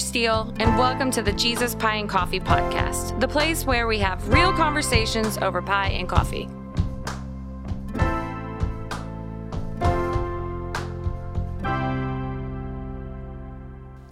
Steele, 0.00 0.52
and 0.58 0.78
welcome 0.78 1.10
to 1.10 1.22
the 1.22 1.32
Jesus 1.32 1.74
Pie 1.74 1.96
and 1.96 2.08
Coffee 2.08 2.40
podcast, 2.40 3.20
the 3.20 3.28
place 3.28 3.66
where 3.66 3.86
we 3.86 3.98
have 3.98 4.26
real 4.28 4.52
conversations 4.52 5.36
over 5.38 5.60
pie 5.60 5.88
and 5.88 6.08
coffee. 6.08 6.48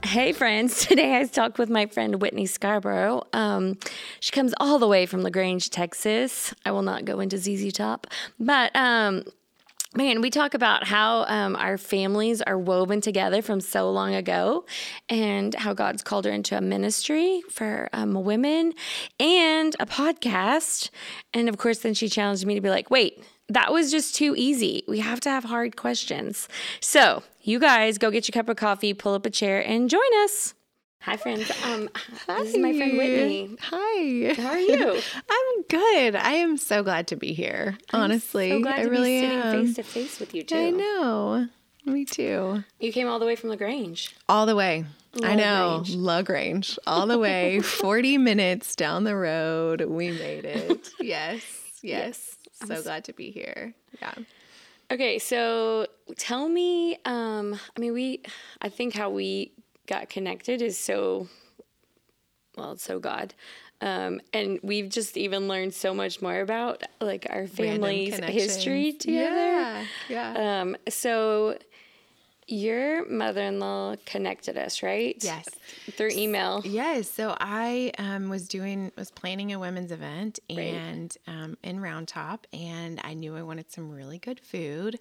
Hey 0.04 0.32
friends, 0.32 0.86
today 0.86 1.18
I 1.18 1.24
talked 1.24 1.58
with 1.58 1.70
my 1.70 1.86
friend 1.86 2.20
Whitney 2.20 2.46
Scarborough. 2.46 3.22
Um, 3.32 3.78
she 4.20 4.30
comes 4.30 4.54
all 4.60 4.78
the 4.78 4.88
way 4.88 5.06
from 5.06 5.22
LaGrange, 5.22 5.70
Texas. 5.70 6.54
I 6.64 6.70
will 6.70 6.82
not 6.82 7.04
go 7.04 7.20
into 7.20 7.38
ZZ 7.38 7.72
Top, 7.72 8.06
but 8.38 8.74
um, 8.76 9.24
Man, 9.98 10.20
we 10.20 10.30
talk 10.30 10.54
about 10.54 10.84
how 10.84 11.24
um, 11.24 11.56
our 11.56 11.76
families 11.76 12.40
are 12.40 12.56
woven 12.56 13.00
together 13.00 13.42
from 13.42 13.60
so 13.60 13.90
long 13.90 14.14
ago 14.14 14.64
and 15.08 15.52
how 15.56 15.74
God's 15.74 16.04
called 16.04 16.24
her 16.24 16.30
into 16.30 16.56
a 16.56 16.60
ministry 16.60 17.42
for 17.50 17.88
um, 17.92 18.14
women 18.14 18.74
and 19.18 19.74
a 19.80 19.86
podcast. 19.86 20.90
And 21.34 21.48
of 21.48 21.58
course, 21.58 21.80
then 21.80 21.94
she 21.94 22.08
challenged 22.08 22.46
me 22.46 22.54
to 22.54 22.60
be 22.60 22.70
like, 22.70 22.92
wait, 22.92 23.24
that 23.48 23.72
was 23.72 23.90
just 23.90 24.14
too 24.14 24.36
easy. 24.36 24.84
We 24.86 25.00
have 25.00 25.18
to 25.22 25.30
have 25.30 25.42
hard 25.42 25.74
questions. 25.74 26.48
So, 26.78 27.24
you 27.42 27.58
guys 27.58 27.98
go 27.98 28.12
get 28.12 28.28
your 28.28 28.40
cup 28.40 28.48
of 28.48 28.56
coffee, 28.56 28.94
pull 28.94 29.14
up 29.14 29.26
a 29.26 29.30
chair, 29.30 29.60
and 29.66 29.90
join 29.90 30.00
us. 30.22 30.54
Hi, 31.00 31.16
friends. 31.16 31.50
Um, 31.64 31.88
Hi. 32.26 32.42
This 32.42 32.54
is 32.54 32.58
my 32.58 32.76
friend 32.76 32.98
Whitney. 32.98 33.56
Hi. 33.60 34.34
How 34.42 34.48
are 34.50 34.58
you? 34.58 35.00
I'm 35.30 35.62
good. 35.68 36.16
I 36.16 36.32
am 36.32 36.56
so 36.56 36.82
glad 36.82 37.06
to 37.08 37.16
be 37.16 37.32
here. 37.32 37.78
honestly, 37.92 38.50
so 38.50 38.60
glad 38.60 38.80
I 38.80 38.82
to 38.84 38.90
really 38.90 39.20
be 39.20 39.26
sitting 39.26 39.38
am. 39.42 39.66
face 39.66 39.76
to 39.76 39.82
face 39.82 40.20
with 40.20 40.34
you 40.34 40.42
too. 40.42 40.56
I 40.56 40.70
know. 40.70 41.48
Me 41.86 42.04
too. 42.04 42.62
You 42.80 42.92
came 42.92 43.08
all 43.08 43.18
the 43.18 43.24
way 43.26 43.36
from 43.36 43.48
Lagrange. 43.48 44.14
All 44.28 44.44
the 44.44 44.56
way. 44.56 44.84
I 45.22 45.34
know. 45.36 45.82
Lagrange. 45.86 45.94
Lagrange. 45.96 46.78
All 46.86 47.06
the 47.06 47.18
way. 47.18 47.60
40 47.62 48.18
minutes 48.18 48.76
down 48.76 49.04
the 49.04 49.16
road. 49.16 49.82
We 49.82 50.10
made 50.10 50.44
it. 50.44 50.90
Yes. 51.00 51.42
Yes. 51.80 52.36
So 52.66 52.82
glad 52.82 53.04
to 53.04 53.12
be 53.12 53.30
here. 53.30 53.72
Yeah. 54.02 54.14
Okay, 54.90 55.18
so 55.18 55.86
tell 56.16 56.48
me, 56.48 56.98
um, 57.04 57.58
I 57.76 57.80
mean, 57.80 57.92
we, 57.92 58.22
I 58.60 58.68
think 58.68 58.94
how 58.94 59.10
we 59.10 59.52
got 59.88 60.08
connected 60.08 60.62
is 60.62 60.78
so, 60.78 61.26
well, 62.56 62.72
it's 62.72 62.84
so 62.84 63.00
God. 63.00 63.34
Um, 63.80 64.20
and 64.32 64.58
we've 64.62 64.88
just 64.88 65.16
even 65.16 65.48
learned 65.48 65.72
so 65.72 65.94
much 65.94 66.20
more 66.20 66.40
about 66.40 66.82
like 67.00 67.26
our 67.30 67.46
family's 67.46 68.16
history 68.16 68.92
together. 68.92 69.36
Yeah. 69.36 69.84
Yeah. 70.08 70.60
Um, 70.60 70.76
so 70.88 71.58
your 72.48 73.08
mother-in-law 73.08 73.96
connected 74.04 74.56
us, 74.56 74.82
right? 74.82 75.16
Yes. 75.20 75.48
Through 75.92 76.10
email. 76.12 76.62
Yes. 76.64 77.08
So 77.08 77.36
I 77.38 77.92
um, 77.98 78.30
was 78.30 78.48
doing 78.48 78.90
was 78.96 79.10
planning 79.10 79.52
a 79.52 79.58
women's 79.58 79.92
event 79.92 80.40
and 80.48 81.14
um, 81.26 81.56
in 81.62 81.78
Round 81.80 82.08
Top, 82.08 82.46
and 82.52 83.00
I 83.04 83.14
knew 83.14 83.36
I 83.36 83.42
wanted 83.42 83.70
some 83.70 83.92
really 83.92 84.18
good 84.18 84.40
food. 84.40 84.98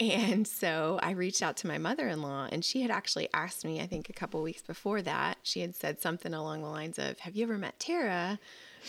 And 0.00 0.48
so 0.48 0.98
I 1.02 1.10
reached 1.10 1.42
out 1.42 1.58
to 1.58 1.66
my 1.66 1.76
mother 1.76 2.08
in 2.08 2.22
law, 2.22 2.48
and 2.50 2.64
she 2.64 2.80
had 2.80 2.90
actually 2.90 3.28
asked 3.34 3.66
me, 3.66 3.80
I 3.80 3.86
think 3.86 4.08
a 4.08 4.14
couple 4.14 4.40
weeks 4.42 4.62
before 4.62 5.02
that, 5.02 5.36
she 5.42 5.60
had 5.60 5.76
said 5.76 6.00
something 6.00 6.32
along 6.32 6.62
the 6.62 6.68
lines 6.68 6.98
of, 6.98 7.18
Have 7.20 7.36
you 7.36 7.42
ever 7.44 7.58
met 7.58 7.78
Tara? 7.78 8.38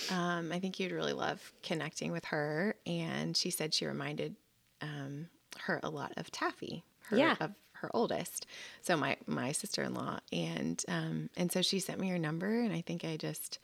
Um, 0.09 0.53
I 0.53 0.59
think 0.59 0.79
you'd 0.79 0.93
really 0.93 1.11
love 1.11 1.51
connecting 1.63 2.13
with 2.13 2.23
her. 2.25 2.75
And 2.87 3.35
she 3.35 3.49
said 3.49 3.73
she 3.73 3.85
reminded 3.85 4.37
um, 4.81 5.27
her 5.59 5.81
a 5.83 5.89
lot 5.89 6.13
of 6.15 6.31
Taffy, 6.31 6.85
her, 7.07 7.17
Yeah. 7.17 7.35
of 7.41 7.51
her 7.73 7.91
oldest. 7.93 8.45
So 8.81 8.95
my, 8.95 9.17
my 9.27 9.51
sister-in-law. 9.51 10.19
And, 10.31 10.81
um, 10.87 11.29
and 11.35 11.51
so 11.51 11.61
she 11.61 11.79
sent 11.79 11.99
me 11.99 12.07
her 12.07 12.19
number, 12.19 12.61
and 12.61 12.71
I 12.71 12.79
think 12.79 13.03
I 13.03 13.17
just, 13.17 13.59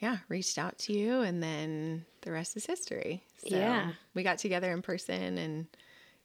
yeah, 0.00 0.18
reached 0.28 0.58
out 0.58 0.78
to 0.78 0.92
you, 0.92 1.20
and 1.20 1.40
then 1.40 2.06
the 2.22 2.32
rest 2.32 2.56
is 2.56 2.66
history. 2.66 3.22
So 3.36 3.54
Yeah. 3.56 3.92
we 4.14 4.24
got 4.24 4.38
together 4.38 4.72
in 4.72 4.82
person 4.82 5.38
and 5.38 5.66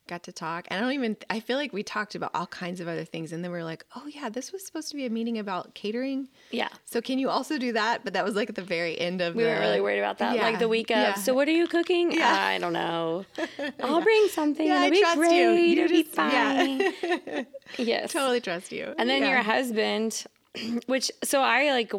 got 0.08 0.24
to 0.24 0.32
talk. 0.32 0.66
And 0.70 0.78
I 0.78 0.82
don't 0.82 0.94
even, 0.94 1.18
I 1.30 1.40
feel 1.40 1.58
like 1.58 1.74
we 1.74 1.84
talked 1.84 2.16
about 2.16 2.32
all 2.34 2.48
kinds 2.48 2.80
of 2.82 2.88
other 2.88 3.04
things. 3.06 3.32
And 3.32 3.44
then 3.44 3.52
we 3.52 3.58
are 3.58 3.64
like, 3.64 3.86
oh, 3.96 4.08
yeah, 4.08 4.30
this 4.30 4.52
was 4.52 4.66
supposed 4.66 4.90
to 4.90 4.96
be 4.96 5.06
a 5.06 5.10
meeting 5.10 5.38
about 5.38 5.74
catering. 5.76 6.30
Yeah. 6.52 6.70
So 6.86 7.02
can 7.02 7.20
you 7.20 7.30
also 7.30 7.58
do 7.58 7.74
that? 7.74 8.04
But 8.04 8.14
that 8.14 8.24
was 8.26 8.36
like 8.36 8.50
at 8.50 8.56
the 8.56 8.62
very 8.64 9.00
end 9.00 9.22
of 9.22 9.36
We 9.36 9.44
the. 9.44 9.50
weren't 9.50 9.62
really 9.62 9.82
worried 9.82 10.00
about 10.00 10.18
that. 10.20 10.36
Like 10.38 10.60
the 10.60 10.68
week 10.68 10.90
of, 10.92 10.98
yeah. 10.98 11.14
so 11.16 11.34
what 11.34 11.48
are 11.48 11.52
you 11.52 11.68
cooking? 11.68 12.12
Yeah. 12.12 12.34
I 12.36 12.58
don't 12.58 12.74
know. 12.74 13.26
I'll 13.84 14.02
bring 14.02 14.28
something. 14.30 14.66
Yeah, 14.68 14.82
I 14.82 14.86
It'll 14.88 14.92
be 14.92 15.00
trust 15.02 15.18
you. 15.18 15.24
great. 15.24 15.68
You 15.68 15.84
It'll 15.84 15.98
be 15.98 16.04
just- 16.04 16.18
yeah. 16.18 16.92
fine. 17.36 17.48
yes. 17.78 18.14
Totally 18.14 18.42
trust 18.42 18.72
you. 18.72 18.94
And 18.98 19.10
then 19.10 19.22
Yeah. 19.24 19.30
your 19.32 19.42
husband, 19.44 20.24
which 20.88 21.12
so 21.24 21.42
I 21.42 21.72
like 21.72 21.92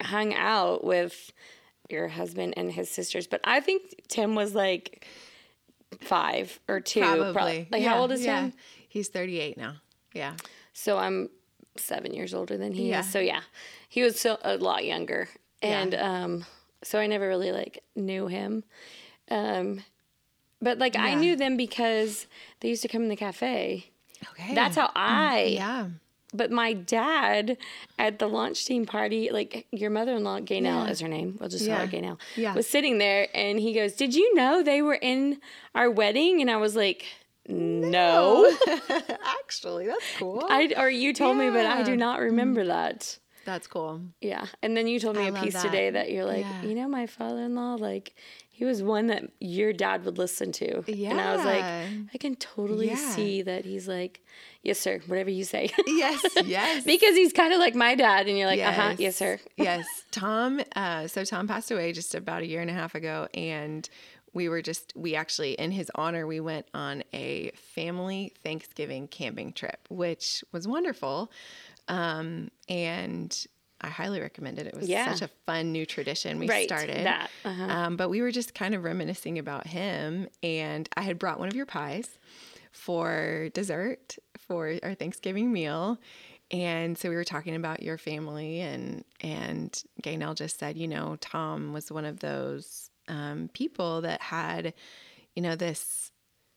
hung 0.00 0.34
out 0.34 0.84
with 0.84 1.32
your 1.90 2.08
husband 2.08 2.54
and 2.56 2.70
his 2.70 2.90
sisters, 2.90 3.26
but 3.26 3.40
I 3.44 3.60
think 3.60 3.82
Tim 4.08 4.34
was 4.34 4.54
like 4.54 5.06
five 6.00 6.58
or 6.68 6.80
two. 6.80 7.00
prob- 7.00 7.32
Probably. 7.32 7.68
Like 7.70 7.82
Yeah, 7.82 7.90
how 7.90 8.00
old 8.00 8.12
is 8.12 8.24
yeah. 8.24 8.40
Tim? 8.42 8.52
He's 8.88 9.08
38 9.08 9.56
now. 9.56 9.76
Yeah. 10.14 10.34
So 10.72 10.98
I'm 10.98 11.28
seven 11.76 12.12
years 12.14 12.34
older 12.34 12.56
than 12.56 12.72
he 12.72 12.88
Yeah. 12.90 13.00
is. 13.00 13.10
So 13.10 13.18
yeah, 13.20 13.42
he 13.88 14.02
was 14.02 14.18
so 14.20 14.38
a 14.42 14.56
lot 14.56 14.84
younger, 14.84 15.28
and 15.62 15.94
um, 15.94 16.44
so 16.82 16.98
I 16.98 17.06
never 17.06 17.28
really 17.28 17.52
like 17.52 17.82
knew 17.94 18.26
him. 18.28 18.64
Um, 19.30 19.82
but 20.60 20.78
like 20.78 20.96
I 20.96 21.14
knew 21.14 21.36
them 21.36 21.56
because 21.56 22.26
they 22.60 22.68
used 22.68 22.82
to 22.82 22.88
come 22.88 23.02
in 23.02 23.08
the 23.08 23.16
cafe. 23.16 23.90
Okay. 24.30 24.54
That's 24.54 24.76
how 24.76 24.90
I 24.96 25.42
Yeah. 25.54 25.88
But 26.34 26.50
my 26.50 26.74
dad 26.74 27.56
at 27.98 28.18
the 28.18 28.26
launch 28.28 28.66
team 28.66 28.84
party, 28.84 29.30
like 29.32 29.66
your 29.72 29.88
mother 29.90 30.14
in 30.14 30.24
law, 30.24 30.40
Gaynell 30.40 30.84
Yeah. 30.84 30.88
is 30.88 31.00
her 31.00 31.08
name. 31.08 31.36
We'll 31.40 31.48
just 31.48 31.66
call 31.66 31.76
her 31.78 31.86
Gaynell. 31.86 32.18
Yeah. 32.36 32.54
Was 32.54 32.66
sitting 32.68 32.98
there 32.98 33.28
and 33.34 33.58
he 33.58 33.72
goes, 33.72 33.94
Did 33.94 34.14
you 34.14 34.34
know 34.34 34.62
they 34.62 34.82
were 34.82 34.94
in 35.00 35.40
our 35.74 35.90
wedding? 35.90 36.40
And 36.42 36.50
I 36.50 36.56
was 36.58 36.76
like, 36.76 37.06
No. 37.48 38.50
Actually, 39.40 39.86
that's 39.86 40.04
cool. 40.18 40.44
I 40.48 40.72
or 40.76 40.90
you 40.90 41.12
told 41.14 41.36
me, 41.38 41.48
but 41.50 41.64
I 41.66 41.82
do 41.82 41.96
not 41.96 42.20
remember 42.20 42.64
that. 42.66 43.18
that's 43.44 43.66
cool. 43.66 44.02
Yeah. 44.20 44.44
And 44.62 44.76
then 44.76 44.86
you 44.86 45.00
told 45.00 45.16
me 45.16 45.24
I 45.24 45.28
a 45.28 45.42
piece 45.42 45.54
that. 45.54 45.62
today 45.62 45.88
that 45.90 46.10
you're 46.10 46.26
like, 46.26 46.44
Yeah. 46.44 46.62
you 46.62 46.74
know, 46.74 46.88
my 46.88 47.06
father 47.06 47.40
in 47.40 47.54
law, 47.54 47.74
like 47.76 48.14
he 48.50 48.64
was 48.66 48.82
one 48.82 49.06
that 49.06 49.24
your 49.40 49.72
dad 49.72 50.04
would 50.04 50.18
listen 50.18 50.52
to. 50.52 50.82
Yeah. 50.86 51.10
And 51.12 51.20
I 51.20 51.36
was 51.36 51.44
like, 51.44 51.64
I 52.12 52.18
can 52.18 52.34
totally 52.36 52.88
Yeah. 52.88 52.96
see 52.96 53.40
that 53.42 53.64
he's 53.64 53.88
like, 53.88 54.20
Yes, 54.62 54.78
sir, 54.78 55.00
whatever 55.06 55.30
you 55.30 55.44
say. 55.44 55.70
Yes. 55.86 56.24
Yes. 56.44 56.84
because 56.84 57.14
he's 57.16 57.32
kind 57.32 57.52
of 57.52 57.58
like 57.58 57.74
my 57.74 57.94
dad, 57.94 58.26
and 58.28 58.36
you're 58.36 58.46
like, 58.48 58.60
uh 58.60 58.72
huh, 58.72 58.94
yes, 58.98 59.16
sir. 59.16 59.38
yes. 59.56 59.86
Tom, 60.10 60.60
uh, 60.76 61.06
so 61.06 61.24
Tom 61.24 61.46
passed 61.46 61.70
away 61.70 61.92
just 61.92 62.14
about 62.14 62.42
a 62.42 62.46
year 62.46 62.60
and 62.60 62.70
a 62.70 62.74
half 62.74 62.94
ago. 62.94 63.28
And 63.34 63.88
we 64.34 64.48
were 64.48 64.60
just, 64.60 64.92
we 64.96 65.14
actually, 65.14 65.52
in 65.52 65.70
his 65.70 65.90
honor, 65.94 66.26
we 66.26 66.40
went 66.40 66.66
on 66.74 67.02
a 67.14 67.50
family 67.74 68.32
Thanksgiving 68.42 69.08
camping 69.08 69.52
trip, 69.52 69.78
which 69.90 70.42
was 70.52 70.66
wonderful. 70.68 71.30
Um, 71.88 72.50
and 72.68 73.46
I 73.80 73.88
highly 73.88 74.20
recommend 74.20 74.58
it. 74.58 74.66
It 74.66 74.76
was 74.76 74.88
Yeah. 74.88 75.12
such 75.14 75.22
a 75.22 75.30
fun 75.46 75.72
new 75.72 75.86
tradition 75.86 76.38
we 76.38 76.48
Right, 76.48 76.68
started. 76.68 77.06
that, 77.06 77.30
uh-huh. 77.44 77.62
Um, 77.64 77.96
but 77.96 78.08
we 78.10 78.20
were 78.22 78.32
just 78.32 78.54
kind 78.54 78.74
of 78.74 78.82
reminiscing 78.84 79.38
about 79.38 79.66
him. 79.68 80.28
And 80.42 80.88
I 80.96 81.02
had 81.02 81.18
brought 81.18 81.38
one 81.38 81.48
of 81.48 81.54
your 81.54 81.66
pies 81.66 82.18
for 82.72 83.48
dessert 83.54 84.16
for 84.48 84.74
our 84.82 84.94
Thanksgiving 84.94 85.52
meal. 85.52 85.98
And 86.50 86.96
so 86.96 87.10
we 87.10 87.14
were 87.14 87.24
talking 87.24 87.54
about 87.54 87.82
your 87.82 87.98
family 87.98 88.60
and 88.60 89.04
and 89.20 89.82
Gaynell 90.02 90.34
just 90.34 90.58
said, 90.58 90.76
you 90.78 90.88
know, 90.88 91.16
Tom 91.20 91.72
was 91.72 91.92
one 91.92 92.06
of 92.06 92.20
those 92.20 92.90
um, 93.06 93.50
people 93.52 94.00
that 94.02 94.20
had, 94.20 94.72
you 95.36 95.42
know, 95.42 95.56
this 95.56 96.10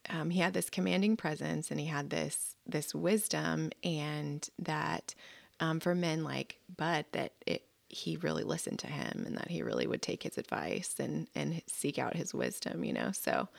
um, 0.09 0.29
he 0.29 0.39
had 0.39 0.53
this 0.53 0.69
commanding 0.69 1.15
presence 1.15 1.69
and 1.69 1.79
he 1.79 1.85
had 1.85 2.09
this 2.09 2.55
this 2.65 2.95
wisdom 2.95 3.71
and 3.83 4.49
that 4.57 5.13
um, 5.59 5.79
for 5.79 5.93
men 5.93 6.23
like 6.23 6.57
Bud 6.75 7.05
that 7.11 7.33
it 7.45 7.63
he 7.89 8.15
really 8.17 8.43
listened 8.43 8.79
to 8.79 8.87
him 8.87 9.25
and 9.25 9.37
that 9.37 9.51
he 9.51 9.61
really 9.61 9.85
would 9.85 10.01
take 10.01 10.23
his 10.23 10.37
advice 10.37 10.95
and 10.99 11.27
and 11.35 11.61
seek 11.67 11.99
out 11.99 12.15
his 12.15 12.33
wisdom, 12.33 12.85
you 12.85 12.93
know. 12.93 13.11
So 13.11 13.49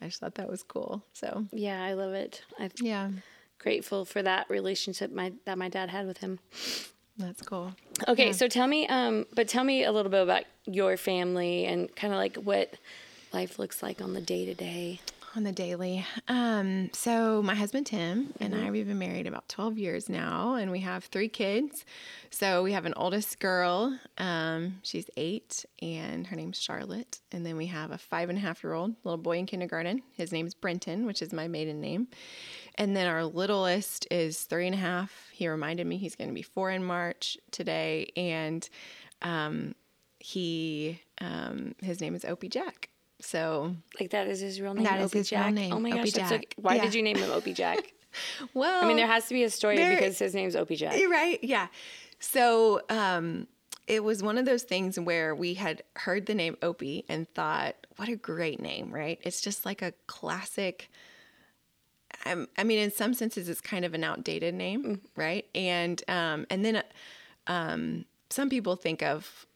I 0.00 0.06
just 0.06 0.20
thought 0.20 0.36
that 0.36 0.48
was 0.48 0.62
cool. 0.62 1.04
So 1.12 1.46
Yeah, 1.52 1.82
I 1.82 1.94
love 1.94 2.12
it. 2.14 2.42
I'm 2.58 2.70
yeah, 2.80 3.10
grateful 3.60 4.04
for 4.04 4.22
that 4.22 4.50
relationship 4.50 5.12
my 5.12 5.32
that 5.44 5.56
my 5.56 5.68
dad 5.68 5.90
had 5.90 6.06
with 6.06 6.18
him. 6.18 6.40
that's 7.18 7.42
cool. 7.42 7.72
Okay, 8.08 8.32
so 8.32 8.48
tell 8.48 8.66
me, 8.66 8.86
um, 8.88 9.26
but 9.34 9.46
tell 9.46 9.62
me 9.62 9.84
a 9.84 9.92
little 9.92 10.10
bit 10.10 10.22
about 10.22 10.44
your 10.66 10.96
family 10.96 11.66
and 11.66 11.94
kind 11.94 12.12
of 12.12 12.18
like 12.18 12.36
what 12.36 12.74
life 13.32 13.58
looks 13.58 13.82
like 13.82 14.00
on 14.00 14.14
the 14.14 14.20
day 14.20 14.44
to 14.46 14.54
day. 14.54 15.00
on 15.36 15.44
the 15.44 15.52
daily. 15.52 16.04
Um, 16.26 16.90
so 16.92 17.40
my 17.42 17.54
husband 17.54 17.86
Tim 17.86 18.32
and 18.40 18.52
Mm-hmm. 18.54 18.66
I 18.66 18.70
we've 18.72 18.88
been 18.88 18.98
married 18.98 19.28
about 19.28 19.48
12 19.48 19.78
years 19.78 20.08
now 20.08 20.54
and 20.54 20.72
we 20.72 20.80
have 20.80 21.04
three 21.04 21.28
kids. 21.28 21.84
So 22.30 22.64
we 22.64 22.72
have 22.72 22.84
an 22.86 22.94
oldest 22.96 23.38
girl, 23.38 23.96
um, 24.18 24.80
she's 24.82 25.08
eight 25.16 25.64
and 25.80 26.26
her 26.26 26.34
name's 26.36 26.60
Charlotte. 26.60 27.20
And 27.30 27.46
then 27.46 27.56
we 27.56 27.66
have 27.66 27.92
a 27.92 27.98
five 27.98 28.28
and 28.28 28.38
a 28.38 28.40
half 28.40 28.64
year 28.64 28.72
old 28.72 28.94
little 29.04 29.18
boy 29.18 29.38
in 29.38 29.46
kindergarten. 29.46 30.02
His 30.16 30.32
name's 30.32 30.54
Brenton, 30.54 31.06
which 31.06 31.22
is 31.22 31.32
my 31.32 31.46
maiden 31.46 31.80
name. 31.80 32.08
And 32.76 32.96
then 32.96 33.06
our 33.06 33.24
littlest 33.24 34.06
is 34.10 34.42
three 34.42 34.66
and 34.66 34.74
a 34.74 34.78
half. 34.78 35.28
He 35.32 35.48
reminded 35.48 35.86
me 35.86 35.96
he's 35.98 36.14
going 36.16 36.28
to 36.28 36.34
be 36.34 36.42
four 36.42 36.70
in 36.70 36.82
March 36.84 37.36
today. 37.50 38.10
And 38.16 38.68
um, 39.22 39.74
he, 40.18 41.00
um, 41.20 41.74
his 41.82 42.00
name 42.00 42.14
is 42.14 42.24
Opie 42.24 42.48
Jack. 42.48 42.88
So, 43.20 43.76
Like 43.98 44.10
that 44.10 44.28
is 44.28 44.40
his 44.40 44.60
real 44.60 44.72
name. 44.74 44.84
That 44.84 45.00
is 45.00 45.06
Opie 45.06 45.18
his 45.18 45.30
real 45.32 45.40
Jack. 45.42 45.52
name, 45.54 45.72
Oh 45.74 45.80
my 45.80 45.90
Opie 46.00 46.10
gosh, 46.10 46.28
so, 46.28 46.40
why 46.56 46.76
Yeah. 46.76 46.84
did 46.84 46.94
you 46.94 47.02
name 47.02 47.16
him 47.18 47.30
Opie 47.30 47.52
Jack? 47.52 47.92
well, 48.54 48.82
I 48.84 48.88
mean, 48.88 48.96
there 48.96 49.06
has 49.06 49.26
to 49.28 49.34
be 49.34 49.42
a 49.44 49.50
story 49.50 49.76
There- 49.76 49.94
because 49.94 50.18
his 50.18 50.34
name's 50.34 50.56
Opie 50.56 50.76
Jack. 50.76 50.96
You're 50.98 51.10
right. 51.10 51.38
Yeah. 51.42 51.66
So 52.18 52.80
um, 52.88 53.46
it 53.86 54.02
was 54.04 54.22
one 54.22 54.38
of 54.38 54.44
those 54.46 54.62
things 54.62 54.98
where 54.98 55.34
we 55.34 55.54
had 55.54 55.82
heard 55.96 56.26
the 56.26 56.34
name 56.34 56.56
Opie 56.62 57.04
and 57.08 57.28
thought, 57.34 57.74
what 57.96 58.08
a 58.08 58.16
great 58.16 58.60
name, 58.60 58.90
right? 58.90 59.18
It's 59.22 59.40
just 59.42 59.66
like 59.66 59.82
a 59.82 59.92
classic. 60.06 60.90
Um, 62.26 62.48
I 62.58 62.64
mean, 62.64 62.78
in 62.78 62.90
some 62.90 63.14
senses, 63.14 63.48
it's 63.48 63.60
kind 63.60 63.84
of 63.84 63.94
an 63.94 64.04
outdated 64.04 64.54
name, 64.54 65.00
right? 65.16 65.46
And 65.54 66.02
um, 66.08 66.46
and 66.50 66.64
then 66.64 66.82
um, 67.46 68.04
some 68.28 68.50
people 68.50 68.76
think 68.76 69.02
of 69.02 69.46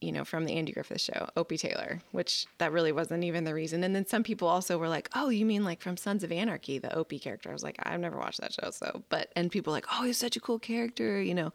you 0.00 0.12
know, 0.12 0.24
from 0.24 0.44
the 0.44 0.52
Andy 0.52 0.72
Griffith 0.72 1.00
show, 1.00 1.28
Opie 1.36 1.56
Taylor, 1.56 2.02
which 2.12 2.46
that 2.58 2.70
really 2.70 2.92
wasn't 2.92 3.24
even 3.24 3.44
the 3.44 3.54
reason. 3.54 3.82
And 3.82 3.94
then 3.94 4.06
some 4.06 4.22
people 4.22 4.46
also 4.46 4.76
were 4.76 4.88
like, 4.88 5.08
oh, 5.14 5.30
you 5.30 5.46
mean 5.46 5.64
like 5.64 5.80
from 5.80 5.96
Sons 5.96 6.22
of 6.22 6.30
Anarchy, 6.30 6.78
the 6.78 6.94
Opie 6.94 7.18
character? 7.18 7.48
I 7.48 7.52
was 7.54 7.62
like, 7.62 7.76
I've 7.82 8.00
never 8.00 8.18
watched 8.18 8.40
that 8.40 8.52
show. 8.52 8.70
So, 8.70 9.02
but, 9.08 9.32
and 9.34 9.50
people 9.50 9.72
were 9.72 9.76
like, 9.76 9.86
oh, 9.92 10.04
he's 10.04 10.18
such 10.18 10.36
a 10.36 10.40
cool 10.40 10.58
character, 10.58 11.20
you 11.20 11.34
know? 11.34 11.52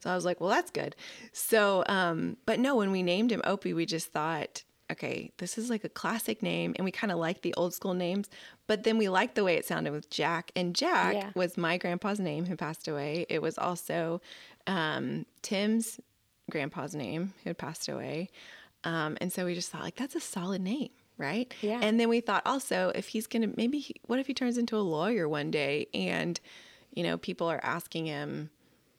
So 0.00 0.10
I 0.10 0.14
was 0.14 0.24
like, 0.24 0.40
well, 0.40 0.48
that's 0.48 0.70
good. 0.70 0.96
So, 1.32 1.84
um, 1.86 2.38
but 2.46 2.58
no, 2.58 2.76
when 2.76 2.92
we 2.92 3.02
named 3.02 3.30
him 3.30 3.42
Opie, 3.44 3.74
we 3.74 3.84
just 3.84 4.10
thought, 4.10 4.64
okay, 4.90 5.30
this 5.38 5.56
is 5.58 5.70
like 5.70 5.84
a 5.84 5.88
classic 5.88 6.42
name. 6.42 6.74
And 6.76 6.84
we 6.84 6.90
kind 6.90 7.10
of 7.12 7.18
like 7.18 7.42
the 7.42 7.54
old 7.54 7.74
school 7.74 7.94
names, 7.94 8.28
but 8.66 8.84
then 8.84 8.98
we 8.98 9.08
liked 9.08 9.34
the 9.34 9.44
way 9.44 9.54
it 9.54 9.64
sounded 9.64 9.92
with 9.92 10.10
Jack. 10.10 10.50
And 10.54 10.74
Jack 10.74 11.14
Yeah. 11.14 11.30
was 11.34 11.56
my 11.56 11.78
grandpa's 11.78 12.20
name 12.20 12.44
who 12.46 12.56
passed 12.56 12.88
away. 12.88 13.26
It 13.28 13.40
was 13.40 13.58
also 13.58 14.20
um, 14.66 15.26
Tim's 15.42 16.00
grandpa's 16.50 16.94
name 16.94 17.32
who 17.42 17.50
had 17.50 17.58
passed 17.58 17.88
away. 17.88 18.28
Um, 18.84 19.16
and 19.20 19.32
so 19.32 19.44
we 19.44 19.54
just 19.54 19.70
thought, 19.70 19.82
like, 19.82 19.96
that's 19.96 20.14
a 20.16 20.20
solid 20.20 20.60
name, 20.60 20.90
right? 21.16 21.52
Yeah. 21.62 21.78
And 21.80 22.00
then 22.00 22.08
we 22.08 22.20
thought 22.20 22.42
also, 22.44 22.90
if 22.94 23.08
he's 23.08 23.26
going 23.26 23.42
to, 23.48 23.56
maybe, 23.56 23.78
he, 23.78 23.94
what 24.06 24.18
if 24.18 24.26
he 24.26 24.34
turns 24.34 24.58
into 24.58 24.76
a 24.76 24.82
lawyer 24.82 25.28
one 25.28 25.50
day 25.50 25.86
and, 25.94 26.38
you 26.92 27.02
know, 27.04 27.16
people 27.16 27.46
are 27.46 27.60
asking 27.62 28.06
him, 28.06 28.50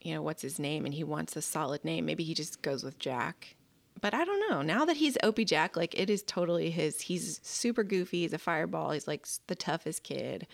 you 0.02 0.14
know, 0.14 0.22
what's 0.22 0.42
his 0.42 0.58
name 0.58 0.86
and 0.86 0.94
he 0.94 1.04
wants 1.04 1.36
a 1.36 1.42
solid 1.42 1.84
name. 1.86 2.06
Maybe 2.06 2.24
he 2.24 2.34
just 2.34 2.62
goes 2.62 2.84
with 2.84 2.98
Jack. 2.98 3.56
But 4.04 4.14
I 4.14 4.26
don't 4.26 4.50
know. 4.50 4.62
Now 4.62 4.84
that 4.84 4.98
he's 4.98 5.18
Opie 5.24 5.46
Jack, 5.46 5.78
like 5.78 5.98
it 5.98 6.10
is 6.10 6.24
totally 6.24 6.70
his. 6.70 7.00
He's 7.00 7.40
super 7.42 7.86
goofy. 7.86 8.24
He's 8.24 8.34
a 8.34 8.38
fireball. 8.38 8.92
He's 8.92 9.08
like 9.08 9.26
the 9.48 9.56
toughest 9.56 10.04
kid. 10.04 10.46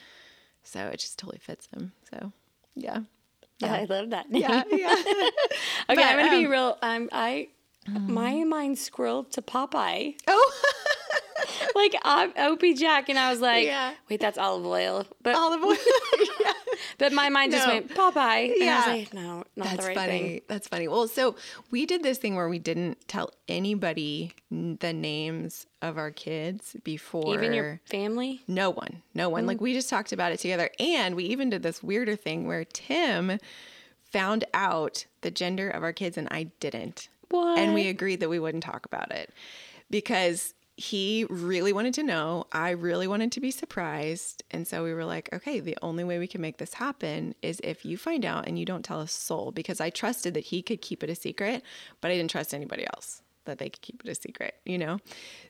So 0.62 0.86
it 0.86 1.00
just 1.00 1.18
totally 1.18 1.40
fits 1.40 1.68
him. 1.74 1.94
So 2.12 2.32
yeah. 2.76 3.00
Yeah. 3.58 3.74
I 3.74 3.86
love 3.86 4.12
that 4.12 4.30
name. 4.30 4.44
Yeah. 4.44 4.64
Yeah. 4.70 4.96
Okay, 5.90 5.96
But, 5.96 5.98
I'm 5.98 6.20
gonna 6.20 6.38
be 6.38 6.46
um, 6.46 6.52
real. 6.52 6.78
I'm 6.84 7.10
I. 7.12 7.48
My 7.88 8.44
mind 8.44 8.78
scrolled 8.78 9.32
to 9.32 9.42
Popeye, 9.42 10.14
oh, 10.28 10.62
like 11.76 11.96
um, 12.06 12.32
Opie 12.38 12.76
Jack, 12.76 13.10
and 13.10 13.18
I 13.18 13.32
was 13.32 13.42
like, 13.42 13.66
Yeah. 13.66 13.94
"Wait, 14.12 14.20
that's 14.20 14.38
olive 14.38 14.68
oil." 14.68 15.08
But 15.24 15.34
olive 15.34 15.64
oil. 15.64 15.76
But 17.00 17.12
my 17.12 17.30
mind 17.30 17.52
just 17.52 17.68
No. 17.68 17.74
went 17.74 17.90
Popeye, 17.90 18.52
and 18.54 18.62
I 18.62 18.66
Yeah. 18.66 18.86
like, 18.86 19.14
"No, 19.14 19.44
not 19.56 19.70
That's 19.70 19.78
the 19.78 19.88
right 19.88 19.98
funny. 19.98 20.20
thing." 20.20 20.42
That's 20.48 20.68
funny. 20.68 20.88
Well, 20.88 21.08
so 21.08 21.36
we 21.72 21.88
did 21.88 22.04
this 22.04 22.20
thing 22.20 22.36
where 22.36 22.48
we 22.48 22.60
didn't 22.60 23.08
tell 23.08 23.32
anybody 23.48 24.34
the 24.52 24.94
names 24.94 25.66
of 25.82 25.98
our 25.98 26.12
kids 26.12 26.76
before. 26.84 27.34
Even 27.34 27.54
your 27.54 27.80
family. 27.86 28.42
No 28.48 28.70
one, 28.70 29.02
no 29.16 29.30
one. 29.30 29.48
Like 29.48 29.58
mm. 29.58 29.62
we 29.62 29.74
just 29.74 29.90
talked 29.90 30.12
about 30.12 30.32
it 30.32 30.40
together. 30.40 30.70
And 30.80 31.16
we 31.16 31.24
even 31.26 31.50
did 31.50 31.64
this 31.64 31.82
weirder 31.82 32.16
thing 32.16 32.46
where 32.48 32.66
Tim 32.66 33.40
found 34.04 34.44
out 34.54 35.06
the 35.22 35.32
gender 35.32 35.70
of 35.70 35.84
our 35.84 35.94
kids 35.94 36.18
and 36.18 36.28
I 36.32 36.44
didn't. 36.60 37.10
What? 37.30 37.58
And 37.60 37.74
we 37.74 37.88
agreed 37.88 38.20
that 38.22 38.30
we 38.30 38.40
wouldn't 38.40 38.64
talk 38.64 38.86
about 38.86 39.12
it 39.12 39.32
because 39.90 40.54
he 40.80 41.26
really 41.30 41.74
wanted 41.74 41.94
to 41.96 42.04
know. 42.04 42.48
I 42.54 42.70
really 42.70 43.06
wanted 43.06 43.34
to 43.34 43.42
be 43.42 43.52
surprised. 43.52 44.46
And 44.50 44.66
so 44.66 44.82
we 44.82 44.94
were 44.94 45.04
like, 45.04 45.28
okay, 45.34 45.60
the 45.60 45.78
only 45.82 46.06
way 46.06 46.20
we 46.20 46.28
can 46.28 46.40
make 46.40 46.58
this 46.58 46.76
happen 46.76 47.36
is 47.42 47.60
if 47.66 47.84
you 47.84 47.98
find 47.98 48.24
out 48.24 48.48
and 48.48 48.58
you 48.58 48.64
don't 48.64 48.86
tell 48.86 49.02
a 49.02 49.08
soul 49.08 49.52
because 49.52 49.82
I 49.82 49.90
trusted 49.90 50.34
that 50.36 50.46
he 50.46 50.62
could 50.62 50.82
keep 50.82 51.04
it 51.04 51.10
a 51.10 51.16
secret, 51.16 51.64
but 52.00 52.12
I 52.12 52.16
didn't 52.16 52.32
trust 52.32 52.54
anybody 52.54 52.88
else 52.94 53.22
that 53.44 53.58
they 53.58 53.70
could 53.70 53.82
keep 53.82 54.02
it 54.06 54.10
a 54.10 54.16
secret, 54.16 54.56
you 54.66 54.78
know? 54.78 55.00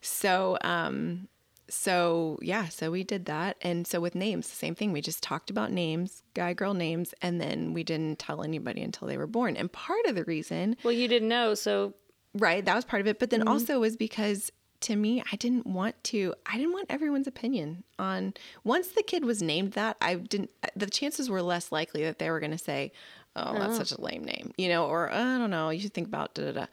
So, 0.01 0.57
um, 0.61 1.27
so 1.69 2.39
yeah, 2.41 2.67
so 2.69 2.89
we 2.89 3.03
did 3.03 3.25
that. 3.25 3.57
And 3.61 3.85
so 3.85 4.01
with 4.01 4.15
names, 4.15 4.49
the 4.49 4.55
same 4.55 4.73
thing. 4.73 4.91
We 4.91 5.01
just 5.01 5.21
talked 5.21 5.51
about 5.51 5.71
names, 5.71 6.23
guy 6.33 6.53
girl 6.53 6.73
names, 6.73 7.13
and 7.21 7.39
then 7.39 7.73
we 7.73 7.83
didn't 7.83 8.17
tell 8.17 8.41
anybody 8.41 8.81
until 8.81 9.07
they 9.07 9.17
were 9.17 9.27
born. 9.27 9.55
And 9.55 9.71
part 9.71 10.07
of 10.07 10.15
the 10.15 10.23
reason 10.23 10.75
Well, 10.83 10.91
you 10.93 11.07
didn't 11.07 11.29
know, 11.29 11.53
so 11.53 11.93
Right, 12.35 12.63
that 12.63 12.75
was 12.75 12.85
part 12.85 13.01
of 13.01 13.07
it. 13.07 13.17
But 13.19 13.31
then 13.31 13.47
also 13.47 13.79
was 13.79 13.97
because 13.97 14.51
to 14.81 14.95
me, 14.95 15.21
I 15.31 15.35
didn't 15.35 15.67
want 15.67 16.01
to. 16.05 16.33
I 16.45 16.57
didn't 16.57 16.73
want 16.73 16.87
everyone's 16.89 17.27
opinion 17.27 17.83
on. 17.97 18.33
Once 18.63 18.89
the 18.89 19.03
kid 19.03 19.25
was 19.25 19.41
named 19.41 19.73
that, 19.73 19.97
I 20.01 20.15
didn't. 20.15 20.51
The 20.75 20.85
chances 20.87 21.29
were 21.29 21.41
less 21.41 21.71
likely 21.71 22.03
that 22.03 22.19
they 22.19 22.29
were 22.29 22.39
going 22.39 22.51
to 22.51 22.57
say, 22.57 22.91
"Oh, 23.35 23.57
that's 23.57 23.77
such 23.77 23.91
a 23.91 24.01
lame 24.01 24.23
name," 24.23 24.53
you 24.57 24.69
know, 24.69 24.85
or 24.85 25.11
I 25.11 25.37
don't 25.37 25.49
know. 25.49 25.69
You 25.69 25.81
should 25.81 25.93
think 25.93 26.07
about 26.07 26.33
da 26.33 26.45
da 26.45 26.51
da. 26.51 26.65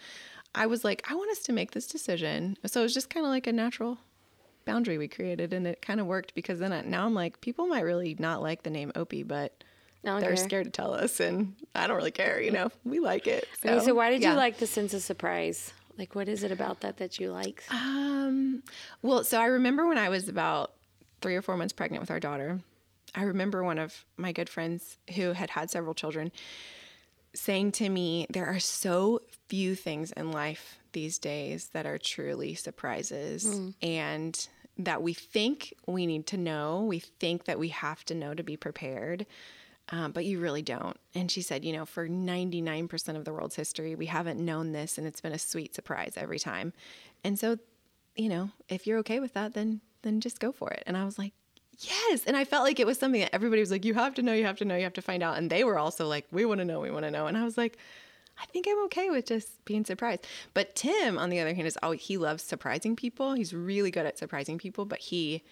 I 0.55 0.67
was 0.67 0.85
like, 0.85 1.05
I 1.11 1.15
want 1.15 1.31
us 1.31 1.41
to 1.41 1.53
make 1.53 1.73
this 1.73 1.87
decision. 1.87 2.57
So 2.65 2.81
it 2.81 2.85
was 2.85 2.95
just 2.95 3.11
kind 3.11 3.27
of 3.27 3.31
like 3.31 3.47
a 3.47 3.53
natural 3.53 3.99
boundary 4.65 4.99
we 4.99 5.09
created, 5.09 5.53
and 5.53 5.67
it 5.67 5.83
kind 5.83 6.01
of 6.01 6.07
worked 6.07 6.35
because 6.35 6.61
then 6.61 6.73
I, 6.73 6.83
now 6.83 7.07
I'm 7.07 7.15
like, 7.15 7.41
people 7.41 7.67
might 7.67 7.81
really 7.81 8.17
not 8.19 8.41
like 8.41 8.63
the 8.63 8.71
name 8.71 8.93
Opie, 8.95 9.23
but. 9.23 9.53
They're 10.05 10.21
care. 10.21 10.37
scared 10.37 10.65
to 10.67 10.71
tell 10.71 10.95
us, 10.95 11.19
and 11.19 11.57
I 11.75 11.89
don't 11.89 11.97
really 11.97 12.13
care. 12.13 12.41
You 12.41 12.53
mm. 12.53 12.55
know, 12.55 12.71
we 12.85 13.01
like 13.01 13.27
it. 13.27 13.49
Okay, 13.65 13.85
so 13.85 13.93
why 13.93 14.11
did 14.11 14.23
yeah. 14.23 14.31
you 14.31 14.37
like 14.37 14.59
the 14.59 14.67
sense 14.69 14.95
of 14.95 15.03
surprise? 15.03 15.73
Like, 15.99 16.15
what 16.15 16.29
is 16.29 16.43
it 16.43 16.53
about 16.53 16.81
that 16.81 16.99
that 16.99 17.19
you 17.19 17.33
like? 17.33 17.65
Um, 17.71 18.63
well, 19.03 19.25
so 19.25 19.41
I 19.41 19.47
remember 19.47 19.87
when 19.87 19.99
I 19.99 20.09
was 20.09 20.29
about 20.29 20.73
three 21.21 21.37
or 21.37 21.43
four 21.43 21.57
months 21.57 21.73
pregnant 21.73 22.03
with 22.03 22.11
our 22.11 22.21
daughter, 22.21 22.61
I 23.15 23.23
remember 23.23 23.65
one 23.65 23.79
of 23.79 24.05
my 24.17 24.33
good 24.33 24.49
friends 24.49 24.99
who 25.15 25.33
had 25.33 25.51
had 25.51 25.71
several 25.71 25.95
children 25.95 26.33
saying 27.35 27.73
to 27.73 27.89
me, 27.89 28.27
There 28.31 28.47
are 28.47 28.59
so 28.59 29.21
few 29.49 29.75
things 29.75 30.13
in 30.13 30.33
life 30.33 30.79
these 30.93 31.19
days 31.19 31.69
that 31.73 31.87
are 31.87 31.99
truly 31.99 32.55
surprises. 32.55 33.45
And 33.83 34.49
that 34.79 35.03
we 35.03 35.15
think 35.15 35.73
we 35.87 36.07
need 36.07 36.27
to 36.27 36.37
know, 36.37 36.83
we 36.83 36.99
think 36.99 37.45
that 37.47 37.59
we 37.59 37.69
have 37.69 38.05
to 38.05 38.15
know 38.15 38.35
to 38.35 38.43
be 38.43 38.57
prepared, 38.59 39.25
um, 39.91 40.13
but 40.13 40.25
you 40.25 40.41
really 40.41 40.63
don't. 40.63 40.97
And 41.15 41.31
she 41.31 41.43
said, 41.43 41.65
you 41.65 41.73
know, 41.73 41.87
for 41.87 42.09
99% 42.09 43.17
of 43.17 43.25
the 43.25 43.33
world's 43.33 43.55
history, 43.55 43.95
we 43.95 44.07
haven't 44.07 44.45
known 44.45 44.73
this, 44.73 44.99
and 44.99 45.07
it's 45.07 45.21
been 45.21 45.33
a 45.33 45.39
sweet 45.39 45.75
surprise 45.75 46.15
every 46.17 46.39
time. 46.39 46.73
And 47.23 47.39
so, 47.39 47.59
you 48.17 48.29
know, 48.29 48.51
if 48.69 48.87
you're 48.87 48.99
okay 48.99 49.21
with 49.21 49.35
that, 49.35 49.55
then 49.55 49.81
then 50.03 50.21
just 50.21 50.39
go 50.39 50.53
for 50.53 50.71
it. 50.71 50.85
And 50.87 50.97
I 50.97 51.05
was 51.05 51.19
like, 51.19 51.33
yes. 51.81 52.25
And 52.27 52.37
I 52.37 52.45
felt 52.45 52.65
like 52.65 52.79
it 52.79 52.87
was 52.87 52.99
something 52.99 53.21
that 53.21 53.35
everybody 53.35 53.61
was 53.61 53.71
like, 53.71 53.85
you 53.85 53.95
have 53.95 54.15
to 54.15 54.23
know, 54.23 54.33
you 54.33 54.45
have 54.45 54.59
to 54.59 54.65
know, 54.65 54.77
you 54.77 54.85
have 54.85 54.93
to 54.95 55.03
find 55.03 55.23
out. 55.23 55.37
And 55.37 55.51
they 55.51 55.65
were 55.65 55.79
also 55.79 56.07
like, 56.07 56.27
we 56.31 56.45
want 56.45 56.61
to 56.61 56.65
know, 56.65 56.81
we 56.81 56.91
want 56.91 57.05
to 57.05 57.11
know. 57.11 57.27
And 57.27 57.37
I 57.37 57.45
was 57.45 57.59
like, 57.59 57.77
I 58.41 58.47
think 58.47 58.67
I'm 58.69 58.85
okay 58.85 59.11
with 59.11 59.27
just 59.27 59.65
being 59.65 59.85
surprised. 59.85 60.27
But 60.55 60.77
Tim, 60.77 61.19
on 61.19 61.31
the 61.31 61.41
other 61.41 61.55
hand, 61.55 61.67
is 61.67 61.79
always 61.83 62.03
he 62.03 62.19
loves 62.19 62.43
surprising 62.43 62.95
people. 62.95 63.35
He's 63.35 63.55
really 63.55 63.91
good 63.91 64.07
at 64.07 64.19
surprising 64.19 64.59
people, 64.59 64.85
but 64.85 64.99
he 64.99 65.43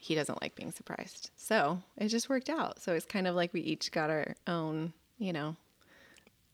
he 0.00 0.14
doesn't 0.14 0.40
like 0.42 0.54
being 0.54 0.72
surprised. 0.72 1.30
So 1.36 1.82
it 1.96 2.08
just 2.08 2.28
worked 2.28 2.48
out. 2.50 2.80
So 2.80 2.94
it's 2.94 3.06
kind 3.06 3.26
of 3.26 3.34
like 3.34 3.52
we 3.52 3.60
each 3.60 3.92
got 3.92 4.08
our 4.10 4.34
own, 4.46 4.92
you 5.18 5.32
know. 5.32 5.56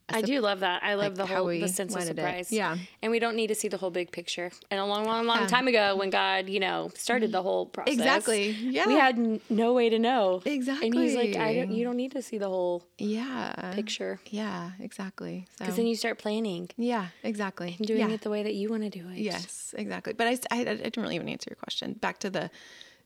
I 0.09 0.21
do 0.21 0.39
love 0.39 0.61
that. 0.61 0.83
I 0.83 0.93
love 0.93 1.17
like 1.17 1.27
the 1.27 1.35
whole 1.35 1.47
the 1.47 1.67
sense 1.67 1.91
of 1.93 1.99
wanted 1.99 2.11
it. 2.17 2.21
surprise. 2.21 2.49
Yeah. 2.51 2.77
and 3.01 3.11
we 3.11 3.19
don't 3.19 3.35
need 3.35 3.47
to 3.47 3.55
see 3.55 3.67
the 3.67 3.75
whole 3.75 3.89
big 3.89 4.09
picture. 4.09 4.51
And 4.71 4.79
a 4.79 4.85
long, 4.85 5.03
long, 5.03 5.25
long 5.25 5.41
Yeah. 5.41 5.47
time 5.47 5.67
ago, 5.67 5.97
when 5.97 6.09
God, 6.11 6.47
you 6.47 6.61
know, 6.61 6.91
started 6.95 7.33
the 7.33 7.41
whole 7.41 7.65
process, 7.65 7.93
Exactly. 7.93 8.51
Yeah. 8.51 8.87
we 8.87 8.93
had 8.93 9.17
n- 9.19 9.41
no 9.49 9.73
way 9.73 9.89
to 9.89 9.99
know. 9.99 10.41
Exactly. 10.45 10.87
And 10.87 10.95
he's 10.95 11.13
like, 11.13 11.35
I 11.35 11.55
don't, 11.55 11.71
you 11.71 11.83
don't 11.83 11.97
need 11.97 12.13
to 12.13 12.21
see 12.21 12.37
the 12.37 12.47
whole 12.47 12.85
Yeah. 12.97 13.73
picture 13.75 14.21
Yeah, 14.29 14.71
exactly. 14.79 15.45
So 15.57 15.65
because 15.65 15.75
then 15.75 15.87
you 15.87 15.97
start 15.97 16.19
planning 16.19 16.69
yeah, 16.77 17.07
exactly. 17.23 17.75
and 17.77 17.85
doing 17.85 17.99
yeah. 18.07 18.15
it 18.15 18.21
the 18.21 18.29
way 18.29 18.43
that 18.43 18.55
you 18.55 18.69
want 18.69 18.83
to 18.83 18.89
do 18.89 19.09
it. 19.09 19.17
Yes, 19.17 19.75
exactly. 19.77 20.13
But 20.13 20.27
I, 20.27 20.37
I, 20.55 20.59
I 20.61 20.63
didn't 20.63 21.03
really 21.03 21.15
even 21.15 21.27
answer 21.27 21.49
your 21.49 21.57
question. 21.57 21.91
Back 21.93 22.19
to 22.19 22.29
the 22.29 22.49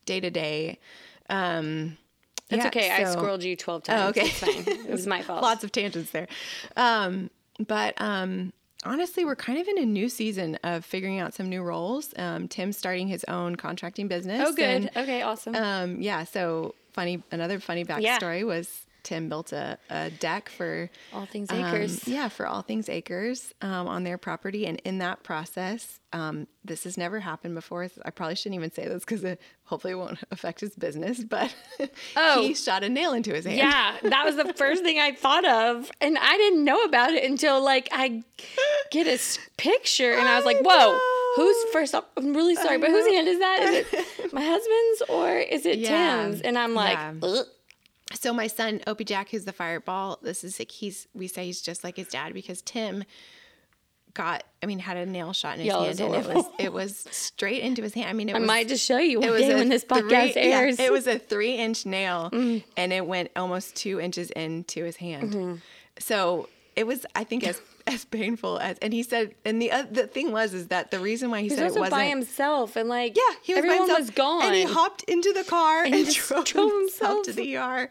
day 0.06 0.20
to 0.20 0.30
day. 0.30 0.78
Um, 1.30 1.96
It's 2.50 2.58
yeah, 2.62 2.66
okay. 2.68 2.90
I 2.90 3.04
so- 3.04 3.12
scrolled 3.12 3.42
you 3.42 3.56
twelve 3.56 3.82
times. 3.84 4.02
Oh, 4.02 4.08
okay. 4.08 4.26
It's 4.28 4.38
fine. 4.38 4.64
It 4.86 4.90
was 4.90 5.06
my 5.06 5.22
fault. 5.26 5.42
Lots 5.42 5.64
of 5.64 5.72
tangents 5.72 6.10
there. 6.10 6.28
Um, 6.76 7.30
but 7.58 7.98
um, 8.00 8.52
honestly, 8.84 9.24
we're 9.24 9.36
kind 9.36 9.58
of 9.60 9.68
in 9.68 9.78
a 9.78 9.86
new 9.86 10.08
season 10.08 10.58
of 10.64 10.84
figuring 10.84 11.18
out 11.20 11.34
some 11.34 11.48
new 11.48 11.62
roles. 11.62 12.12
Um, 12.16 12.48
Tim's 12.48 12.76
starting 12.76 13.08
his 13.08 13.24
own 13.28 13.56
contracting 13.56 14.08
business. 14.08 14.42
oh, 14.46 14.52
good. 14.52 14.64
and, 14.64 14.90
okay, 14.96 15.22
awesome. 15.22 15.54
um, 15.54 16.00
yeah. 16.02 16.24
So 16.24 16.74
funny. 16.92 17.22
Another 17.30 17.58
funny 17.60 17.84
Yeah. 17.88 18.18
backstory 18.18 18.44
was 18.44 18.86
Tim 19.02 19.28
built 19.28 19.52
a, 19.52 19.78
a 19.90 20.10
deck 20.10 20.48
for 20.48 20.90
All 21.12 21.26
Things 21.26 21.50
um, 21.50 21.64
Acres. 21.64 22.06
yeah, 22.06 22.28
for 22.28 22.46
All 22.46 22.62
Things 22.62 22.88
Acres 22.88 23.52
um, 23.62 23.86
on 23.88 24.04
their 24.04 24.18
property. 24.18 24.66
And 24.66 24.80
in 24.84 24.98
that 24.98 25.22
process, 25.22 25.98
um, 26.12 26.46
this 26.64 26.84
has 26.84 26.96
never 26.96 27.20
happened 27.20 27.54
before. 27.54 27.88
I 28.04 28.10
probably 28.10 28.34
shouldn't 28.36 28.56
even 28.56 28.70
say 28.72 28.86
this 28.86 29.00
because 29.04 29.24
it 29.24 29.40
hopefully 29.64 29.94
won't 29.94 30.18
affect 30.30 30.60
his 30.60 30.74
business, 30.76 31.24
but 31.24 31.54
Oh. 32.16 32.42
he 32.42 32.54
shot 32.54 32.84
a 32.84 32.88
nail 32.88 33.12
into 33.12 33.32
his 33.32 33.44
hand. 33.44 33.58
Yeah, 33.58 33.96
that 34.10 34.24
was 34.24 34.36
the 34.36 34.52
first 34.54 34.82
thing 34.82 34.98
I 34.98 35.12
thought 35.12 35.44
of. 35.46 35.90
And 36.00 36.18
I 36.18 36.36
didn't 36.36 36.64
know 36.64 36.82
about 36.84 37.12
it 37.12 37.24
until 37.28 37.62
like 37.62 37.88
I 37.92 38.22
get 38.90 39.06
a 39.06 39.12
s- 39.14 39.38
picture 39.56 40.12
and 40.12 40.28
I 40.28 40.36
was 40.36 40.44
like, 40.44 40.58
whoa, 40.60 40.98
who's 41.36 41.56
first 41.72 41.94
off, 41.94 42.04
I'm 42.16 42.34
really 42.34 42.54
sorry, 42.56 42.78
but 42.78 42.90
whose 42.90 43.06
hand 43.12 43.26
is 43.28 43.38
that? 43.38 43.60
Is 43.62 43.86
it 43.92 44.32
my 44.34 44.42
husband's 44.44 45.02
or 45.08 45.38
is 45.38 45.64
it 45.66 45.78
Yeah. 45.78 46.22
Tim's? 46.24 46.42
And 46.42 46.58
I'm 46.58 46.74
like, 46.74 46.98
Yeah. 46.98 47.42
So 48.14 48.32
my 48.32 48.46
son 48.46 48.80
Opie 48.86 49.04
Jack, 49.04 49.30
who's 49.30 49.44
the 49.44 49.52
fireball, 49.52 50.18
this 50.22 50.44
is 50.44 50.58
like 50.58 50.70
he's 50.70 51.06
we 51.14 51.26
say 51.28 51.46
he's 51.46 51.60
just 51.60 51.84
like 51.84 51.96
his 51.96 52.08
dad 52.08 52.34
because 52.34 52.62
Tim 52.62 53.04
got 54.14 54.44
I 54.62 54.66
mean 54.66 54.78
had 54.78 54.98
a 54.98 55.06
nail 55.06 55.32
shot 55.32 55.58
in 55.58 55.64
his 55.64 55.72
hand 55.72 56.00
and 56.00 56.14
it 56.14 56.34
was 56.34 56.44
it 56.58 56.72
was 56.72 56.96
straight 57.10 57.62
into 57.62 57.82
his 57.82 57.94
hand. 57.94 58.08
I 58.10 58.12
mean 58.12 58.28
it 58.28 58.36
I 58.36 58.40
was 58.40 58.46
might 58.46 58.68
just 58.68 58.84
show 58.84 58.98
you 58.98 59.22
it 59.22 59.30
was 59.30 59.42
a 59.42 59.54
when 59.54 59.68
this 59.68 59.84
three- 59.84 60.02
podcast 60.02 60.34
yeah, 60.34 60.42
airs. 60.42 60.76
Mm. 60.76 60.84
it 60.84 60.92
was 60.92 61.06
a 61.06 61.18
three 61.18 61.54
inch 61.56 61.86
nail 61.86 62.28
and 62.32 62.92
it 62.92 63.06
went 63.06 63.30
almost 63.36 63.74
two 63.74 64.00
inches 64.00 64.30
into 64.30 64.84
his 64.84 64.96
hand. 64.96 65.32
Mm-hmm. 65.32 65.54
So 65.98 66.48
it 66.76 66.86
was 66.86 67.06
I 67.14 67.24
think 67.24 67.46
as 67.46 67.60
as 67.92 68.04
painful 68.04 68.58
as 68.58 68.78
and 68.78 68.92
he 68.92 69.02
said 69.02 69.34
and 69.44 69.60
the 69.60 69.70
uh, 69.70 69.84
the 69.90 70.06
thing 70.06 70.32
was 70.32 70.54
is 70.54 70.68
that 70.68 70.90
the 70.90 70.98
reason 70.98 71.30
why 71.30 71.38
he 71.40 71.44
He 71.44 71.50
was 71.50 71.58
said 71.58 71.66
it 71.66 71.80
wasn't 71.80 71.90
by 71.90 72.06
himself 72.06 72.76
and 72.76 72.88
like 72.88 73.16
yeah, 73.16 73.36
he 73.42 73.54
was 73.54 73.58
everyone 73.58 73.78
by 73.78 73.82
himself, 73.84 73.98
was 74.00 74.10
gone. 74.10 74.42
and 74.44 74.54
he 74.54 74.62
hopped 74.64 75.02
into 75.04 75.32
the 75.32 75.44
car 75.44 75.84
and, 75.84 75.94
just 75.94 76.16
drove, 76.16 76.44
drove 76.44 76.72
himself 76.72 77.24
to 77.24 77.32
the 77.32 77.56
ER. 77.56 77.88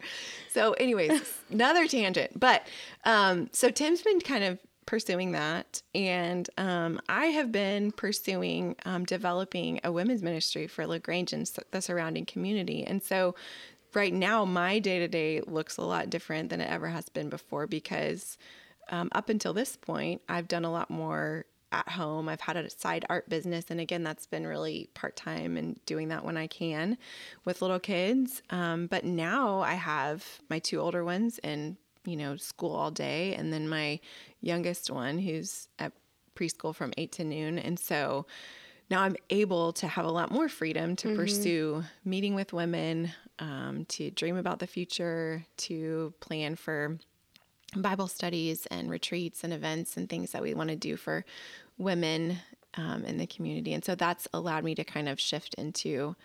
So, 0.50 0.72
anyways, 0.74 1.22
another 1.50 1.86
tangent. 1.86 2.38
But 2.38 2.66
um, 3.04 3.48
so 3.52 3.70
Tim's 3.70 4.02
been 4.02 4.20
kind 4.20 4.44
of 4.44 4.58
pursuing 4.84 5.32
that, 5.32 5.82
and 5.94 6.48
um, 6.58 7.00
I 7.08 7.26
have 7.26 7.50
been 7.52 7.92
pursuing 7.92 8.76
um, 8.84 9.04
developing 9.04 9.80
a 9.82 9.90
women's 9.90 10.22
ministry 10.22 10.66
for 10.66 10.86
Lagrange 10.86 11.32
and 11.32 11.50
the 11.70 11.80
surrounding 11.80 12.26
community, 12.26 12.84
and 12.84 13.02
so. 13.02 13.34
Right 13.94 14.14
now, 14.14 14.46
my 14.46 14.78
day 14.78 15.00
to 15.00 15.06
day 15.06 15.42
looks 15.42 15.76
a 15.76 15.82
lot 15.82 16.08
different 16.08 16.48
than 16.48 16.62
it 16.62 16.70
ever 16.70 16.88
has 16.88 17.10
been 17.10 17.28
before 17.28 17.66
because 17.66 18.38
um, 18.90 19.08
up 19.12 19.28
until 19.28 19.52
this 19.52 19.76
point, 19.76 20.22
I've 20.28 20.48
done 20.48 20.64
a 20.64 20.72
lot 20.72 20.90
more 20.90 21.46
at 21.72 21.88
home. 21.88 22.28
I've 22.28 22.40
had 22.40 22.56
a 22.56 22.68
side 22.70 23.04
art 23.08 23.28
business, 23.28 23.66
and 23.70 23.80
again, 23.80 24.02
that's 24.02 24.26
been 24.26 24.46
really 24.46 24.90
part 24.94 25.16
time 25.16 25.56
and 25.56 25.80
doing 25.86 26.08
that 26.08 26.24
when 26.24 26.36
I 26.36 26.46
can 26.46 26.98
with 27.44 27.62
little 27.62 27.80
kids. 27.80 28.42
Um, 28.50 28.86
but 28.86 29.04
now 29.04 29.60
I 29.60 29.74
have 29.74 30.24
my 30.50 30.58
two 30.58 30.80
older 30.80 31.04
ones 31.04 31.38
in 31.42 31.76
you 32.04 32.16
know 32.16 32.36
school 32.36 32.74
all 32.74 32.90
day, 32.90 33.34
and 33.34 33.52
then 33.52 33.68
my 33.68 34.00
youngest 34.40 34.90
one 34.90 35.18
who's 35.18 35.68
at 35.78 35.92
preschool 36.36 36.74
from 36.74 36.92
eight 36.96 37.12
to 37.12 37.24
noon, 37.24 37.58
and 37.58 37.78
so 37.78 38.26
now 38.90 39.02
I'm 39.02 39.16
able 39.30 39.72
to 39.74 39.86
have 39.86 40.04
a 40.04 40.10
lot 40.10 40.30
more 40.30 40.50
freedom 40.50 40.96
to 40.96 41.16
pursue 41.16 41.82
meeting 42.04 42.34
with 42.34 42.52
women, 42.52 43.10
um, 43.38 43.86
to 43.86 44.10
dream 44.10 44.36
about 44.36 44.58
the 44.58 44.66
future, 44.66 45.46
to 45.58 46.12
plan 46.20 46.56
for 46.56 46.98
Bible 47.76 48.08
studies 48.08 48.66
and 48.66 48.90
retreats 48.90 49.44
and 49.44 49.52
events 49.52 49.96
and 49.96 50.08
things 50.08 50.32
that 50.32 50.42
we 50.42 50.54
want 50.54 50.70
to 50.70 50.76
do 50.76 50.96
for 50.96 51.24
women 51.78 52.38
um, 52.74 53.04
in 53.04 53.18
the 53.18 53.26
community. 53.26 53.72
And 53.72 53.84
so 53.84 53.94
that's 53.94 54.28
allowed 54.32 54.64
me 54.64 54.74
to 54.74 54.84
kind 54.84 55.08
of 55.08 55.18
shift 55.18 55.54
into 55.54 56.16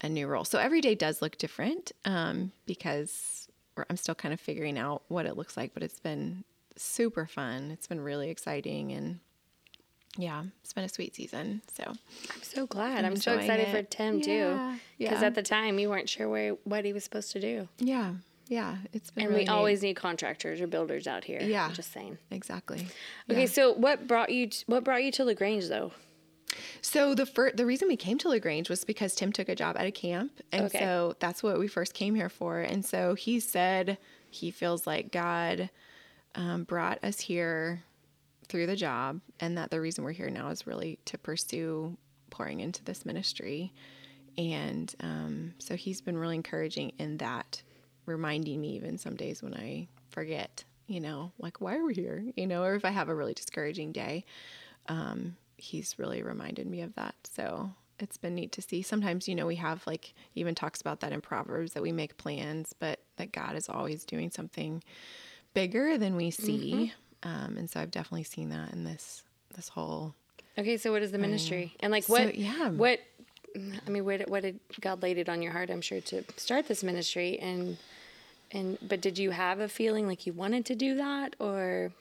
a 0.00 0.08
new 0.08 0.26
role. 0.26 0.44
So 0.44 0.58
every 0.58 0.80
day 0.80 0.94
does 0.94 1.22
look 1.22 1.36
different 1.38 1.92
um, 2.04 2.52
because 2.66 3.48
I'm 3.88 3.96
still 3.96 4.14
kind 4.14 4.34
of 4.34 4.40
figuring 4.40 4.78
out 4.78 5.02
what 5.08 5.26
it 5.26 5.36
looks 5.36 5.56
like, 5.56 5.74
but 5.74 5.82
it's 5.82 6.00
been 6.00 6.44
super 6.76 7.26
fun. 7.26 7.70
It's 7.70 7.86
been 7.86 8.00
really 8.00 8.30
exciting 8.30 8.92
and 8.92 9.20
yeah, 10.16 10.42
it's 10.62 10.72
been 10.72 10.84
a 10.84 10.88
sweet 10.88 11.14
season. 11.14 11.62
So 11.72 11.84
I'm 11.86 12.42
so 12.42 12.66
glad. 12.66 13.04
I'm, 13.04 13.14
so 13.16 13.32
enjoying 13.32 13.50
excited 13.50 13.68
for 13.68 13.76
it. 13.78 13.90
Tim 13.90 14.20
too. 14.20 14.76
Because 14.98 15.20
yeah. 15.20 15.26
at 15.26 15.34
the 15.34 15.42
time 15.42 15.78
you 15.78 15.88
weren't 15.88 16.08
sure 16.08 16.28
where 16.28 16.52
what 16.64 16.84
he 16.84 16.92
was 16.92 17.04
supposed 17.04 17.30
to 17.32 17.40
do. 17.40 17.68
yeah, 17.78 18.14
yeah, 18.50 18.76
it's 18.92 19.10
been 19.10 19.22
And 19.24 19.30
really 19.30 19.44
we 19.44 19.44
neat. 19.46 19.50
always 19.50 19.82
need 19.82 19.94
contractors 19.94 20.60
or 20.60 20.66
builders 20.66 21.06
out 21.06 21.24
here. 21.24 21.40
Yeah. 21.40 21.66
I'm 21.68 21.72
just 21.72 21.92
saying. 21.92 22.18
exactly. 22.30 22.86
Okay, 23.30 23.40
Yeah. 23.42 23.46
so 23.46 23.72
what 23.72 24.06
brought 24.06 24.30
you 24.30 24.48
t- 24.48 24.64
what 24.66 24.84
brought 24.84 25.02
you 25.04 25.10
to 25.12 25.24
Lagrange 25.24 25.68
though? 25.68 25.92
So 26.82 27.14
the 27.14 27.26
first, 27.26 27.56
the 27.56 27.64
reason 27.64 27.86
we 27.88 27.96
came 27.96 28.18
to 28.18 28.28
Lagrange 28.28 28.68
was 28.68 28.84
because 28.84 29.14
Tim 29.14 29.30
took 29.32 29.48
a 29.48 29.54
job 29.54 29.76
at 29.78 29.86
a 29.86 29.92
camp, 29.92 30.32
and 30.50 30.64
Okay. 30.66 30.80
so 30.80 31.14
that's 31.20 31.42
what 31.44 31.58
we 31.60 31.68
first 31.68 31.94
came 31.94 32.14
here 32.16 32.28
for. 32.28 32.58
And 32.60 32.84
so 32.84 33.14
he 33.14 33.38
said 33.40 33.98
he 34.30 34.50
feels 34.50 34.84
like 34.86 35.12
God 35.12 35.70
um, 36.34 36.64
brought 36.64 37.02
us 37.04 37.20
here 37.20 37.84
through 38.48 38.66
the 38.66 38.74
job, 38.76 39.20
and 39.38 39.56
that 39.58 39.70
the 39.70 39.80
reason 39.80 40.02
we're 40.02 40.10
here 40.12 40.28
now 40.30 40.48
is 40.48 40.66
really 40.66 40.98
to 41.04 41.16
pursue 41.16 41.96
pouring 42.30 42.58
into 42.60 42.82
this 42.82 43.06
ministry. 43.06 43.72
And 44.36 44.92
um, 45.00 45.54
so 45.58 45.76
he's 45.76 46.00
been 46.00 46.18
really 46.18 46.34
encouraging 46.34 46.92
in 46.98 47.18
that, 47.18 47.62
reminding 48.10 48.60
me 48.60 48.74
even 48.76 48.98
some 48.98 49.16
days 49.16 49.42
when 49.42 49.54
I 49.54 49.88
forget, 50.10 50.64
you 50.86 51.00
know, 51.00 51.32
like 51.38 51.60
why 51.60 51.76
are 51.76 51.84
we 51.84 51.94
here, 51.94 52.24
you 52.36 52.46
know, 52.46 52.62
or 52.62 52.74
if 52.74 52.84
I 52.84 52.90
have 52.90 53.08
a 53.08 53.14
really 53.14 53.34
discouraging 53.34 53.92
day 53.92 54.24
um, 54.88 55.36
he's 55.56 55.98
really 55.98 56.22
reminded 56.22 56.66
me 56.66 56.82
of 56.82 56.94
that. 56.96 57.14
So 57.24 57.70
it's 57.98 58.16
been 58.16 58.34
neat 58.34 58.52
to 58.52 58.62
see. 58.62 58.82
Sometimes, 58.82 59.28
you 59.28 59.34
know, 59.34 59.46
we 59.46 59.56
have 59.56 59.86
like 59.86 60.14
even 60.34 60.54
talks 60.54 60.80
about 60.80 61.00
that 61.00 61.12
in 61.12 61.20
Proverbs 61.20 61.74
that 61.74 61.82
we 61.82 61.92
make 61.92 62.16
plans, 62.16 62.74
but 62.78 63.00
that 63.16 63.32
God 63.32 63.56
is 63.56 63.68
always 63.68 64.04
doing 64.04 64.30
something 64.30 64.82
bigger 65.54 65.98
than 65.98 66.16
we 66.16 66.30
see. 66.30 66.92
Um, 67.22 67.56
and 67.58 67.68
so 67.68 67.80
I've 67.80 67.90
definitely 67.90 68.24
seen 68.24 68.48
that 68.50 68.72
in 68.72 68.84
this 68.84 69.22
this 69.54 69.68
whole. 69.68 70.14
Okay, 70.58 70.76
so 70.76 70.92
what 70.92 71.02
is 71.02 71.12
the 71.12 71.18
ministry? 71.18 71.74
And 71.80 71.92
like 71.92 72.04
So, 72.04 72.14
what 72.14 72.34
yeah. 72.34 72.70
what 72.70 73.00
I 73.54 73.90
mean, 73.90 74.06
did, 74.06 74.30
what 74.30 74.42
did 74.42 74.60
God 74.80 75.02
laid 75.02 75.18
it 75.18 75.28
on 75.28 75.42
your 75.42 75.52
heart, 75.52 75.70
I'm 75.70 75.80
sure, 75.80 76.00
to 76.00 76.24
start 76.36 76.68
this 76.68 76.84
ministry 76.84 77.38
and 77.40 77.76
and 78.52 78.78
but 78.82 79.00
did 79.00 79.18
you 79.18 79.30
have 79.30 79.60
a 79.60 79.68
feeling 79.68 80.06
like 80.06 80.26
you 80.26 80.32
wanted 80.32 80.64
to 80.66 80.74
do 80.74 80.96
that 80.96 81.36
or 81.38 81.92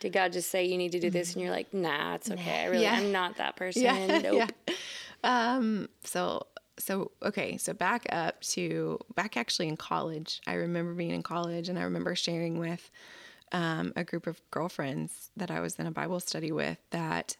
did 0.00 0.12
God 0.12 0.32
just 0.32 0.50
say 0.50 0.64
you 0.64 0.76
need 0.76 0.92
to 0.92 1.00
do 1.00 1.10
this 1.10 1.32
and 1.32 1.42
you're 1.42 1.50
like, 1.50 1.72
nah, 1.72 2.16
it's 2.16 2.30
okay. 2.30 2.64
I 2.64 2.66
really 2.66 2.82
Yeah. 2.82 2.96
I'm 2.96 3.12
not 3.12 3.36
that 3.36 3.56
person. 3.62 3.82
Yeah, 3.82 4.18
nope. 4.18 4.52
yeah. 4.68 4.76
Um, 5.24 5.88
so 6.04 6.46
so 6.78 7.12
okay, 7.22 7.56
so 7.56 7.72
back 7.72 8.06
up 8.10 8.40
to 8.42 8.98
back 9.14 9.36
actually 9.36 9.68
in 9.68 9.76
college. 9.76 10.40
I 10.46 10.54
remember 10.54 10.92
being 10.92 11.10
in 11.10 11.22
college 11.22 11.68
and 11.68 11.78
I 11.78 11.82
remember 11.82 12.14
sharing 12.14 12.58
with 12.58 12.90
um, 13.52 13.92
a 13.96 14.04
group 14.04 14.26
of 14.26 14.40
girlfriends 14.50 15.30
that 15.36 15.50
I 15.50 15.60
was 15.60 15.76
in 15.76 15.86
a 15.86 15.90
Bible 15.90 16.20
study 16.20 16.52
with 16.52 16.78
that 16.90 17.36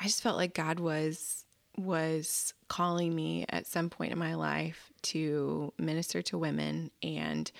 I 0.00 0.04
just 0.04 0.22
felt 0.22 0.36
like 0.36 0.54
God 0.54 0.80
was 0.80 1.44
was 1.80 2.54
calling 2.68 3.14
me 3.14 3.44
at 3.48 3.66
some 3.66 3.90
point 3.90 4.12
in 4.12 4.18
my 4.18 4.34
life 4.34 4.90
to 5.02 5.72
minister 5.78 6.22
to 6.22 6.38
women 6.38 6.90
and 7.02 7.50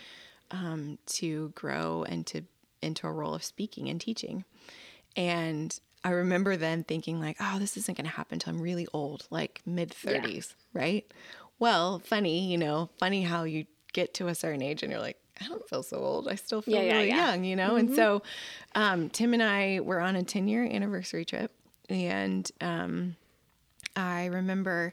um, 0.50 0.98
to 1.06 1.50
grow 1.54 2.04
and 2.04 2.26
to 2.28 2.42
into 2.82 3.06
a 3.06 3.12
role 3.12 3.34
of 3.34 3.44
speaking 3.44 3.88
and 3.88 4.00
teaching. 4.00 4.44
And 5.16 5.78
I 6.02 6.10
remember 6.10 6.56
then 6.56 6.84
thinking 6.84 7.20
like, 7.20 7.36
oh, 7.40 7.58
this 7.58 7.76
isn't 7.76 7.96
going 7.96 8.06
to 8.06 8.10
happen 8.16 8.36
until 8.36 8.54
I'm 8.54 8.60
really 8.62 8.86
old, 8.92 9.26
like 9.30 9.60
mid 9.66 9.90
30s, 9.90 10.54
right? 10.72 11.04
Well, 11.58 11.98
funny, 11.98 12.50
you 12.50 12.56
know, 12.56 12.88
funny 12.98 13.22
how 13.22 13.44
you 13.44 13.66
get 13.92 14.14
to 14.14 14.28
a 14.28 14.34
certain 14.34 14.62
age 14.62 14.82
and 14.82 14.90
you're 14.90 15.00
like, 15.00 15.18
I 15.42 15.46
don't 15.46 15.66
feel 15.68 15.82
so 15.82 15.98
old. 15.98 16.28
I 16.28 16.36
still 16.36 16.62
feel 16.62 16.74
Yeah, 16.74 16.80
yeah, 16.82 16.94
really 16.94 17.08
yeah. 17.08 17.30
young, 17.30 17.44
you 17.44 17.56
know? 17.56 17.76
And 17.76 17.94
so 17.94 18.22
um, 18.74 19.10
Tim 19.10 19.34
and 19.34 19.42
I 19.42 19.80
were 19.80 20.00
on 20.00 20.16
a 20.16 20.22
10 20.22 20.48
year 20.48 20.64
anniversary 20.64 21.24
trip. 21.26 21.52
And 21.90 22.50
um, 22.62 23.16
I 23.96 24.26
remember 24.26 24.92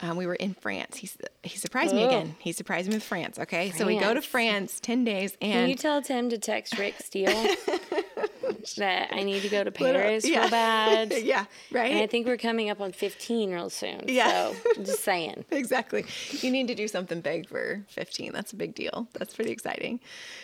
um, 0.00 0.16
we 0.16 0.26
were 0.26 0.34
in 0.34 0.54
France. 0.54 0.96
He, 0.96 1.08
he 1.44 1.56
surprised 1.56 1.94
me 1.94 2.02
Oh. 2.04 2.08
again. 2.08 2.34
He 2.40 2.50
surprised 2.52 2.88
me 2.88 2.94
with 2.96 3.04
France. 3.04 3.38
Okay. 3.38 3.70
So 3.70 3.86
we 3.86 3.96
go 3.98 4.12
to 4.14 4.20
France. 4.20 4.72
France 4.72 4.80
10 4.80 5.04
days 5.04 5.36
and. 5.40 5.52
Can 5.52 5.68
you 5.68 5.76
tell 5.76 6.02
Tim 6.02 6.28
to 6.30 6.38
text 6.38 6.76
Rick 6.76 6.96
Steele 6.98 7.28
that 8.76 9.08
I 9.12 9.22
need 9.22 9.42
to 9.42 9.48
go 9.48 9.62
to 9.64 9.70
Little- 9.70 10.00
Paris 10.00 10.26
yeah. 10.28 10.40
real 10.40 10.50
bad? 10.50 11.12
yeah, 11.22 11.44
right. 11.70 11.92
And 11.92 12.00
I 12.00 12.06
think 12.06 12.26
we're 12.26 12.36
coming 12.36 12.70
up 12.70 12.80
on 12.80 12.92
15 12.92 13.52
real 13.52 13.70
soon. 13.70 14.02
Yeah. 14.08 14.52
So 14.52 14.82
just 14.82 15.04
saying. 15.04 15.44
exactly. 15.50 16.04
You 16.40 16.50
need 16.50 16.68
to 16.68 16.74
do 16.74 16.88
something 16.88 17.20
big 17.20 17.48
for 17.48 17.82
15. 17.88 18.32
That's 18.32 18.52
a 18.52 18.56
big 18.56 18.74
deal. 18.74 19.08
That's 19.12 19.34
pretty 19.34 19.52
exciting. 19.52 20.00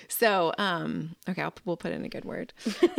So, 0.08 0.52
um, 0.58 1.16
okay, 1.28 1.42
I'll, 1.42 1.54
we'll 1.64 1.76
put 1.76 1.92
in 1.92 2.04
a 2.04 2.08
good 2.08 2.24
word. 2.24 2.52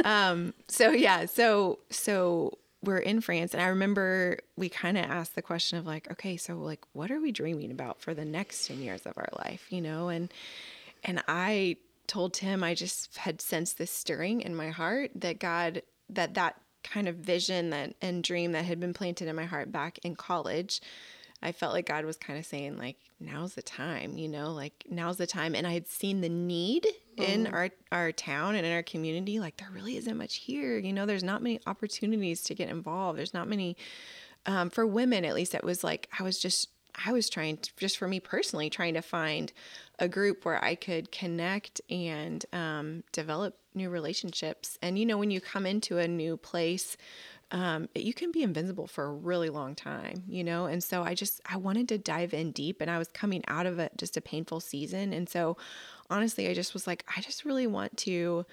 um, 0.03 0.53
so 0.67 0.91
yeah, 0.91 1.25
so, 1.25 1.79
so 1.89 2.57
we're 2.83 2.97
in 2.97 3.21
France 3.21 3.53
and 3.53 3.61
I 3.61 3.67
remember 3.67 4.39
we 4.55 4.69
kind 4.69 4.97
of 4.97 5.05
asked 5.05 5.35
the 5.35 5.41
question 5.41 5.77
of 5.77 5.85
like, 5.85 6.09
okay, 6.11 6.37
so 6.37 6.55
like, 6.55 6.81
what 6.93 7.11
are 7.11 7.19
we 7.19 7.31
dreaming 7.31 7.71
about 7.71 8.01
for 8.01 8.13
the 8.13 8.25
next 8.25 8.67
10 8.67 8.79
years 8.79 9.05
of 9.05 9.13
our 9.17 9.29
life, 9.37 9.65
you 9.69 9.81
know? 9.81 10.09
And, 10.09 10.31
and 11.03 11.21
I 11.27 11.77
told 12.07 12.33
Tim 12.33 12.63
I 12.63 12.73
just 12.73 13.17
had 13.17 13.41
sensed 13.41 13.77
this 13.77 13.91
stirring 13.91 14.41
in 14.41 14.55
my 14.55 14.69
heart 14.69 15.11
that 15.15 15.39
God, 15.39 15.81
that 16.09 16.33
that 16.35 16.55
kind 16.83 17.07
of 17.07 17.15
vision 17.17 17.71
that 17.71 17.93
and 18.01 18.23
dream 18.23 18.53
that 18.53 18.65
had 18.65 18.79
been 18.79 18.93
planted 18.93 19.27
in 19.27 19.35
my 19.35 19.45
heart 19.45 19.71
back 19.71 19.99
in 19.99 20.15
college 20.15 20.81
I 21.41 21.51
felt 21.51 21.73
like 21.73 21.85
God 21.85 22.05
was 22.05 22.17
kind 22.17 22.37
of 22.37 22.45
saying 22.45 22.77
like 22.77 22.97
now's 23.19 23.53
the 23.53 23.61
time, 23.61 24.17
you 24.17 24.27
know, 24.27 24.51
like 24.51 24.83
now's 24.89 25.17
the 25.17 25.27
time 25.27 25.55
and 25.55 25.65
I 25.65 25.73
had 25.73 25.87
seen 25.87 26.21
the 26.21 26.29
need 26.29 26.87
in 27.17 27.47
our 27.47 27.69
our 27.91 28.11
town 28.11 28.55
and 28.55 28.65
in 28.65 28.71
our 28.71 28.83
community 28.83 29.39
like 29.39 29.57
there 29.57 29.69
really 29.73 29.97
isn't 29.97 30.17
much 30.17 30.35
here, 30.35 30.77
you 30.77 30.93
know, 30.93 31.05
there's 31.05 31.23
not 31.23 31.41
many 31.41 31.59
opportunities 31.67 32.41
to 32.43 32.55
get 32.55 32.69
involved. 32.69 33.17
There's 33.17 33.33
not 33.33 33.47
many 33.47 33.77
um, 34.45 34.69
for 34.69 34.85
women 34.85 35.25
at 35.25 35.35
least 35.35 35.53
it 35.53 35.63
was 35.63 35.83
like 35.83 36.09
I 36.17 36.23
was 36.23 36.39
just 36.39 36.69
I 37.05 37.11
was 37.11 37.29
trying 37.29 37.57
to, 37.57 37.71
just 37.77 37.97
for 37.97 38.07
me 38.07 38.19
personally, 38.19 38.69
trying 38.69 38.95
to 38.95 39.01
find 39.01 39.51
a 39.99 40.07
group 40.07 40.45
where 40.45 40.63
I 40.63 40.75
could 40.75 41.11
connect 41.11 41.81
and 41.89 42.45
um, 42.51 43.03
develop 43.11 43.57
new 43.73 43.89
relationships. 43.89 44.77
And, 44.81 44.97
you 44.97 45.05
know, 45.05 45.17
when 45.17 45.31
you 45.31 45.39
come 45.39 45.65
into 45.65 45.97
a 45.97 46.07
new 46.07 46.35
place, 46.35 46.97
um, 47.51 47.89
you 47.95 48.13
can 48.13 48.31
be 48.31 48.43
invincible 48.43 48.87
for 48.87 49.05
a 49.05 49.13
really 49.13 49.49
long 49.49 49.73
time, 49.73 50.23
you 50.27 50.43
know? 50.43 50.65
And 50.65 50.83
so 50.83 51.03
I 51.03 51.15
just, 51.15 51.41
I 51.49 51.57
wanted 51.57 51.87
to 51.89 51.97
dive 51.97 52.33
in 52.33 52.51
deep 52.51 52.79
and 52.79 52.91
I 52.91 52.97
was 52.97 53.07
coming 53.07 53.43
out 53.47 53.65
of 53.65 53.79
it 53.79 53.93
just 53.97 54.17
a 54.17 54.21
painful 54.21 54.59
season. 54.59 55.13
And 55.13 55.27
so 55.27 55.57
honestly, 56.09 56.47
I 56.47 56.53
just 56.53 56.73
was 56.73 56.85
like, 56.85 57.03
I 57.15 57.21
just 57.21 57.45
really 57.45 57.65
want 57.65 57.97
to, 57.97 58.45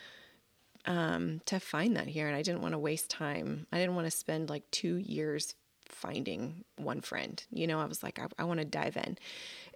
um, 0.86 1.42
to 1.44 1.60
find 1.60 1.96
that 1.96 2.06
here. 2.06 2.26
And 2.26 2.36
I 2.36 2.42
didn't 2.42 2.62
want 2.62 2.72
to 2.72 2.78
waste 2.78 3.10
time. 3.10 3.66
I 3.70 3.78
didn't 3.78 3.96
want 3.96 4.06
to 4.06 4.10
spend 4.10 4.48
like 4.48 4.70
two 4.70 4.96
years 4.96 5.54
finding 5.84 6.64
one 6.76 7.02
friend. 7.02 7.42
You 7.50 7.66
know, 7.66 7.80
I 7.80 7.84
was 7.84 8.02
like, 8.02 8.18
I, 8.18 8.26
I 8.38 8.44
want 8.44 8.60
to 8.60 8.66
dive 8.66 8.96
in. 8.96 9.18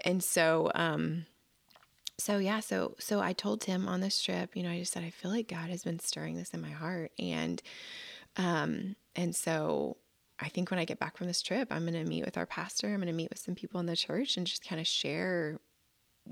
And 0.02 0.24
so, 0.24 0.70
um, 0.74 1.26
so 2.20 2.38
yeah, 2.38 2.60
so 2.60 2.96
so 2.98 3.20
I 3.20 3.32
told 3.32 3.62
Tim 3.62 3.88
on 3.88 4.00
this 4.00 4.20
trip, 4.22 4.54
you 4.54 4.62
know, 4.62 4.70
I 4.70 4.78
just 4.78 4.92
said 4.92 5.04
I 5.04 5.10
feel 5.10 5.30
like 5.30 5.48
God 5.48 5.70
has 5.70 5.82
been 5.82 5.98
stirring 5.98 6.36
this 6.36 6.50
in 6.50 6.60
my 6.60 6.68
heart, 6.68 7.12
and 7.18 7.62
um, 8.36 8.94
and 9.16 9.34
so 9.34 9.96
I 10.38 10.48
think 10.48 10.70
when 10.70 10.80
I 10.80 10.84
get 10.84 10.98
back 10.98 11.16
from 11.16 11.26
this 11.26 11.42
trip, 11.42 11.68
I'm 11.70 11.82
going 11.82 12.02
to 12.02 12.08
meet 12.08 12.24
with 12.24 12.38
our 12.38 12.46
pastor. 12.46 12.88
I'm 12.88 12.96
going 12.96 13.08
to 13.08 13.12
meet 13.12 13.30
with 13.30 13.38
some 13.38 13.54
people 13.54 13.78
in 13.80 13.86
the 13.86 13.96
church 13.96 14.36
and 14.36 14.46
just 14.46 14.66
kind 14.66 14.80
of 14.80 14.86
share 14.86 15.60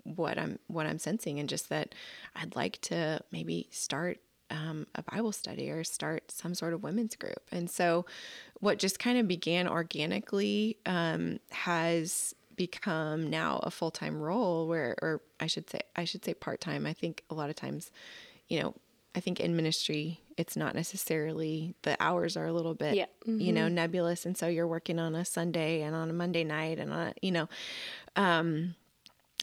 what 0.05 0.39
I'm 0.39 0.59
what 0.67 0.87
I'm 0.87 0.99
sensing, 0.99 1.39
and 1.39 1.49
just 1.49 1.69
that 1.69 1.95
I'd 2.35 2.57
like 2.57 2.81
to 2.83 3.21
maybe 3.31 3.69
start 3.71 4.19
um, 4.51 4.87
a 4.95 5.03
Bible 5.03 5.33
study 5.33 5.71
or 5.71 5.85
start 5.85 6.31
some 6.31 6.55
sort 6.55 6.73
of 6.73 6.83
women's 6.83 7.17
group. 7.17 7.43
And 7.53 7.71
so, 7.71 8.07
what 8.61 8.79
just 8.79 8.99
kind 8.99 9.19
of 9.19 9.29
began 9.29 9.69
organically 9.69 10.79
um, 10.87 11.41
has 11.51 12.35
become 12.57 13.31
now 13.31 13.61
a 13.63 13.71
full 13.71 13.91
time 13.91 14.21
role 14.21 14.67
where, 14.67 14.97
or 15.03 15.23
I 15.41 15.47
should 15.47 15.69
say, 15.71 15.81
I 15.97 16.05
should 16.05 16.25
say 16.25 16.35
part 16.35 16.61
time. 16.61 16.87
I 16.87 16.93
think 16.93 17.25
a 17.31 17.35
lot 17.35 17.51
of 17.51 17.57
times, 17.57 17.91
you 18.49 18.61
know, 18.61 18.75
I 19.15 19.21
think 19.21 19.41
in 19.41 19.57
ministry, 19.57 20.21
it's 20.37 20.57
not 20.57 20.75
necessarily 20.75 21.75
the 21.83 21.97
hours 22.01 22.37
are 22.37 22.47
a 22.47 22.53
little 22.53 22.75
bit, 22.75 22.95
Yeah. 22.95 23.07
you 23.27 23.53
know, 23.53 23.67
nebulous. 23.69 24.25
And 24.27 24.37
so 24.37 24.47
you're 24.47 24.69
working 24.69 24.99
on 24.99 25.15
a 25.15 25.25
Sunday 25.25 25.83
and 25.83 25.97
on 25.97 26.11
a 26.11 26.13
Monday 26.13 26.45
night 26.45 26.79
and 26.79 26.93
on, 26.93 27.15
you 27.23 27.33
know, 27.33 27.49
um, 28.17 28.75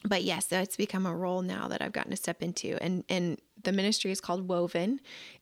but 0.07 0.24
yes, 0.24 0.48
so 0.50 0.60
it's 0.60 0.77
become 0.77 1.05
a 1.07 1.15
role 1.15 1.41
now 1.41 1.67
that 1.67 1.81
I've 1.81 1.91
gotten 1.91 2.12
to 2.12 2.17
step 2.17 2.43
into. 2.43 2.77
And 2.81 3.03
and 3.10 3.39
the 3.63 3.72
ministry 3.72 4.12
is 4.12 4.22
called 4.22 4.48
Woven, 4.48 5.00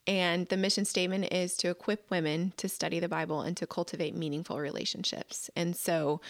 and 0.07 0.47
the 0.47 0.55
mission 0.55 0.85
statement 0.85 1.33
is 1.33 1.57
to 1.57 1.69
equip 1.69 2.09
women 2.09 2.53
to 2.57 2.69
study 2.69 2.99
the 3.01 3.09
Bible 3.09 3.41
and 3.41 3.57
to 3.57 3.67
cultivate 3.67 4.15
meaningful 4.15 4.57
relationships. 4.59 5.49
And 5.57 5.75
so, 5.75 6.21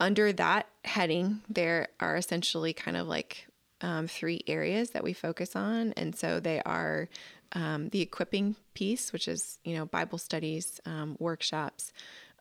under 0.00 0.32
that 0.32 0.68
heading, 0.86 1.42
there 1.48 1.88
are 2.00 2.16
essentially 2.16 2.72
kind 2.72 2.96
of 2.96 3.06
like 3.06 3.46
um, 3.80 4.06
three 4.06 4.42
areas 4.46 4.90
that 4.90 5.04
we 5.04 5.12
focus 5.12 5.54
on, 5.56 5.92
and 5.96 6.14
so 6.16 6.40
they 6.40 6.60
are 6.64 7.08
um, 7.52 7.88
the 7.90 8.00
equipping 8.00 8.56
piece, 8.74 9.12
which 9.12 9.28
is 9.28 9.58
you 9.64 9.76
know 9.76 9.86
Bible 9.86 10.18
studies, 10.18 10.80
um, 10.86 11.16
workshops, 11.18 11.92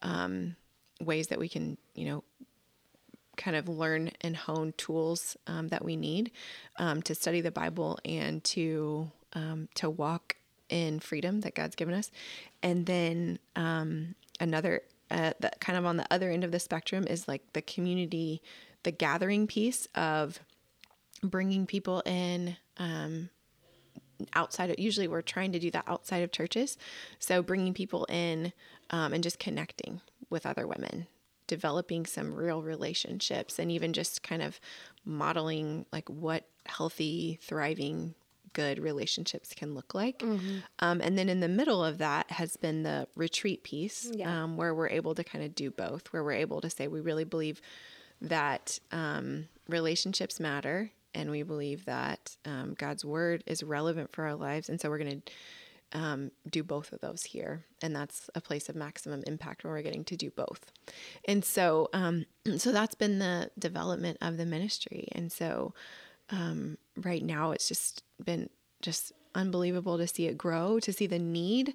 um, 0.01 0.55
ways 1.01 1.27
that 1.27 1.39
we 1.39 1.49
can 1.49 1.77
you 1.95 2.05
know 2.05 2.23
kind 3.35 3.55
of 3.55 3.69
learn 3.69 4.09
and 4.21 4.35
hone 4.35 4.73
tools 4.77 5.37
um, 5.45 5.67
that 5.67 5.85
we 5.85 5.95
need 5.95 6.31
um, 6.77 7.01
to 7.03 7.13
study 7.13 7.41
the 7.41 7.51
Bible 7.51 7.99
and 8.03 8.43
to 8.43 9.11
to 9.75 9.87
walk 9.87 10.35
in 10.67 10.99
freedom 10.99 11.41
that 11.41 11.53
God's 11.53 11.75
given 11.75 11.93
us. 11.93 12.09
And 12.63 12.87
then 12.87 13.37
another, 14.39 14.81
uh, 15.09 15.33
that 15.39 15.59
kind 15.59 15.77
of 15.77 15.85
on 15.85 15.97
the 15.97 16.07
other 16.11 16.29
end 16.29 16.43
of 16.43 16.51
the 16.51 16.59
spectrum 16.59 17.05
is 17.07 17.27
like 17.27 17.41
the 17.53 17.61
community, 17.61 18.41
the 18.83 18.91
gathering 18.91 19.47
piece 19.47 19.87
of 19.95 20.39
bringing 21.23 21.65
people 21.65 22.01
in. 22.05 22.57
Um, 22.77 23.29
outside 24.33 24.71
of 24.71 24.79
usually 24.79 25.07
we're 25.07 25.21
trying 25.21 25.51
to 25.51 25.59
do 25.59 25.69
that 25.69 25.83
outside 25.87 26.23
of 26.23 26.31
churches 26.31 26.75
so 27.19 27.43
bringing 27.43 27.71
people 27.71 28.03
in 28.09 28.51
um, 28.89 29.13
and 29.13 29.21
just 29.23 29.37
connecting 29.37 30.01
with 30.31 30.43
other 30.43 30.65
women 30.65 31.05
developing 31.45 32.03
some 32.03 32.33
real 32.33 32.63
relationships 32.63 33.59
and 33.59 33.71
even 33.71 33.93
just 33.93 34.23
kind 34.23 34.41
of 34.41 34.59
modeling 35.05 35.85
like 35.93 36.09
what 36.09 36.47
healthy 36.65 37.37
thriving 37.43 38.15
good 38.53 38.79
relationships 38.79 39.53
can 39.53 39.75
look 39.75 39.93
like 39.93 40.23
um, 40.79 40.99
and 40.99 41.15
then 41.15 41.29
in 41.29 41.39
the 41.39 41.47
middle 41.47 41.83
of 41.83 41.99
that 41.99 42.31
has 42.31 42.57
been 42.57 42.81
the 42.81 43.07
retreat 43.15 43.63
piece 43.63 44.09
Yeah. 44.15 44.45
um, 44.45 44.57
where 44.57 44.73
we're 44.73 44.89
able 44.89 45.13
to 45.13 45.23
kind 45.23 45.43
of 45.45 45.53
do 45.53 45.69
both 45.69 46.11
where 46.11 46.23
we're 46.23 46.31
able 46.31 46.59
to 46.61 46.71
say 46.71 46.87
we 46.87 47.01
really 47.01 47.23
believe 47.23 47.61
that 48.19 48.79
um, 48.91 49.47
relationships 49.69 50.39
matter 50.39 50.89
and 51.17 51.31
we 51.31 51.43
believe 51.43 51.85
that 51.85 52.35
um, 52.45 52.75
god's 52.77 53.03
word 53.03 53.43
is 53.45 53.63
relevant 53.63 54.11
for 54.11 54.25
our 54.25 54.35
lives 54.35 54.69
and 54.69 54.79
so 54.79 54.89
we're 54.89 54.97
going 54.97 55.21
to 55.21 55.31
um, 55.93 56.31
do 56.49 56.63
both 56.63 56.91
of 56.91 56.99
those 56.99 57.23
here 57.23 57.63
and 57.81 57.95
that's 57.95 58.29
a 58.35 58.41
place 58.41 58.69
of 58.69 58.75
maximum 58.75 59.23
impact 59.25 59.63
where 59.63 59.73
we're 59.73 59.81
getting 59.81 60.03
to 60.05 60.17
do 60.17 60.29
both. 60.31 60.71
And 61.25 61.45
so 61.45 61.89
um, 61.93 62.25
so 62.57 62.71
that's 62.71 62.95
been 62.95 63.19
the 63.19 63.51
development 63.57 64.17
of 64.21 64.37
the 64.37 64.45
ministry 64.45 65.07
and 65.13 65.31
so 65.31 65.73
um, 66.29 66.77
right 66.97 67.23
now 67.23 67.51
it's 67.51 67.67
just 67.67 68.03
been 68.23 68.49
just 68.81 69.13
unbelievable 69.33 69.97
to 69.97 70.07
see 70.07 70.25
it 70.27 70.37
grow 70.37 70.79
to 70.79 70.91
see 70.91 71.07
the 71.07 71.19
need 71.19 71.73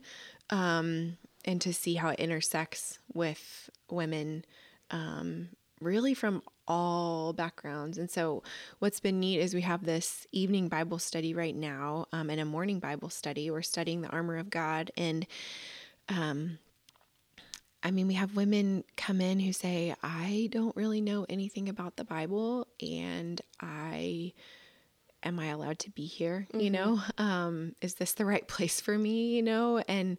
um, 0.51 1.17
and 1.45 1.61
to 1.61 1.73
see 1.73 1.95
how 1.95 2.11
it 2.11 2.21
intersects 2.21 2.99
with 3.15 3.71
women 3.91 4.45
um, 4.91 5.49
really 5.81 6.13
from 6.13 6.43
all 6.73 7.35
backgrounds. 7.35 7.99
And 7.99 8.11
so, 8.11 8.43
what's 8.79 8.99
been 8.99 9.21
neat 9.21 9.41
is 9.41 9.53
we 9.53 9.61
have 9.61 9.85
this 9.85 10.27
evening 10.33 10.69
Bible 10.69 10.99
study 10.99 11.35
right 11.35 11.55
now 11.55 12.07
um, 12.13 12.31
and 12.31 12.41
a 12.41 12.47
morning 12.47 12.79
Bible 12.79 13.11
study. 13.11 13.51
We're 13.51 13.61
studying 13.61 14.01
the 14.01 14.09
armor 14.09 14.39
of 14.39 14.49
God. 14.49 14.91
And 14.97 15.27
um, 16.09 16.59
I 17.83 17.91
mean, 17.91 18.07
we 18.07 18.15
have 18.15 18.37
women 18.37 18.85
come 18.97 19.21
in 19.21 19.39
who 19.39 19.53
say, 19.53 19.95
I 20.03 20.49
don't 20.51 20.75
really 20.75 21.03
know 21.03 21.27
anything 21.29 21.69
about 21.69 21.97
the 21.97 22.05
Bible, 22.05 22.67
and 22.81 23.39
I 23.61 24.33
am 25.23 25.39
I 25.39 25.47
allowed 25.47 25.79
to 25.81 25.91
be 25.91 26.05
here? 26.07 26.47
You 26.55 26.71
know, 26.71 27.01
um, 27.19 27.75
is 27.81 27.95
this 27.95 28.13
the 28.15 28.25
right 28.25 28.47
place 28.47 28.81
for 28.81 28.97
me? 28.97 29.35
You 29.37 29.43
know, 29.43 29.79
and 29.89 30.19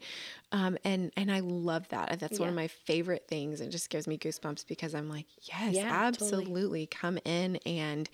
um, 0.51 0.77
and 0.83 1.11
and 1.17 1.31
I 1.31 1.39
love 1.41 1.87
that. 1.89 2.19
That's 2.19 2.39
one 2.39 2.49
of 2.49 2.55
my 2.55 2.67
favorite 2.67 3.27
things. 3.27 3.61
It 3.61 3.69
just 3.69 3.89
gives 3.89 4.07
me 4.07 4.17
goosebumps 4.17 4.67
because 4.67 4.93
I'm 4.95 5.09
like, 5.09 5.25
yes, 5.41 5.73
Yeah, 5.73 5.83
totally. 6.11 6.41
absolutely, 6.43 6.85
come 6.87 7.17
in 7.25 7.57
and 7.65 8.09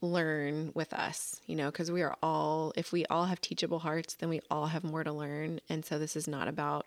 learn 0.00 0.70
with 0.74 0.92
us. 0.92 1.40
You 1.46 1.56
know, 1.56 1.70
because 1.70 1.90
we 1.90 2.02
are 2.02 2.16
all, 2.22 2.72
if 2.76 2.92
we 2.92 3.06
all 3.06 3.24
have 3.26 3.40
teachable 3.40 3.78
hearts, 3.80 4.14
then 4.14 4.28
we 4.28 4.40
all 4.50 4.66
have 4.66 4.84
more 4.84 5.04
to 5.04 5.12
learn. 5.12 5.60
And 5.68 5.84
so 5.84 5.98
this 5.98 6.16
is 6.16 6.28
not 6.28 6.48
about 6.48 6.86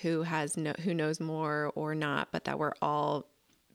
who 0.00 0.22
has 0.22 0.56
no 0.56 0.72
who 0.80 0.94
knows 0.94 1.20
more 1.20 1.70
or 1.74 1.94
not, 1.94 2.28
but 2.32 2.44
that 2.44 2.58
we're 2.58 2.72
all 2.80 3.26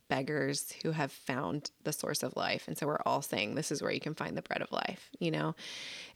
beggars 0.10 0.74
who 0.84 0.92
have 0.92 1.12
found 1.12 1.72
the 1.84 1.94
source 1.94 2.24
of 2.24 2.36
life. 2.36 2.68
And 2.68 2.78
so 2.78 2.88
we're 2.88 3.02
all 3.06 3.22
saying 3.22 3.56
this 3.56 3.72
is 3.72 3.82
where 3.82 3.92
you 3.92 4.00
can 4.00 4.16
find 4.16 4.36
the 4.38 4.42
bread 4.42 4.62
of 4.62 4.72
life, 4.72 5.10
you 5.20 5.32
know? 5.32 5.56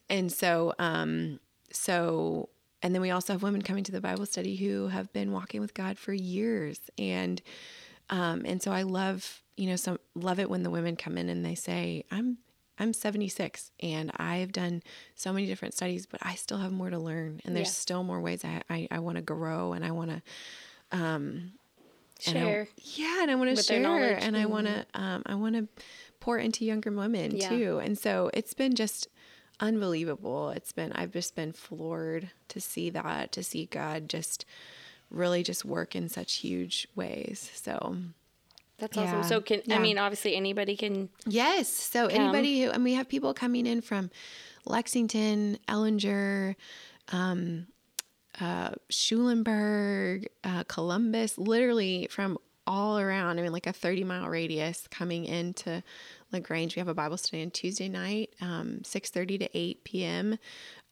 And 0.08 0.30
so, 0.32 0.74
um, 0.78 1.40
so, 1.70 2.48
and 2.82 2.94
then 2.94 3.02
we 3.02 3.10
also 3.10 3.32
have 3.32 3.42
women 3.42 3.62
coming 3.62 3.84
to 3.84 3.92
the 3.92 4.00
Bible 4.00 4.26
study 4.26 4.56
who 4.56 4.88
have 4.88 5.12
been 5.12 5.32
walking 5.32 5.60
with 5.60 5.74
God 5.74 5.98
for 5.98 6.12
years. 6.12 6.80
And, 6.98 7.40
um, 8.10 8.42
and 8.44 8.62
so 8.62 8.72
I 8.72 8.82
love, 8.82 9.42
you 9.56 9.68
know, 9.68 9.76
some 9.76 9.98
love 10.14 10.38
it 10.40 10.50
when 10.50 10.62
the 10.62 10.70
women 10.70 10.96
come 10.96 11.16
in 11.16 11.28
and 11.28 11.44
they 11.44 11.54
say, 11.54 12.04
I'm, 12.10 12.38
I'm 12.78 12.92
76 12.92 13.70
and 13.80 14.10
I've 14.16 14.50
done 14.52 14.82
so 15.14 15.32
many 15.32 15.46
different 15.46 15.74
studies, 15.74 16.06
but 16.06 16.20
I 16.22 16.34
still 16.34 16.58
have 16.58 16.72
more 16.72 16.90
to 16.90 16.98
learn. 16.98 17.40
And 17.44 17.54
there's 17.54 17.68
Yeah. 17.68 17.72
still 17.72 18.02
more 18.02 18.20
ways 18.20 18.44
I, 18.44 18.62
I, 18.68 18.88
I 18.90 18.98
want 18.98 19.16
to 19.16 19.22
grow 19.22 19.72
and 19.72 19.84
I 19.84 19.92
want 19.92 20.10
to, 20.10 20.96
and 22.26 22.38
I- 22.38 22.40
Share. 22.40 22.68
yeah, 22.96 23.22
and 23.22 23.30
I 23.30 23.34
want 23.34 23.56
to 23.56 23.62
share, 23.62 24.16
and 24.20 24.36
I 24.36 24.46
want 24.46 24.66
to, 24.66 24.86
um, 24.94 25.22
I 25.26 25.34
want 25.34 25.56
to 25.56 25.68
pour 26.20 26.38
into 26.38 26.64
younger 26.64 26.90
women 26.92 27.36
Yeah. 27.36 27.48
too. 27.48 27.78
And 27.82 27.98
so 27.98 28.30
it's 28.34 28.54
been 28.54 28.74
just 28.74 29.08
unbelievable. 29.60 30.50
It's 30.50 30.72
been, 30.72 30.92
I've 30.92 31.12
just 31.12 31.34
been 31.34 31.52
floored 31.52 32.30
to 32.48 32.60
see 32.60 32.90
that, 32.90 33.32
to 33.32 33.42
see 33.42 33.66
God 33.66 34.08
just 34.08 34.44
really 35.10 35.42
just 35.42 35.64
work 35.64 35.94
in 35.94 36.08
such 36.08 36.34
huge 36.36 36.88
ways. 36.94 37.50
So 37.54 37.96
That's 38.78 38.96
Yeah. 38.96 39.04
awesome. 39.18 39.22
So 39.28 39.40
can 39.40 39.62
I 39.70 39.78
mean 39.78 39.96
obviously 39.96 40.34
anybody 40.34 40.76
can 40.76 41.08
Yes. 41.26 41.68
So 41.68 42.06
anybody 42.06 42.62
who, 42.62 42.70
and 42.70 42.82
we 42.82 42.94
have 42.94 43.08
people 43.08 43.32
coming 43.32 43.64
in 43.66 43.80
from 43.80 44.10
Lexington, 44.64 45.58
Ellinger, 45.68 46.56
um, 47.12 47.68
uh, 48.40 48.70
Schulenburg, 48.88 50.28
uh, 50.44 50.64
Columbus, 50.64 51.38
literally 51.38 52.08
from 52.10 52.38
all 52.66 52.98
around. 52.98 53.38
I 53.38 53.42
mean, 53.42 53.52
like 53.52 53.66
a 53.66 53.72
30 53.72 54.04
mile 54.04 54.28
radius 54.28 54.86
coming 54.90 55.24
into 55.24 55.82
LaGrange. 56.32 56.76
We 56.76 56.80
have 56.80 56.88
a 56.88 56.94
Bible 56.94 57.16
study 57.16 57.42
on 57.42 57.50
Tuesday 57.50 57.88
night, 57.88 58.30
um, 58.40 58.80
6.30 58.82 59.40
to 59.40 59.58
8 59.58 59.84
p.m. 59.84 60.38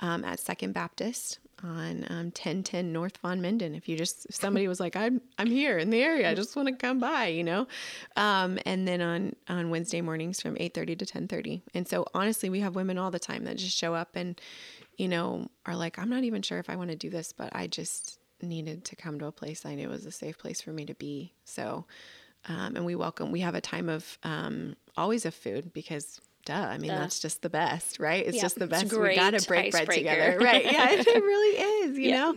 Um, 0.01 0.25
at 0.25 0.41
Second 0.41 0.73
Baptist 0.73 1.39
on 1.63 2.07
um, 2.09 2.27
1010 2.27 2.93
North 2.93 3.19
Von 3.19 3.41
Minden. 3.41 3.75
If 3.75 3.89
you 3.89 3.97
just, 3.97 4.27
if 4.27 4.35
somebody 4.35 4.67
was 4.67 4.81
like, 4.81 4.97
I'm, 4.97 5.21
I'm 5.39 5.49
here 5.49 5.79
in 5.79 5.91
the 5.91 6.03
area, 6.03 6.31
I 6.31 6.35
just 6.35 6.57
want 6.57 6.69
to 6.69 6.75
come 6.75 6.99
by, 6.99 7.27
you 7.27 7.45
know? 7.45 7.67
Um, 8.17 8.59
and 8.65 8.89
then 8.89 9.01
on, 9.03 9.37
on 9.49 9.71
Wednesday 9.71 10.01
mornings 10.01 10.41
from 10.41 10.57
8.30 10.57 10.99
to 10.99 11.07
10.30. 11.07 11.61
And 11.75 11.87
so 11.87 12.07
honestly, 12.15 12.49
we 12.49 12.61
have 12.61 12.75
women 12.75 12.99
all 12.99 13.11
the 13.11 13.19
time 13.19 13.45
that 13.45 13.57
just 13.57 13.77
show 13.77 13.95
up 13.95 14.17
and, 14.17 14.41
you 14.97 15.09
know, 15.09 15.49
are 15.67 15.77
like, 15.77 15.99
I'm 15.99 16.11
not 16.11 16.25
even 16.25 16.43
sure 16.43 16.59
if 16.59 16.71
I 16.71 16.77
want 16.77 16.91
to 16.91 16.97
do 16.97 17.11
this, 17.11 17.33
but 17.33 17.55
I 17.55 17.67
just 17.67 18.19
needed 18.43 18.85
to 18.87 18.97
come 18.97 19.19
to 19.19 19.27
a 19.27 19.33
place 19.33 19.67
I 19.67 19.75
knew 19.75 19.89
was 19.89 20.07
a 20.07 20.11
safe 20.11 20.39
place 20.39 20.61
for 20.61 20.73
me 20.73 20.85
to 20.87 20.95
be. 20.95 21.33
So, 21.45 21.85
um, 22.47 22.77
and 22.77 22.87
we 22.87 22.95
welcome, 22.95 23.33
we 23.33 23.41
have 23.41 23.55
a 23.55 23.61
time 23.61 23.89
of 23.89 24.19
um, 24.23 24.77
always 24.97 25.27
of 25.27 25.35
food 25.35 25.73
because 25.73 26.21
duh, 26.45 26.55
I 26.55 26.79
mean, 26.79 26.91
duh. 26.91 26.99
that's 26.99 27.21
just 27.21 27.43
the 27.43 27.51
best, 27.51 27.99
right? 27.99 28.27
It's 28.27 28.41
just 28.41 28.59
the 28.59 28.67
best. 28.67 28.93
We 28.93 29.15
got 29.15 29.39
to 29.39 29.47
break 29.47 29.73
bread 29.73 29.91
together. 29.91 30.39
Right. 30.41 30.65
Yeah, 30.65 30.89
it 30.91 31.07
really 31.15 31.89
is, 31.91 31.99
you 31.99 32.11
yeah. 32.11 32.17
know? 32.17 32.35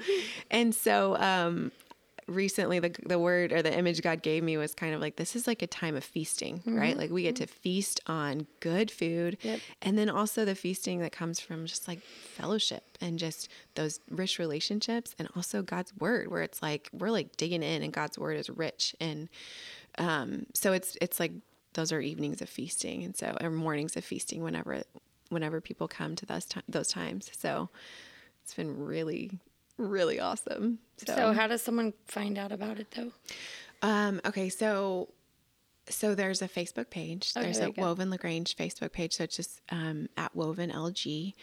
And 0.52 0.76
so, 0.76 1.18
um, 1.18 1.72
recently 2.28 2.80
the 2.80 2.96
the 3.06 3.20
word 3.20 3.52
or 3.52 3.62
the 3.62 3.76
image 3.76 4.02
God 4.02 4.22
gave 4.22 4.44
me 4.44 4.58
was 4.58 4.74
kind 4.74 4.94
of 4.94 5.02
like 5.02 5.16
this 5.16 5.36
is 5.36 5.48
like 5.48 5.62
a 5.62 5.68
time 5.68 5.96
of 5.96 6.04
feasting, 6.04 6.60
mm-hmm. 6.60 6.78
right? 6.78 6.98
Like 6.98 7.12
we 7.12 7.24
get 7.24 7.36
to 7.38 7.48
feast 7.48 8.00
on 8.08 8.48
good 8.60 8.90
food 8.92 9.38
yep. 9.42 9.60
and 9.82 9.98
then 9.98 10.10
also 10.10 10.46
the 10.46 10.56
feasting 10.56 11.00
that 11.00 11.12
comes 11.12 11.40
from 11.40 11.66
just 11.66 11.88
like 11.88 12.02
fellowship 12.02 12.98
and 13.02 13.20
just 13.20 13.50
those 13.76 14.00
rich 14.10 14.40
relationships 14.40 15.16
and 15.20 15.28
also 15.36 15.62
God's 15.62 15.96
word 15.98 16.30
where 16.30 16.44
it's 16.44 16.62
like 16.62 16.90
we're 16.94 17.12
like 17.12 17.38
digging 17.38 17.64
in 17.64 17.84
and 17.84 17.94
God's 17.94 18.18
word 18.18 18.38
is 18.38 18.50
rich 18.50 18.96
and 19.00 19.30
um 19.98 20.46
so 20.54 20.74
it's 20.74 20.98
it's 21.02 21.20
like 21.20 21.32
those 21.74 21.92
are 21.92 22.00
evenings 22.00 22.42
of 22.42 22.50
feasting 22.50 23.04
and 23.04 23.16
so 23.16 23.36
or 23.42 23.50
mornings 23.50 23.96
of 23.98 24.06
feasting 24.06 24.44
whenever 24.44 24.84
whenever 25.34 25.60
people 25.60 25.88
come 25.88 26.16
to 26.16 26.26
those 26.26 26.48
those 26.70 26.88
times. 26.88 27.30
So 27.38 27.70
it's 28.44 28.54
been 28.54 28.86
really 28.86 29.32
really 29.78 30.20
awesome. 30.20 30.80
So. 30.98 31.16
so, 31.16 31.34
how 31.34 31.48
does 31.48 31.62
someone 31.62 31.94
find 32.06 32.38
out 32.38 32.52
about 32.52 32.80
it 32.80 32.92
though? 32.92 33.12
Um, 33.82 34.22
okay, 34.26 34.50
so 34.50 35.10
so 35.90 36.16
there's 36.16 36.42
a 36.42 36.48
Facebook 36.48 36.90
page. 36.90 37.34
Okay, 37.36 37.46
there's 37.46 37.60
a 37.60 37.72
Woven 37.72 38.10
Lagrange 38.10 38.56
Facebook 38.56 38.94
page. 38.94 39.18
So 39.18 39.26
it's 39.26 39.36
just 39.36 39.62
um, 39.70 40.08
at 40.16 40.36
Woven 40.36 40.72
LG. 40.72 41.34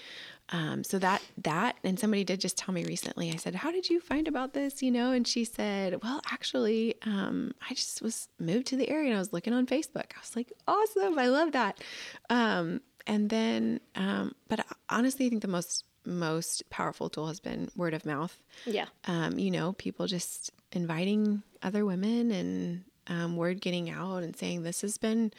Um, 0.51 0.83
so 0.83 0.99
that 0.99 1.23
that 1.43 1.77
and 1.85 1.99
somebody 1.99 2.25
did 2.25 2.40
just 2.40 2.57
tell 2.57 2.75
me 2.75 2.85
recently. 2.85 3.31
I 3.31 3.37
said, 3.37 3.55
"How 3.55 3.71
did 3.71 3.88
you 3.88 4.01
find 4.01 4.27
about 4.27 4.55
this?" 4.55 4.83
You 4.83 4.90
know, 4.90 5.12
and 5.12 5.27
she 5.27 5.45
said, 5.45 6.03
"Well, 6.03 6.21
actually, 6.31 6.95
um, 7.03 7.53
I 7.69 7.75
just 7.75 8.03
was 8.03 8.29
moved 8.38 8.66
to 8.69 8.77
the 8.77 8.88
area 8.88 9.09
and 9.09 9.16
I 9.16 9.21
was 9.21 9.33
looking 9.33 9.53
on 9.53 9.66
Facebook. 9.66 10.12
I 10.16 10.21
was 10.21 10.35
like, 10.35 10.53
awesome, 10.66 11.19
I 11.19 11.27
love 11.27 11.53
that." 11.53 11.83
Um, 12.31 12.81
and 13.07 13.31
then, 13.31 13.81
um, 13.95 14.35
but 14.49 14.64
honestly, 14.88 15.27
I 15.27 15.29
think 15.29 15.43
the 15.43 15.49
most 15.49 15.85
most 16.05 16.69
powerful 16.71 17.09
tool 17.09 17.29
has 17.29 17.41
been 17.41 17.71
word 17.77 17.95
of 17.95 18.07
mouth. 18.07 18.37
Yeah. 18.67 18.87
Um, 19.07 19.39
you 19.39 19.51
know, 19.51 19.73
people 19.75 20.07
just 20.07 20.51
inviting 20.73 21.43
other 21.63 21.85
women 21.85 22.31
and 22.31 22.85
um, 23.07 23.37
word 23.37 23.61
getting 23.61 23.91
out 23.91 24.23
and 24.23 24.37
saying, 24.37 24.63
this 24.63 24.81
has 24.83 24.99
been, 24.99 25.33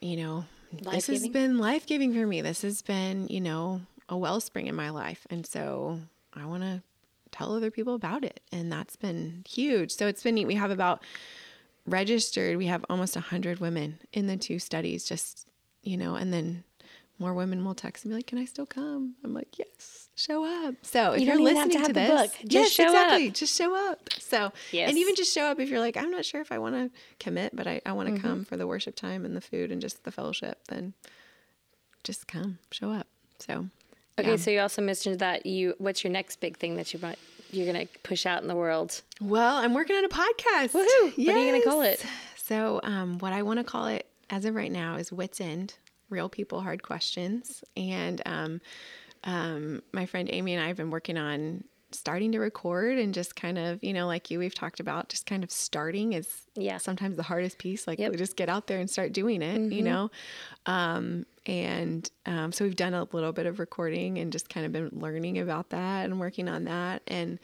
you 0.00 0.16
know, 0.16 0.44
this 0.72 1.06
has 1.06 1.28
been 1.28 1.58
life 1.58 1.86
giving 1.86 2.12
for 2.12 2.26
me. 2.26 2.40
This 2.40 2.62
has 2.62 2.82
been, 2.82 3.28
you 3.28 3.40
know, 3.40 3.80
a 4.08 4.16
wellspring 4.16 4.66
in 4.66 4.74
my 4.74 4.90
life. 4.90 5.26
And 5.30 5.46
so 5.46 6.00
I 6.32 6.44
want 6.46 6.62
to 6.62 6.82
tell 7.30 7.54
other 7.54 7.70
people 7.70 7.94
about 7.94 8.24
it. 8.24 8.40
And 8.52 8.70
that's 8.70 8.96
been 8.96 9.44
huge. 9.48 9.92
So 9.92 10.06
it's 10.06 10.22
been 10.22 10.36
neat. 10.36 10.46
We 10.46 10.54
have 10.54 10.70
about 10.70 11.02
registered, 11.86 12.56
we 12.56 12.66
have 12.66 12.84
almost 12.88 13.14
100 13.14 13.60
women 13.60 14.00
in 14.12 14.26
the 14.26 14.36
two 14.36 14.58
studies, 14.58 15.04
just, 15.04 15.48
you 15.82 15.96
know, 15.96 16.14
and 16.14 16.32
then 16.32 16.64
more 17.18 17.32
women 17.34 17.64
will 17.64 17.74
text 17.74 18.04
and 18.04 18.10
be 18.10 18.16
like, 18.16 18.26
"Can 18.26 18.38
I 18.38 18.44
still 18.44 18.66
come?" 18.66 19.14
I'm 19.24 19.32
like, 19.32 19.58
"Yes, 19.58 20.08
show 20.16 20.44
up." 20.44 20.74
So 20.82 21.12
if 21.12 21.22
you 21.22 21.32
are 21.32 21.38
listening 21.38 21.80
to, 21.80 21.86
to 21.86 21.92
this, 21.92 22.10
book. 22.10 22.30
Just 22.40 22.52
yes, 22.52 22.70
show 22.72 22.84
exactly, 22.84 23.28
up. 23.28 23.34
just 23.34 23.56
show 23.56 23.90
up. 23.90 24.08
So 24.18 24.52
yes. 24.72 24.88
and 24.88 24.98
even 24.98 25.14
just 25.14 25.32
show 25.32 25.44
up 25.44 25.60
if 25.60 25.68
you're 25.68 25.80
like, 25.80 25.96
"I'm 25.96 26.10
not 26.10 26.24
sure 26.24 26.40
if 26.40 26.50
I 26.50 26.58
want 26.58 26.74
to 26.74 26.90
commit, 27.20 27.54
but 27.54 27.66
I, 27.66 27.80
I 27.86 27.92
want 27.92 28.08
to 28.08 28.14
mm-hmm. 28.14 28.26
come 28.26 28.44
for 28.44 28.56
the 28.56 28.66
worship 28.66 28.96
time 28.96 29.24
and 29.24 29.36
the 29.36 29.40
food 29.40 29.70
and 29.70 29.80
just 29.80 30.04
the 30.04 30.12
fellowship." 30.12 30.58
Then 30.68 30.94
just 32.02 32.26
come, 32.26 32.58
show 32.72 32.90
up. 32.90 33.06
So 33.38 33.66
okay, 34.18 34.30
yeah. 34.30 34.36
so 34.36 34.50
you 34.50 34.60
also 34.60 34.82
mentioned 34.82 35.20
that 35.20 35.46
you. 35.46 35.74
What's 35.78 36.02
your 36.02 36.12
next 36.12 36.40
big 36.40 36.56
thing 36.56 36.76
that 36.76 36.92
you 36.92 36.98
might 37.00 37.18
you're 37.52 37.66
gonna 37.66 37.86
push 38.02 38.26
out 38.26 38.42
in 38.42 38.48
the 38.48 38.56
world? 38.56 39.02
Well, 39.20 39.56
I'm 39.56 39.74
working 39.74 39.96
on 39.96 40.04
a 40.04 40.08
podcast. 40.08 40.72
Woohoo! 40.72 41.12
Yes. 41.16 41.28
What 41.28 41.36
are 41.36 41.44
you 41.44 41.52
gonna 41.52 41.64
call 41.64 41.82
it? 41.82 42.04
So, 42.36 42.80
um, 42.82 43.18
what 43.20 43.32
I 43.32 43.42
want 43.42 43.58
to 43.58 43.64
call 43.64 43.86
it 43.86 44.06
as 44.28 44.44
of 44.44 44.54
right 44.54 44.70
now 44.70 44.96
is 44.96 45.10
Wits 45.12 45.40
End 45.40 45.74
real 46.10 46.28
people, 46.28 46.60
hard 46.60 46.82
questions. 46.82 47.64
And 47.76 48.22
um, 48.26 48.60
um, 49.24 49.82
my 49.92 50.06
friend 50.06 50.28
Amy 50.30 50.54
and 50.54 50.62
I 50.62 50.68
have 50.68 50.76
been 50.76 50.90
working 50.90 51.16
on 51.16 51.64
starting 51.94 52.32
to 52.32 52.40
record 52.40 52.98
and 52.98 53.14
just 53.14 53.36
kind 53.36 53.56
of, 53.56 53.82
you 53.82 53.92
know, 53.92 54.06
like 54.06 54.30
you, 54.30 54.38
we've 54.38 54.54
talked 54.54 54.80
about 54.80 55.08
just 55.08 55.26
kind 55.26 55.44
of 55.44 55.50
starting 55.50 56.12
is 56.12 56.42
yeah. 56.54 56.76
sometimes 56.76 57.16
the 57.16 57.22
hardest 57.22 57.58
piece. 57.58 57.86
Like 57.86 57.98
yep. 57.98 58.10
we 58.10 58.16
just 58.16 58.36
get 58.36 58.48
out 58.48 58.66
there 58.66 58.80
and 58.80 58.90
start 58.90 59.12
doing 59.12 59.42
it, 59.42 59.60
mm-hmm. 59.60 59.72
you 59.72 59.82
know? 59.82 60.10
Um, 60.66 61.24
and 61.46 62.10
um, 62.26 62.52
so 62.52 62.64
we've 62.64 62.76
done 62.76 62.94
a 62.94 63.06
little 63.12 63.32
bit 63.32 63.46
of 63.46 63.58
recording 63.58 64.18
and 64.18 64.32
just 64.32 64.48
kind 64.48 64.66
of 64.66 64.72
been 64.72 64.90
learning 64.92 65.38
about 65.38 65.70
that 65.70 66.04
and 66.06 66.18
working 66.18 66.48
on 66.48 66.64
that. 66.64 67.02
And 67.06 67.38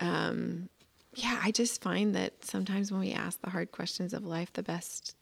um, 0.00 0.68
yeah, 1.14 1.40
I 1.42 1.50
just 1.50 1.80
find 1.80 2.14
that 2.14 2.44
sometimes 2.44 2.90
when 2.90 3.00
we 3.00 3.12
ask 3.12 3.40
the 3.40 3.50
hard 3.50 3.72
questions 3.72 4.12
of 4.12 4.24
life, 4.24 4.52
the 4.52 4.62
best 4.62 5.14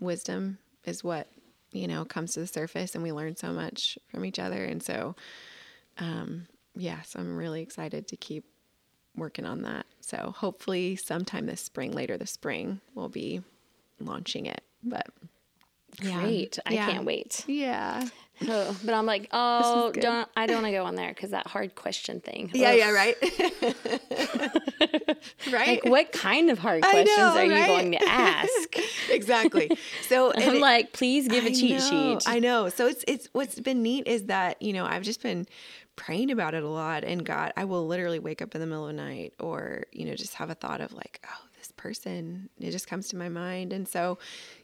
wisdom 0.00 0.58
is 0.84 1.04
what 1.04 1.28
you 1.72 1.88
know, 1.88 2.04
comes 2.04 2.34
to 2.34 2.40
the 2.40 2.46
surface 2.46 2.94
and 2.94 3.02
we 3.02 3.12
learn 3.12 3.36
so 3.36 3.52
much 3.52 3.98
from 4.08 4.24
each 4.24 4.38
other. 4.38 4.64
And 4.64 4.82
so, 4.82 5.14
um, 5.98 6.46
yeah, 6.74 7.02
so 7.02 7.20
I'm 7.20 7.36
really 7.36 7.62
excited 7.62 8.08
to 8.08 8.16
keep 8.16 8.44
working 9.16 9.46
on 9.46 9.62
that. 9.62 9.86
So 10.00 10.34
hopefully 10.36 10.96
sometime 10.96 11.46
this 11.46 11.60
spring, 11.60 11.92
later 11.92 12.16
this 12.16 12.30
spring, 12.30 12.80
we'll 12.94 13.08
be 13.08 13.42
launching 13.98 14.46
it. 14.46 14.62
But 14.82 15.06
yeah. 16.02 16.20
great. 16.20 16.58
I 16.66 16.74
yeah. 16.74 16.90
can't 16.90 17.04
wait. 17.04 17.44
Yeah. 17.46 18.06
Oh, 18.48 18.76
but 18.84 18.94
I'm 18.94 19.06
like, 19.06 19.28
oh, 19.32 19.92
don't 19.92 20.28
I 20.36 20.46
don't 20.46 20.56
want 20.62 20.66
to 20.66 20.72
go 20.72 20.84
on 20.84 20.94
there 20.94 21.08
because 21.08 21.30
that 21.30 21.46
hard 21.46 21.74
question 21.74 22.20
thing. 22.20 22.50
Yeah, 22.54 22.70
Ugh. 22.70 22.78
yeah, 22.78 22.90
right. 22.90 23.16
right. 25.52 25.82
Like, 25.82 25.84
what 25.84 26.12
kind 26.12 26.50
of 26.50 26.58
hard 26.58 26.82
questions 26.82 27.16
know, 27.16 27.28
are 27.28 27.34
right? 27.34 27.60
you 27.60 27.66
going 27.66 27.92
to 27.92 28.04
ask? 28.06 28.76
exactly. 29.10 29.70
So 30.08 30.32
I'm 30.34 30.56
it, 30.56 30.60
like, 30.60 30.92
please 30.92 31.28
give 31.28 31.44
a 31.44 31.50
cheat 31.50 31.78
know, 31.78 32.18
sheet. 32.18 32.22
I 32.26 32.38
know. 32.38 32.68
So 32.68 32.86
it's 32.86 33.04
it's 33.08 33.28
what's 33.32 33.58
been 33.58 33.82
neat 33.82 34.06
is 34.06 34.24
that 34.24 34.60
you 34.60 34.72
know 34.72 34.84
I've 34.84 35.02
just 35.02 35.22
been 35.22 35.46
praying 35.96 36.30
about 36.30 36.54
it 36.54 36.62
a 36.62 36.68
lot, 36.68 37.04
and 37.04 37.24
God, 37.24 37.52
I 37.56 37.64
will 37.64 37.86
literally 37.86 38.18
wake 38.18 38.42
up 38.42 38.54
in 38.54 38.60
the 38.60 38.66
middle 38.66 38.88
of 38.88 38.94
the 38.94 39.02
night, 39.02 39.34
or 39.40 39.84
you 39.92 40.04
know, 40.04 40.14
just 40.14 40.34
have 40.34 40.50
a 40.50 40.54
thought 40.54 40.80
of 40.80 40.92
like, 40.92 41.20
oh, 41.26 41.45
person. 41.76 42.48
It 42.58 42.70
just 42.70 42.86
comes 42.86 43.08
to 43.08 43.16
my 43.16 43.28
mind, 43.28 43.72
and 43.72 43.86
so 43.86 44.18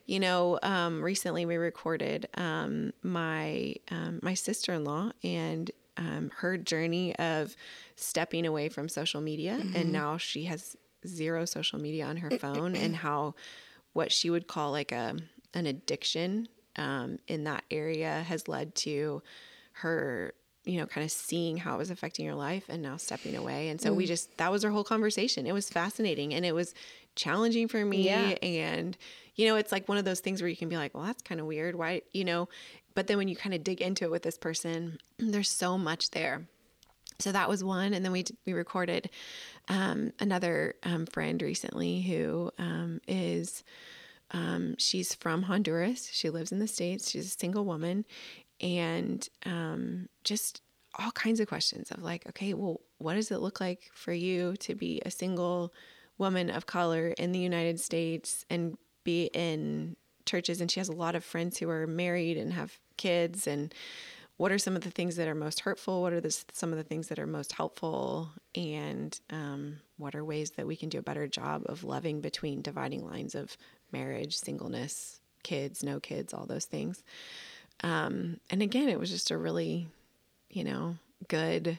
you 0.07 0.21
know, 0.21 0.59
um, 0.63 1.03
recently 1.03 1.47
we 1.47 1.57
recorded 1.57 2.29
um, 2.35 2.93
my 3.03 3.75
um, 3.91 4.21
my 4.23 4.35
sister 4.35 4.73
in 4.73 4.85
law 4.85 5.11
and 5.23 5.71
um, 5.97 6.31
her 6.37 6.57
journey 6.57 7.15
of 7.17 7.55
stepping 7.97 8.47
away 8.47 8.69
from 8.69 8.89
social 8.89 9.21
media, 9.21 9.59
mm-hmm. 9.59 9.77
and 9.77 9.93
now 9.93 10.17
she 10.17 10.45
has 10.45 10.77
zero 11.07 11.45
social 11.45 11.79
media 11.79 12.07
on 12.07 12.17
her 12.19 12.31
phone, 12.39 12.75
and 12.77 12.97
how 12.97 13.35
what 13.93 14.11
she 14.11 14.31
would 14.31 14.47
call 14.47 14.73
like 14.73 14.93
a 14.93 15.17
an 15.55 15.67
addiction 15.67 16.49
um, 16.77 17.19
in 17.29 17.45
that 17.45 17.65
area 17.71 18.23
has 18.27 18.49
led 18.49 18.75
to 18.75 19.23
her 19.73 20.35
you 20.65 20.79
know, 20.79 20.87
kind 20.87 21.05
of 21.05 21.11
seeing 21.11 21.57
how 21.57 21.75
it 21.75 21.79
was 21.79 21.91
affecting 21.91 22.25
your 22.25 22.37
life 22.37 22.65
and 22.69 22.83
now 22.83 22.97
stepping 22.97 23.37
away. 23.37 23.69
And 23.69 23.81
so 23.81 23.93
mm. 23.93 23.97
we 23.97 24.07
just, 24.07 24.37
that 24.39 24.53
was 24.53 24.65
our 24.65 24.71
whole 24.71 24.85
conversation. 24.85 25.47
It 25.47 25.53
was 25.53 25.69
fascinating 25.69 26.35
and 26.35 26.47
it 26.47 26.55
was 26.55 26.73
challenging 27.15 27.69
for 27.69 27.85
me. 27.85 28.05
Yeah. 28.05 28.35
And 28.43 28.97
you 29.35 29.47
know, 29.47 29.57
it's 29.57 29.73
like 29.73 29.89
one 29.89 29.99
of 29.99 30.05
those 30.05 30.21
things 30.21 30.43
where 30.43 30.49
you 30.49 30.57
can 30.57 30.69
be 30.69 30.77
like, 30.77 30.95
well, 30.95 31.05
that's 31.05 31.23
kind 31.23 31.41
of 31.41 31.47
weird. 31.47 31.75
Why, 31.75 32.03
you 32.13 32.25
know, 32.25 32.49
but 32.95 33.07
then 33.07 33.17
when 33.17 33.29
you 33.29 33.37
kind 33.37 33.55
of 33.55 33.65
dig 33.65 33.81
into 33.81 34.05
it 34.05 34.11
with 34.11 34.23
this 34.23 34.39
person, 34.39 34.99
there's 35.19 35.51
so 35.51 35.79
much 35.79 36.11
there. 36.11 36.47
So 37.19 37.33
that 37.33 37.49
was 37.49 37.63
one. 37.63 37.95
And 37.95 38.05
then 38.05 38.13
we, 38.13 38.25
we 38.47 38.53
recorded 38.53 39.11
um, 39.69 40.13
another 40.19 40.75
um, 40.83 41.07
friend 41.07 41.41
recently 41.41 42.03
who 42.03 42.51
um, 42.59 43.01
is, 43.07 43.63
um, 44.33 44.75
she's 44.79 45.15
from 45.15 45.43
Honduras. 45.43 46.09
She 46.13 46.31
lives 46.31 46.53
in 46.53 46.59
the 46.59 46.67
States. 46.67 47.11
She's 47.11 47.27
a 47.27 47.39
single 47.39 47.65
woman. 47.65 48.05
And 48.61 49.27
um, 49.47 50.09
just 50.25 50.63
all 50.99 51.13
kinds 51.13 51.41
of 51.41 51.49
questions 51.49 51.91
of 51.91 52.03
like, 52.03 52.27
okay, 52.29 52.55
well, 52.55 52.81
what 52.99 53.15
does 53.15 53.31
it 53.31 53.41
look 53.41 53.61
like 53.61 53.91
for 53.95 54.13
you 54.13 54.57
to 54.59 54.75
be 54.75 55.01
a 55.07 55.11
single 55.11 55.73
woman 56.19 56.51
of 56.51 56.67
color 56.67 57.09
in 57.19 57.33
the 57.33 57.39
United 57.39 57.81
States 57.81 58.45
and 58.51 58.77
be 59.05 59.31
in 59.35 59.97
churches 60.25 60.61
and 60.61 60.71
she 60.71 60.81
has 60.81 60.89
a 60.89 60.93
lot 60.93 61.15
of 61.15 61.25
friends 61.25 61.59
who 61.59 61.69
are 61.69 61.87
married 61.87 62.37
and 62.37 62.53
have 62.53 62.79
kids 62.97 63.47
and 63.47 63.75
what 64.37 64.51
are 64.51 64.59
some 64.59 64.75
of 64.75 64.83
the 64.83 64.91
things 64.91 65.17
that 65.17 65.29
are 65.29 65.35
most 65.35 65.61
hurtful? 65.61 66.03
What 66.03 66.13
are 66.13 66.21
the, 66.21 66.37
some 66.53 66.73
of 66.73 66.77
the 66.77 66.83
things 66.83 67.09
that 67.09 67.19
are 67.19 67.27
most 67.27 67.53
helpful? 67.53 68.31
And 68.55 69.19
um, 69.31 69.79
what 69.99 70.15
are 70.15 70.25
ways 70.25 70.53
that 70.53 70.67
we 70.67 70.75
can 70.75 70.89
do 70.89 70.99
a 70.99 71.03
better 71.03 71.29
job 71.29 71.63
of 71.67 71.85
loving 71.85 72.21
between 72.21 72.63
dividing 72.63 73.07
lines 73.07 73.35
of 73.35 73.57
marriage, 73.93 74.37
singleness, 74.37 75.21
kids, 75.43 75.85
no 75.85 76.01
kids, 76.01 76.33
all 76.35 76.47
those 76.47 76.65
things. 76.65 77.03
Um, 77.85 78.41
and 78.51 78.63
again, 78.63 78.89
it 78.89 78.99
was 78.99 79.11
just 79.11 79.31
a 79.31 79.37
really, 79.37 79.87
you 80.51 80.65
know, 80.65 80.97
good 81.29 81.79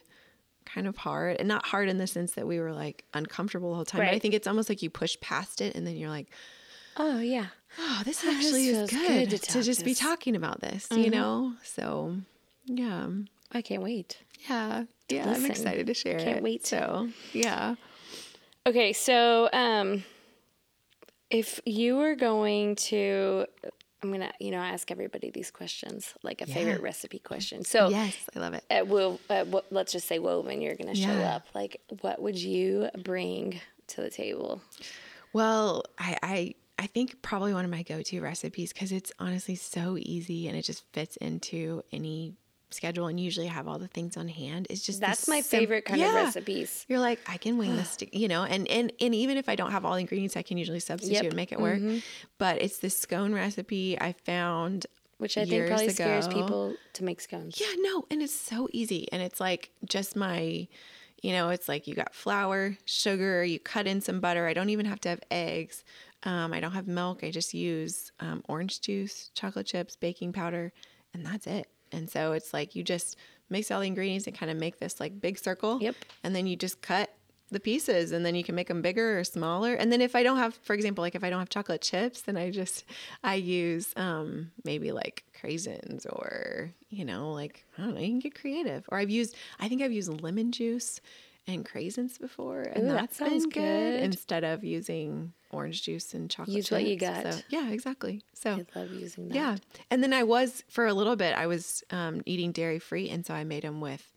kind 0.65 0.87
of 0.87 0.97
hard 0.97 1.37
and 1.37 1.47
not 1.47 1.65
hard 1.65 1.89
in 1.89 1.97
the 1.97 2.07
sense 2.07 2.33
that 2.33 2.47
we 2.47 2.59
were 2.59 2.73
like 2.73 3.05
uncomfortable 3.13 3.69
the 3.69 3.75
whole 3.75 3.85
time. 3.85 4.01
But 4.01 4.09
I 4.09 4.19
think 4.19 4.33
it's 4.33 4.47
almost 4.47 4.69
like 4.69 4.81
you 4.81 4.89
push 4.89 5.17
past 5.21 5.61
it 5.61 5.75
and 5.75 5.85
then 5.85 5.95
you're 5.95 6.09
like, 6.09 6.29
Oh 6.97 7.19
yeah. 7.19 7.47
oh, 7.79 8.01
this 8.05 8.23
Oh, 8.23 8.27
this 8.27 8.45
actually 8.45 8.67
is 8.69 8.89
good, 8.89 9.29
good 9.29 9.41
to 9.41 9.51
to, 9.53 9.63
just 9.63 9.83
be 9.83 9.95
talking 9.95 10.35
about 10.35 10.61
this, 10.61 10.87
you 10.91 11.09
know? 11.09 11.53
So, 11.63 12.17
yeah. 12.65 13.07
I 13.51 13.61
can't 13.61 13.81
wait. 13.83 14.19
Yeah. 14.49 14.83
Yeah. 15.09 15.29
I'm 15.31 15.45
excited 15.45 15.87
to 15.87 15.93
share 15.93 16.19
Can't 16.19 16.37
it. 16.37 16.43
wait. 16.43 16.65
So, 16.65 17.09
yeah. 17.33 17.75
Okay, 18.65 18.93
so 18.93 19.49
um, 19.53 20.03
if 21.29 21.59
you 21.65 21.97
were 21.97 22.15
going 22.15 22.75
to, 22.75 23.45
I'm 24.03 24.11
gonna, 24.11 24.31
you 24.39 24.51
know, 24.51 24.57
ask 24.59 24.91
everybody 24.91 25.31
these 25.31 25.49
questions, 25.51 26.13
like 26.23 26.41
a 26.41 26.45
favorite 26.45 26.81
recipe 26.81 27.19
question. 27.19 27.63
So, 27.63 27.89
yes. 27.89 28.15
I 28.35 28.39
love 28.39 28.53
it. 28.53 28.63
at 28.69 28.87
Wo- 28.87 29.19
at 29.29 29.47
Wo- 29.47 29.63
let's 29.71 29.91
just 29.93 30.07
say 30.07 30.19
Woven, 30.19 30.61
you're 30.61 30.75
gonna 30.75 30.93
show 30.95 31.07
Yeah. 31.17 31.35
up. 31.37 31.45
Like, 31.55 31.81
what 32.01 32.21
would 32.21 32.37
you 32.37 32.89
bring 33.03 33.59
to 33.87 34.01
the 34.01 34.09
table? 34.09 34.61
Well, 35.31 35.83
I, 35.97 36.17
I 36.21 36.55
I 36.79 36.87
think 36.87 37.21
probably 37.21 37.53
one 37.53 37.63
of 37.65 37.71
my 37.71 37.83
go-to 37.83 38.19
recipes 38.19 38.73
because 38.73 38.91
it's 38.91 39.11
honestly 39.19 39.55
so 39.55 39.95
easy 39.97 40.47
and 40.47 40.57
it 40.57 40.63
just 40.63 40.83
fits 40.91 41.15
into 41.17 41.83
any 41.93 42.33
schedule 42.73 43.07
and 43.07 43.19
usually 43.19 43.47
have 43.47 43.67
all 43.67 43.77
the 43.79 43.87
things 43.87 44.17
on 44.17 44.27
hand. 44.27 44.67
It's 44.69 44.81
just 44.85 44.99
That's 44.99 45.27
my 45.27 45.41
sim- 45.41 45.59
favorite 45.59 45.85
kind 45.85 46.01
of 46.01 46.13
recipes. 46.13 46.85
You're 46.89 46.99
like, 46.99 47.19
I 47.27 47.37
can 47.37 47.57
wing 47.57 47.75
this, 47.75 47.95
to, 47.97 48.17
you 48.17 48.27
know, 48.27 48.43
and, 48.43 48.67
and 48.67 48.91
and 48.99 49.15
even 49.15 49.37
if 49.37 49.47
I 49.49 49.55
don't 49.55 49.71
have 49.71 49.85
all 49.85 49.93
the 49.93 49.99
ingredients, 50.01 50.35
I 50.37 50.41
can 50.41 50.57
usually 50.57 50.79
substitute 50.79 51.15
Yep. 51.15 51.25
and 51.25 51.35
make 51.35 51.51
it 51.51 51.59
work. 51.59 51.81
But 52.37 52.61
it's 52.61 52.79
this 52.79 52.97
scone 52.97 53.33
recipe 53.33 53.97
I 53.99 54.13
found 54.13 54.85
Which 55.17 55.37
I 55.37 55.45
think 55.45 55.67
probably 55.67 55.89
scares 55.89 56.27
people 56.27 56.75
to 56.93 57.03
make 57.03 57.21
scones. 57.21 57.59
Yeah, 57.61 57.73
no, 57.77 58.05
and 58.11 58.21
it's 58.21 58.33
so 58.33 58.67
easy. 58.71 59.07
And 59.11 59.21
it's 59.21 59.39
like 59.39 59.71
just 59.85 60.15
my, 60.15 60.67
you 61.21 61.31
know, 61.31 61.49
it's 61.49 61.69
like 61.69 61.87
you 61.87 61.95
got 61.95 62.13
flour, 62.13 62.77
sugar, 62.85 63.43
you 63.45 63.59
cut 63.59 63.87
in 63.87 64.01
some 64.01 64.19
butter. 64.19 64.45
I 64.47 64.53
don't 64.53 64.69
even 64.69 64.85
have 64.85 64.99
to 65.01 65.09
have 65.09 65.21
eggs. 65.31 65.83
Um, 66.25 66.53
I 66.53 66.59
don't 66.61 66.71
have 66.71 66.87
milk. 66.87 67.21
I 67.23 67.31
just 67.31 67.53
use 67.53 68.11
um, 68.21 68.43
orange 68.47 68.79
juice, 68.79 69.29
chocolate 69.33 69.65
chips, 69.65 69.97
baking 69.97 70.31
powder, 70.31 70.71
and 71.13 71.25
that's 71.25 71.47
it. 71.47 71.67
And 71.93 72.09
so 72.09 72.33
it's 72.33 72.53
like 72.53 72.75
you 72.75 72.83
just 72.83 73.17
mix 73.49 73.71
all 73.71 73.79
the 73.79 73.87
ingredients 73.87 74.27
and 74.27 74.37
kind 74.37 74.51
of 74.51 74.57
make 74.57 74.79
this 74.79 74.99
like 74.99 75.21
big 75.21 75.37
circle. 75.37 75.79
Yep. 75.81 75.95
And 76.23 76.35
then 76.35 76.47
you 76.47 76.55
just 76.55 76.81
cut 76.81 77.13
the 77.51 77.59
pieces 77.59 78.11
and 78.11 78.25
then 78.25 78.35
you 78.35 78.43
can 78.43 78.55
make 78.55 78.67
them 78.67 78.81
bigger 78.81 79.19
or 79.19 79.23
smaller. 79.23 79.75
And 79.75 79.91
then 79.91 80.01
if 80.01 80.15
I 80.15 80.23
don't 80.23 80.37
have, 80.37 80.55
for 80.63 80.73
example, 80.73 81.03
like 81.03 81.15
if 81.15 81.23
I 81.23 81.29
don't 81.29 81.39
have 81.39 81.49
chocolate 81.49 81.81
chips, 81.81 82.21
then 82.21 82.35
I 82.35 82.49
just, 82.49 82.83
I 83.23 83.35
use 83.35 83.93
um, 83.95 84.51
maybe 84.65 84.91
like 84.91 85.23
craisins 85.39 86.05
or, 86.07 86.71
you 86.89 87.05
know, 87.05 87.31
like, 87.31 87.63
I 87.77 87.83
don't 87.83 87.93
know, 87.93 88.01
you 88.01 88.07
can 88.07 88.19
get 88.19 88.39
creative. 88.39 88.85
Or 88.89 88.97
I've 88.97 89.11
used, 89.11 89.35
I 89.59 89.69
think 89.69 89.81
I've 89.81 89.91
used 89.91 90.21
lemon 90.21 90.51
juice 90.51 90.99
and 91.47 91.65
craisins 91.65 92.19
before. 92.19 92.61
And 92.61 92.85
Ooh, 92.85 92.87
that 92.89 92.95
that's 92.95 93.17
sounds 93.17 93.45
been 93.47 93.49
good, 93.63 93.91
good. 93.93 94.03
instead 94.03 94.43
of 94.43 94.63
using 94.63 95.33
orange 95.51 95.83
juice 95.83 96.13
and 96.13 96.29
chocolate 96.29 96.55
Use 96.55 96.71
what 96.71 96.83
you 96.83 96.97
chips. 96.97 97.23
got. 97.23 97.33
So, 97.33 97.39
yeah, 97.49 97.69
exactly. 97.69 98.21
So 98.33 98.51
I 98.75 98.79
love 98.79 98.91
using 98.91 99.27
that. 99.29 99.35
yeah. 99.35 99.55
And 99.91 100.01
then 100.01 100.13
I 100.13 100.23
was, 100.23 100.63
for 100.69 100.85
a 100.85 100.93
little 100.93 101.15
bit, 101.15 101.35
I 101.37 101.47
was 101.47 101.83
um, 101.91 102.21
eating 102.25 102.51
dairy 102.51 102.79
free. 102.79 103.09
And 103.09 103.25
so 103.25 103.33
I 103.33 103.43
made 103.43 103.63
them 103.63 103.81
with 103.81 104.11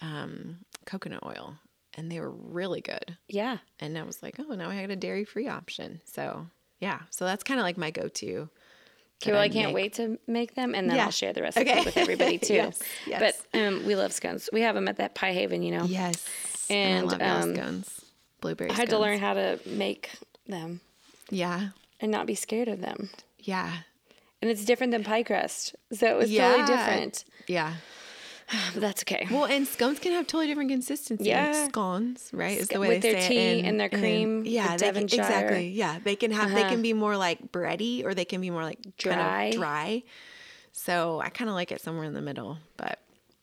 um, 0.00 0.58
coconut 0.86 1.22
oil 1.24 1.56
and 1.94 2.10
they 2.10 2.20
were 2.20 2.30
really 2.30 2.80
good. 2.80 3.16
Yeah. 3.28 3.58
And 3.80 3.98
I 3.98 4.02
was 4.04 4.22
like, 4.22 4.36
oh, 4.38 4.54
now 4.54 4.70
I 4.70 4.74
had 4.74 4.90
a 4.90 4.96
dairy 4.96 5.24
free 5.24 5.48
option. 5.48 6.00
So 6.04 6.46
yeah. 6.80 7.00
So 7.10 7.24
that's 7.24 7.44
kind 7.44 7.60
of 7.60 7.64
like 7.64 7.76
my 7.78 7.90
go 7.90 8.08
to. 8.08 8.48
Okay, 9.22 9.32
well, 9.32 9.40
I 9.40 9.48
can't 9.48 9.72
wait 9.72 9.94
to 9.94 10.18
make 10.26 10.54
them, 10.56 10.74
and 10.74 10.88
then 10.90 10.96
Yeah. 10.96 11.04
I'll 11.04 11.10
share 11.12 11.32
the 11.32 11.42
recipe 11.42 11.70
Okay. 11.70 11.84
with 11.84 11.96
everybody 11.96 12.38
too. 12.48 12.54
Yes, 12.54 12.80
yes. 13.06 13.20
But 13.52 13.58
um, 13.60 13.86
we 13.86 13.94
love 13.94 14.12
scones. 14.12 14.48
We 14.52 14.62
have 14.62 14.74
them 14.74 14.88
at 14.88 14.96
that 14.96 15.14
Pie 15.14 15.32
Haven, 15.32 15.62
you 15.62 15.70
know. 15.70 15.84
Yes. 15.84 16.26
And, 16.68 17.08
I 17.12 17.26
love 17.28 17.44
um, 17.44 17.54
scones, 17.54 18.00
blueberry 18.40 18.70
I 18.70 18.74
had 18.74 18.90
to 18.90 18.98
learn 18.98 19.18
how 19.20 19.34
to 19.34 19.60
make 19.66 20.10
them 20.48 20.80
Yeah. 21.30 21.68
and 22.00 22.10
not 22.10 22.26
be 22.26 22.34
scared 22.34 22.68
of 22.68 22.80
them. 22.80 23.10
Yeah. 23.38 23.70
And 24.40 24.50
it's 24.50 24.64
different 24.64 24.90
than 24.90 25.04
pie 25.04 25.22
crust, 25.22 25.76
so 25.92 26.06
it 26.06 26.16
was 26.16 26.30
Yeah. 26.30 26.50
totally 26.50 26.66
different. 26.76 27.24
Yeah. 27.46 27.74
But 28.74 28.80
that's 28.80 29.02
okay. 29.02 29.26
Well, 29.30 29.44
and 29.46 29.66
scones 29.66 29.98
can 29.98 30.12
have 30.12 30.26
totally 30.26 30.46
different 30.46 30.70
consistency. 30.70 31.24
Yeah. 31.28 31.68
Scones, 31.68 32.30
right? 32.32 32.58
Is 32.58 32.66
Sc- 32.66 32.72
the 32.72 32.80
way 32.80 32.88
with 32.88 33.02
they 33.02 33.12
their 33.12 33.20
say 33.22 33.28
tea 33.28 33.36
it 33.38 33.58
in- 33.60 33.64
and 33.66 33.80
their 33.80 33.88
cream, 33.88 34.44
the 34.44 34.50
Yeah, 34.50 34.76
they 34.76 34.92
can, 34.92 35.02
exactly. 35.04 35.68
Yeah, 35.70 35.98
they 36.04 36.16
can 36.16 36.30
have. 36.30 36.50
They 36.50 36.60
Uh-huh. 36.60 36.68
can 36.70 36.82
be 36.82 36.92
more 36.92 37.16
like 37.16 37.50
bready, 37.52 38.04
or 38.04 38.14
they 38.14 38.24
can 38.24 38.40
be 38.40 38.50
more 38.50 38.62
like 38.64 38.78
Dry. 38.98 39.12
kind 39.14 39.54
of 39.54 39.60
dry. 39.60 40.02
So 40.72 41.20
I 41.20 41.28
kind 41.28 41.48
of 41.50 41.54
like 41.54 41.70
it 41.72 41.80
somewhere 41.80 42.04
in 42.04 42.14
the 42.14 42.22
middle. 42.22 42.58
But 42.76 42.98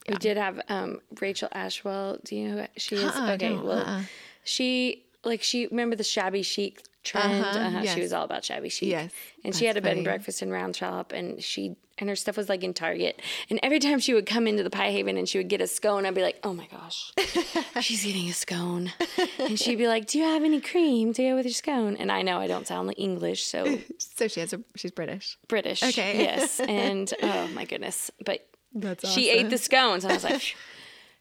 We 0.08 0.15
did 0.15 0.38
have 0.38 0.60
um, 0.69 1.02
Rachel 1.22 1.50
Ashwell. 1.52 2.19
Do 2.24 2.36
you 2.36 2.48
know 2.50 2.62
who 2.62 2.67
she 2.78 2.95
is? 2.95 3.15
Uh-uh, 3.15 3.32
okay, 3.34 3.56
no, 3.56 3.63
well, 3.63 3.78
uh-uh. 3.80 4.02
she 4.43 5.04
like 5.24 5.43
she 5.43 5.67
remember 5.67 5.95
the 5.95 6.04
shabby 6.04 6.41
chic 6.43 6.82
trend. 7.04 7.43
Uh-huh, 7.43 7.60
Uh-huh, 7.60 7.80
yes. 7.84 7.95
She 7.95 8.02
was 8.02 8.13
all 8.13 8.26
about 8.26 8.43
shabby 8.43 8.69
chic. 8.69 8.89
Yes, 8.89 9.12
and 9.43 9.56
she 9.56 9.65
had 9.65 9.78
a 9.78 9.82
bed 9.82 9.98
and 9.98 10.04
breakfast 10.04 10.41
in 10.41 10.50
Round 10.52 10.74
Top, 10.76 11.12
and 11.12 11.43
she 11.43 11.76
and 12.00 12.10
her 12.10 12.16
stuff 12.16 12.38
was 12.38 12.50
like 12.50 12.64
in 12.64 12.74
Target. 12.74 13.22
And 13.50 13.60
every 13.62 13.80
time 13.80 14.00
she 14.00 14.14
would 14.14 14.26
come 14.26 14.48
into 14.48 14.64
the 14.64 14.70
Pie 14.70 14.92
Haven 14.92 15.18
and 15.18 15.28
she 15.28 15.38
would 15.38 15.48
get 15.48 15.62
a 15.62 15.68
scone, 15.68 16.06
I'd 16.06 16.16
be 16.16 16.22
like, 16.22 16.40
oh 16.44 16.54
my 16.54 16.68
gosh, 16.72 17.12
she's 17.82 18.06
eating 18.06 18.30
a 18.30 18.34
scone. 18.34 18.92
And 19.40 19.60
she'd 19.60 19.78
be 19.78 19.88
like, 19.88 20.08
do 20.08 20.18
you 20.18 20.24
have 20.26 20.44
any 20.44 20.62
cream 20.62 21.14
to 21.14 21.24
go 21.24 21.36
with 21.36 21.46
your 21.46 21.54
scone? 21.54 21.96
And 21.98 22.12
I 22.12 22.22
know 22.22 22.40
I 22.40 22.48
don't 22.48 22.66
sound 22.68 22.88
like 22.88 23.00
English, 23.00 23.44
so 23.46 23.80
so 23.98 24.28
she 24.28 24.40
has 24.40 24.54
a. 24.54 24.62
She's 24.76 24.92
British. 24.92 25.38
British. 25.48 25.84
Okay. 25.84 26.20
Yes. 26.20 26.60
And 26.70 27.12
oh 27.22 27.48
my 27.50 27.66
goodness, 27.66 28.12
but. 28.26 28.46
That's 28.74 29.10
She 29.10 29.32
ate 29.32 29.50
the 29.50 29.58
scones. 29.58 30.06
I 30.06 30.14
was 30.14 30.24
like, 30.24 30.56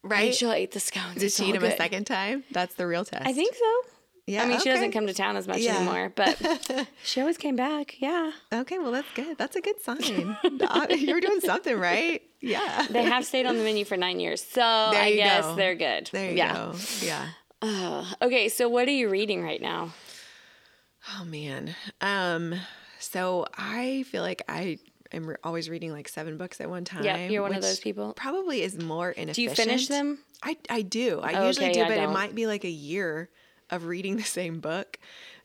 right. 0.03 0.21
Rachel 0.21 0.53
ate 0.53 0.73
the 0.73 0.81
scones. 0.81 1.15
Did 1.15 1.25
It's 1.25 1.37
she 1.37 1.47
eat 1.47 1.53
them 1.53 1.65
a 1.65 1.75
second 1.75 2.05
time? 2.05 2.45
That's 2.51 2.75
the 2.75 2.87
real 2.87 3.07
test. 3.07 3.27
I 3.27 3.33
think 3.33 3.55
so. 3.55 3.91
Yeah. 4.29 4.43
I 4.43 4.47
mean, 4.47 4.61
she 4.61 4.69
doesn't 4.69 4.93
come 4.93 5.07
to 5.07 5.15
town 5.15 5.37
as 5.37 5.49
much 5.49 5.59
Yeah. 5.59 5.77
anymore, 5.77 6.13
but 6.15 6.37
she 7.03 7.21
always 7.21 7.39
came 7.39 7.57
back. 7.57 8.01
Yeah. 8.01 8.31
Okay, 8.53 8.79
well 8.79 8.93
that's 8.93 9.09
good. 9.15 9.39
That's 9.39 9.57
a 9.57 9.61
good 9.61 9.81
sign. 9.81 10.37
You're 10.99 11.21
doing 11.21 11.41
something 11.41 11.79
right. 11.79 12.21
Yeah. 12.41 12.87
They 12.91 13.03
have 13.05 13.25
stayed 13.25 13.47
on 13.47 13.57
the 13.57 13.65
menu 13.65 13.85
for 13.85 13.97
nine 13.97 14.21
years. 14.21 14.43
So 14.45 14.63
I 14.63 15.15
guess 15.15 15.45
go. 15.45 15.55
they're 15.57 15.75
good. 15.75 16.11
There 16.13 16.31
you 16.31 16.37
yeah. 16.37 16.55
go. 16.55 16.75
Yeah. 17.01 17.27
Uh, 17.63 18.05
okay. 18.23 18.49
So 18.49 18.69
what 18.69 18.87
are 18.87 18.93
you 18.93 19.09
reading 19.09 19.43
right 19.43 19.61
now? 19.63 19.93
Oh 21.19 21.25
man. 21.25 21.75
Um. 22.01 22.55
So 22.99 23.47
I 23.57 24.03
feel 24.09 24.23
like 24.23 24.43
I 24.49 24.79
am 25.13 25.27
re- 25.29 25.37
always 25.43 25.71
reading 25.71 25.93
like 25.93 26.09
seven 26.09 26.37
books 26.37 26.61
at 26.61 26.69
one 26.69 26.85
time. 26.85 27.05
Yep, 27.05 27.31
you're 27.31 27.43
one 27.43 27.55
of 27.55 27.63
those 27.63 27.81
people. 27.81 28.13
Probably 28.13 28.63
is 28.63 28.77
more 28.79 29.11
inefficient. 29.11 29.35
Do 29.37 29.43
you 29.43 29.51
finish 29.51 29.89
them? 29.89 30.19
I 30.43 30.57
I 30.69 30.83
do. 30.83 31.21
I 31.23 31.33
Oh, 31.35 31.47
usually 31.47 31.71
okay, 31.71 31.75
do, 31.81 31.83
I 31.85 31.89
but 31.89 31.99
it 31.99 32.11
might 32.11 32.35
be 32.35 32.47
like 32.47 32.65
a 32.65 32.71
year 32.71 33.31
of 33.71 33.85
reading 33.87 34.17
the 34.19 34.23
same 34.23 34.61
book. 34.61 34.99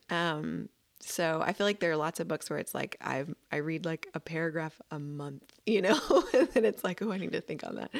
Um. 0.09 0.69
So 1.05 1.43
I 1.45 1.51
feel 1.51 1.67
like 1.67 1.81
there 1.81 1.91
are 1.91 1.97
lots 1.97 2.21
of 2.21 2.29
books 2.29 2.49
where 2.49 2.59
it's 2.59 2.73
like 2.73 2.95
I 3.01 3.25
I 3.51 3.57
read 3.57 3.83
like 3.83 4.07
a 4.13 4.21
paragraph 4.21 4.79
a 4.89 4.99
month, 4.99 5.43
you 5.65 5.81
know, 5.81 5.99
and 6.33 6.47
then 6.49 6.65
it's 6.65 6.83
like 6.83 7.01
oh 7.01 7.11
I 7.11 7.17
need 7.17 7.33
to 7.33 7.41
think 7.41 7.63
on 7.65 7.75
that. 7.75 7.91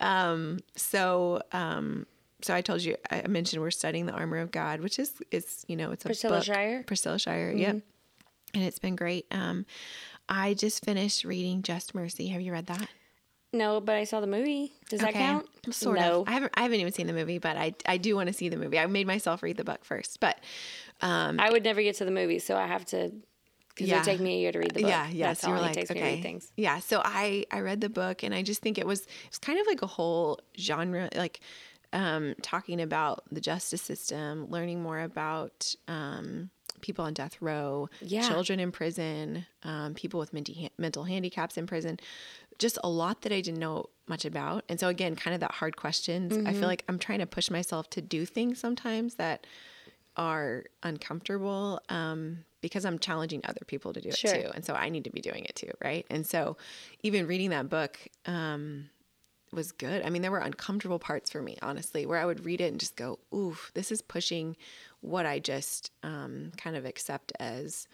Um. 0.00 0.60
So 0.74 1.42
um. 1.52 2.06
So 2.42 2.54
I 2.54 2.60
told 2.60 2.82
you 2.82 2.96
I 3.10 3.26
mentioned 3.26 3.62
we're 3.62 3.70
studying 3.70 4.06
the 4.06 4.12
armor 4.12 4.38
of 4.38 4.50
God, 4.50 4.80
which 4.80 4.98
is 4.98 5.12
is 5.30 5.64
you 5.68 5.76
know 5.76 5.90
it's 5.90 6.04
a 6.04 6.08
Priscilla 6.08 6.36
book. 6.38 6.44
Shirer? 6.44 6.82
Priscilla 6.82 7.18
Shirer. 7.18 7.52
Yep. 7.52 7.82
And 8.54 8.64
it's 8.64 8.78
been 8.78 8.96
great. 8.96 9.26
Um, 9.30 9.66
I 10.28 10.54
just 10.54 10.84
finished 10.84 11.24
reading 11.24 11.62
Just 11.62 11.94
Mercy. 11.94 12.28
Have 12.28 12.40
you 12.40 12.52
read 12.52 12.66
that? 12.66 12.88
No, 13.52 13.80
but 13.80 13.94
I 13.96 14.04
saw 14.04 14.20
the 14.20 14.26
movie. 14.26 14.72
Does 14.90 15.00
that 15.00 15.14
count? 15.14 15.48
Sort 15.70 15.98
no. 15.98 16.22
of. 16.22 16.28
I 16.28 16.32
haven't. 16.32 16.52
I 16.56 16.62
haven't 16.62 16.80
even 16.80 16.92
seen 16.92 17.06
the 17.06 17.12
movie, 17.12 17.38
but 17.38 17.56
I 17.56 17.74
I 17.86 17.96
do 17.96 18.14
want 18.16 18.26
to 18.28 18.32
see 18.32 18.48
the 18.48 18.56
movie. 18.56 18.78
I 18.78 18.86
made 18.86 19.06
myself 19.06 19.42
read 19.42 19.56
the 19.56 19.64
book 19.64 19.84
first, 19.84 20.20
but 20.20 20.38
um, 21.00 21.40
I 21.40 21.50
would 21.50 21.64
never 21.64 21.82
get 21.82 21.96
to 21.96 22.04
the 22.04 22.10
movie, 22.10 22.38
so 22.38 22.56
I 22.56 22.66
have 22.66 22.84
to. 22.86 23.12
Because 23.68 23.88
Yeah. 23.88 23.96
it 23.96 23.98
would 23.98 24.04
take 24.06 24.20
me 24.20 24.36
a 24.36 24.38
year 24.38 24.52
to 24.52 24.58
read 24.58 24.70
the 24.72 24.80
book. 24.80 24.88
yeah, 24.88 25.08
yeah. 25.10 25.26
That's 25.28 25.40
so 25.42 25.48
you're 25.48 25.58
like, 25.58 25.74
takes 25.74 25.90
me 25.90 25.98
to 26.00 26.02
read 26.04 26.22
things. 26.22 26.50
yeah. 26.56 26.78
So 26.80 27.02
I 27.04 27.44
I 27.50 27.60
read 27.60 27.80
the 27.80 27.88
book, 27.90 28.22
and 28.22 28.34
I 28.34 28.42
just 28.42 28.62
think 28.62 28.78
it 28.78 28.86
was 28.86 29.00
it 29.02 29.08
was 29.30 29.38
kind 29.38 29.58
of 29.60 29.66
like 29.66 29.82
a 29.82 29.86
whole 29.86 30.40
genre, 30.58 31.08
like 31.14 31.40
um, 31.92 32.34
talking 32.42 32.80
about 32.80 33.24
the 33.30 33.40
justice 33.40 33.82
system, 33.82 34.46
learning 34.50 34.82
more 34.82 35.00
about 35.00 35.74
um, 35.88 36.50
people 36.80 37.04
on 37.04 37.14
death 37.14 37.40
row, 37.40 37.88
Yeah. 38.02 38.26
children 38.28 38.60
in 38.60 38.72
prison, 38.72 39.46
um, 39.62 39.94
people 39.94 40.20
with 40.20 40.32
mental 40.78 41.04
handicaps 41.04 41.56
in 41.56 41.66
prison. 41.66 41.98
Just 42.58 42.78
a 42.82 42.88
lot 42.88 43.22
that 43.22 43.32
I 43.32 43.40
didn't 43.40 43.60
know 43.60 43.86
much 44.08 44.24
about, 44.24 44.64
and 44.68 44.78
so 44.78 44.88
again, 44.88 45.16
kind 45.16 45.34
of 45.34 45.40
that 45.40 45.52
hard 45.52 45.76
questions. 45.76 46.32
I 46.32 46.36
Mm-hmm. 46.36 46.52
feel 46.60 46.68
like 46.68 46.84
I'm 46.88 46.98
trying 46.98 47.18
to 47.18 47.26
push 47.26 47.50
myself 47.50 47.90
to 47.90 48.00
do 48.00 48.24
things 48.24 48.58
sometimes 48.60 49.16
that 49.16 49.46
are 50.16 50.64
uncomfortable 50.82 51.80
um, 51.88 52.44
because 52.62 52.84
I'm 52.84 52.98
challenging 52.98 53.40
other 53.44 53.60
people 53.66 53.92
to 53.92 54.00
do 54.00 54.10
Sure. 54.12 54.32
it 54.32 54.44
too. 54.44 54.50
And 54.54 54.64
so 54.64 54.74
I 54.74 54.88
need 54.88 55.04
to 55.04 55.10
be 55.10 55.20
doing 55.20 55.44
it 55.44 55.54
too, 55.56 55.70
right? 55.84 56.06
And 56.08 56.26
so 56.26 56.56
even 57.02 57.26
reading 57.26 57.50
that 57.50 57.68
book, 57.68 57.98
um, 58.24 58.88
was 59.52 59.72
good. 59.72 60.02
I 60.04 60.10
mean, 60.10 60.22
there 60.22 60.30
were 60.30 60.38
uncomfortable 60.38 60.98
parts 60.98 61.30
for 61.30 61.40
me, 61.42 61.56
honestly, 61.62 62.04
where 62.06 62.18
I 62.18 62.24
would 62.26 62.44
read 62.44 62.60
it 62.60 62.70
and 62.70 62.80
just 62.80 62.96
go, 62.96 63.18
oof, 63.34 63.70
this 63.74 63.92
is 63.92 64.02
pushing 64.02 64.56
what 65.00 65.24
I 65.26 65.38
just 65.38 65.90
um, 66.02 66.52
kind 66.56 66.76
of 66.76 66.84
accept 66.84 67.32
as." 67.38 67.86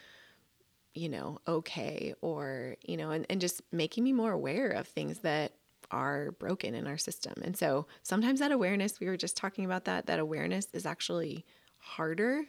You 0.95 1.09
know, 1.09 1.39
okay, 1.49 2.15
or, 2.21 2.77
you 2.85 2.97
know, 2.97 3.11
and, 3.11 3.27
and 3.31 3.41
just 3.41 3.63
making 3.73 4.05
me 4.05 4.13
more 4.13 4.33
aware 4.33 4.71
of 4.71 4.87
things 4.87 5.21
that 5.21 5.53
are 5.91 6.33
broken 6.33 6.75
in 6.75 6.87
our 6.87 6.99
system. 6.99 7.35
And 7.43 7.57
so 7.57 7.87
sometimes 8.03 8.41
that 8.41 8.53
awareness, 8.53 9.01
we 9.01 9.07
were 9.07 9.17
just 9.17 9.37
talking 9.37 9.65
about 9.65 9.85
that, 9.85 10.07
that 10.07 10.19
awareness 10.19 10.69
is 10.73 10.87
actually 10.87 11.45
harder 11.79 12.45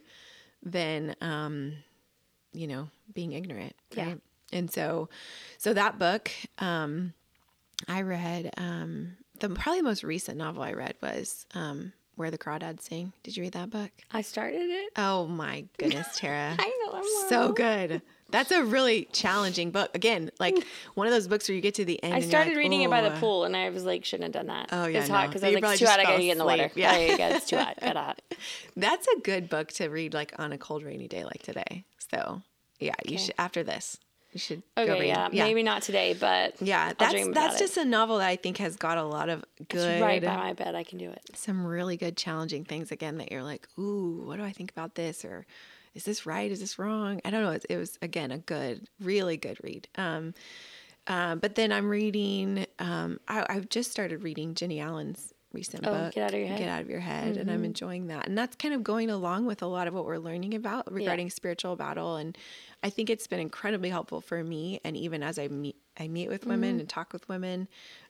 than, 0.62 1.16
um, 1.22 1.74
you 2.54 2.68
know, 2.68 2.90
being 3.14 3.34
ignorant. 3.34 3.76
Right? 3.96 4.08
Yeah. 4.08 4.58
And 4.58 4.72
so, 4.72 5.10
so 5.58 5.74
that 5.74 5.98
book, 5.98 6.32
um, 6.60 7.14
I 7.88 8.02
read, 8.02 8.52
um, 8.58 9.18
the 9.40 9.50
probably 9.50 9.80
the 9.80 9.86
most 9.86 10.04
recent 10.04 10.38
novel 10.38 10.64
I 10.64 10.74
read 10.74 10.96
was, 11.02 11.46
um, 11.54 11.92
where 12.16 12.32
the 12.32 12.38
Crawdads 12.38 12.84
Sing. 12.84 13.12
Did 13.24 13.36
you 13.36 13.44
read 13.44 13.54
that 13.54 13.70
book? 13.70 13.90
I 14.12 14.22
started 14.22 14.70
it. 14.70 14.92
Oh 14.96 15.26
my 15.28 15.66
goodness, 15.78 16.08
Tara. 16.16 16.56
I 16.60 16.80
know. 16.86 16.94
I'm 16.94 17.30
so 17.30 17.52
good. 17.52 18.02
That's 18.34 18.50
a 18.50 18.64
really 18.64 19.08
challenging 19.12 19.70
book. 19.70 19.92
Again, 19.94 20.32
like 20.40 20.56
mm. 20.56 20.64
one 20.96 21.06
of 21.06 21.14
those 21.14 21.28
books 21.28 21.48
where 21.48 21.56
you 21.56 21.62
get 21.62 21.76
to 21.76 21.86
the 21.86 22.02
end. 22.04 22.16
I 22.16 22.20
started 22.20 22.50
like, 22.50 22.58
reading 22.58 22.82
it 22.82 22.90
by 22.90 23.02
the 23.02 23.12
pool, 23.12 23.44
and 23.44 23.56
I 23.56 23.70
was 23.70 23.86
like, 23.86 24.04
shouldn't 24.04 24.34
have 24.34 24.48
done 24.48 24.48
that. 24.48 24.70
Oh 24.72 24.88
yeah, 24.88 25.02
it's 25.02 25.08
hot 25.08 25.28
because 25.28 25.44
no. 25.44 25.50
I 25.50 25.52
was 25.52 25.62
like, 25.62 25.72
it's 25.74 25.80
too 25.80 25.86
hot. 25.86 26.00
I 26.00 26.04
gotta 26.04 26.24
get 26.24 26.32
in 26.32 26.38
the 26.40 26.46
water. 26.46 26.72
Yeah, 26.74 26.98
yeah, 26.98 27.16
yeah 27.16 27.36
it's 27.36 27.46
too 27.46 27.58
hot. 27.58 27.80
Got 27.80 27.96
hot. 27.96 28.22
That's 28.76 29.08
a 29.08 29.20
good 29.20 29.50
book 29.50 29.68
to 29.74 29.88
read 29.88 30.16
like 30.16 30.34
on 30.40 30.52
a 30.52 30.58
cold, 30.58 30.82
rainy 30.82 31.08
day 31.08 31.26
like 31.26 31.44
today. 31.44 31.86
So 32.12 32.42
yeah, 32.80 32.96
you 33.06 33.20
should 33.20 33.36
after 33.38 33.62
this. 33.62 34.00
You 34.32 34.40
should 34.40 34.64
okay, 34.76 35.08
yeah, 35.08 35.30
yeah, 35.32 35.44
maybe 35.44 35.62
not 35.62 35.84
today, 35.84 36.16
but 36.20 36.60
yeah, 36.60 36.94
that's 36.98 37.28
that's 37.36 37.60
just 37.60 37.78
a 37.78 37.86
novel 37.86 38.18
that 38.18 38.28
I 38.28 38.36
think 38.36 38.58
has 38.58 38.76
got 38.76 38.98
a 38.98 39.04
lot 39.04 39.30
of 39.30 39.46
good. 39.70 39.92
It's 39.92 40.02
right 40.02 40.24
by 40.24 40.36
my 40.36 40.54
bed, 40.54 40.74
I 40.74 40.84
can 40.84 40.98
do 40.98 41.12
it. 41.12 41.22
Some 41.36 41.68
really 41.68 41.98
good, 41.98 42.18
challenging 42.18 42.66
things 42.66 42.92
again 42.92 43.20
that 43.20 43.32
you're 43.32 43.44
like, 43.44 43.68
ooh, 43.78 44.24
what 44.26 44.38
do 44.38 44.44
I 44.44 44.52
think 44.52 44.72
about 44.72 44.96
this, 44.96 45.24
or 45.24 45.46
is 45.94 46.04
this 46.04 46.26
right? 46.26 46.52
Is 46.52 46.60
this 46.60 46.80
wrong? 46.80 47.22
I 47.24 47.30
don't 47.30 47.44
know. 47.44 47.52
It, 47.52 47.66
it 47.70 47.78
was 47.78 47.98
again 48.02 48.32
a 48.32 48.38
good, 48.38 48.88
really 49.00 49.38
good 49.38 49.58
read. 49.64 49.88
Um, 49.96 50.34
uh, 51.06 51.36
but 51.36 51.56
then 51.56 51.72
I'm 51.72 51.90
reading. 51.90 52.66
Um, 52.80 53.20
I, 53.28 53.46
have 53.54 53.70
just 53.70 53.92
started 53.92 54.24
reading 54.24 54.56
Jennie 54.56 54.80
Allen's 54.80 55.34
recent 55.52 55.86
oh, 55.86 55.92
book, 55.92 56.14
Get 56.14 56.24
Out 56.24 56.34
of 56.34 56.40
Your 56.40 56.48
Head. 56.48 56.58
Get 56.58 56.70
Out 56.70 56.82
of 56.82 56.90
Your 56.90 57.00
Head, 57.00 57.34
mm-hmm. 57.34 57.42
and 57.42 57.50
I'm 57.50 57.58
mm-hmm. 57.58 57.66
enjoying 57.66 58.08
that. 58.08 58.28
And 58.28 58.38
that's 58.38 58.56
kind 58.56 58.74
of 58.74 58.84
going 58.84 59.10
along 59.10 59.46
with 59.46 59.62
a 59.62 59.68
lot 59.68 59.88
of 59.88 59.94
what 59.94 60.06
we're 60.06 60.18
learning 60.18 60.54
about 60.56 60.92
regarding 60.92 61.28
yeah. 61.28 61.34
spiritual 61.34 61.76
battle. 61.76 62.16
And 62.16 62.38
I 62.82 62.90
think 62.90 63.10
it's 63.10 63.28
been 63.28 63.40
incredibly 63.40 63.90
helpful 63.90 64.22
for 64.22 64.44
me. 64.44 64.80
And 64.84 64.98
even 64.98 65.24
as 65.24 65.38
I 65.38 65.48
meet, 65.48 65.76
I 65.98 66.08
meet 66.08 66.30
with 66.30 66.46
women 66.46 66.72
mm-hmm. 66.72 66.80
and 66.82 66.90
talk 66.90 67.14
with 67.14 67.28
women 67.30 67.68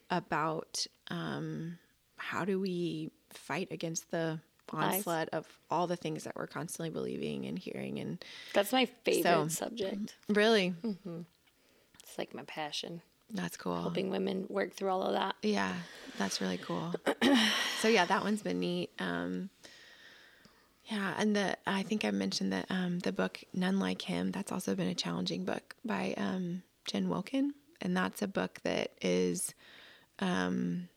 about 0.10 0.86
um, 1.10 1.78
how 2.18 2.46
do 2.46 2.60
we 2.60 3.12
fight 3.32 3.68
against 3.72 4.12
the 4.12 4.40
onslaught 4.74 5.30
of 5.30 5.48
all 5.70 5.88
the 5.88 5.96
things 5.96 6.24
that 6.24 6.36
we're 6.36 6.48
constantly 6.48 6.90
believing 6.90 7.46
and 7.46 7.58
hearing 7.58 8.00
and 8.00 8.24
that's 8.54 8.72
my 8.72 8.86
favorite 9.04 9.24
so, 9.24 9.48
subject. 9.48 10.16
really? 10.30 10.74
Mm-hmm. 10.84 11.22
it's 12.04 12.18
like 12.18 12.34
my 12.34 12.44
passion. 12.44 13.02
That's 13.32 13.58
cool. 13.58 13.82
Helping 13.82 14.12
women 14.12 14.46
work 14.50 14.74
through 14.74 14.90
all 14.90 15.04
of 15.04 15.14
that. 15.14 15.36
Yeah 15.42 15.74
that's 16.18 16.42
really 16.42 16.58
cool. 16.58 16.94
So 17.82 17.90
yeah 17.90 18.06
that 18.06 18.24
one's 18.24 18.42
been 18.42 18.60
neat. 18.62 18.92
Um, 19.00 19.50
yeah 20.86 21.14
and 21.18 21.36
the 21.36 21.58
i 21.66 21.82
think 21.84 22.04
i 22.04 22.12
mentioned 22.12 22.52
that 22.52 22.66
um, 22.70 23.00
the 23.00 23.14
book 23.14 23.42
none 23.54 23.80
like 23.80 24.02
him 24.02 24.32
that's 24.32 24.52
also 24.52 24.76
been 24.76 24.90
a 24.90 24.94
challenging 24.96 25.46
book 25.46 25.76
by 25.86 26.14
um, 26.18 26.64
jen 26.86 27.10
wilkin. 27.10 27.54
And 27.84 27.96
that's 27.98 28.22
a 28.22 28.28
book 28.28 28.60
that 28.64 28.92
is 29.02 29.54
um, 30.20 30.88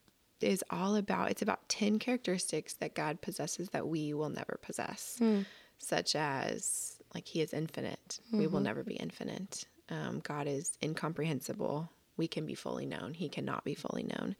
is 0.40 0.62
all 0.70 0.96
about 0.96 1.31
it's 1.31 1.42
about 1.42 1.68
10 1.68 1.99
characteristics 1.99 2.75
that 2.75 2.94
God 2.94 3.20
possesses 3.20 3.70
that 3.70 3.88
we 3.88 4.12
will 4.14 4.29
never 4.29 4.59
possess, 4.62 5.18
mm. 5.20 5.44
such 5.79 6.14
as 6.14 6.96
like 7.14 7.27
he 7.27 7.40
is 7.40 7.53
infinite. 7.53 8.20
Mm-hmm. 8.29 8.38
We 8.38 8.46
will 8.46 8.59
mm-hmm. 8.59 8.64
never 8.64 8.85
be 8.85 8.94
infinite. 8.94 9.64
Um, 9.88 10.20
God 10.20 10.46
is 10.46 10.77
incomprehensible. 10.83 11.90
We 12.16 12.29
can 12.29 12.46
be 12.46 12.55
fully 12.55 12.87
known. 12.87 13.14
He 13.14 13.29
cannot 13.29 13.64
be 13.64 13.75
fully 13.75 14.03
known. 14.03 14.37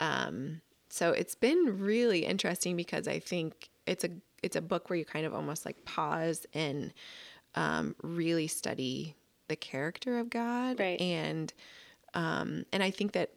Um, 0.00 0.60
so 0.88 1.12
it's 1.12 1.34
been 1.34 1.78
really 1.78 2.24
interesting 2.24 2.76
because 2.76 3.06
I 3.06 3.18
think 3.18 3.68
it's 3.86 4.04
a 4.04 4.10
it's 4.42 4.56
a 4.56 4.60
book 4.60 4.88
where 4.88 4.98
you 4.98 5.04
kind 5.04 5.26
of 5.26 5.34
almost 5.34 5.66
like 5.66 5.84
pause 5.84 6.46
and 6.54 6.92
um, 7.54 7.94
really 8.02 8.46
study 8.46 9.16
the 9.48 9.56
character 9.56 10.18
of 10.18 10.30
God 10.30 10.78
right. 10.78 11.00
and 11.00 11.52
um, 12.14 12.64
and 12.72 12.82
I 12.82 12.90
think 12.90 13.12
that 13.12 13.32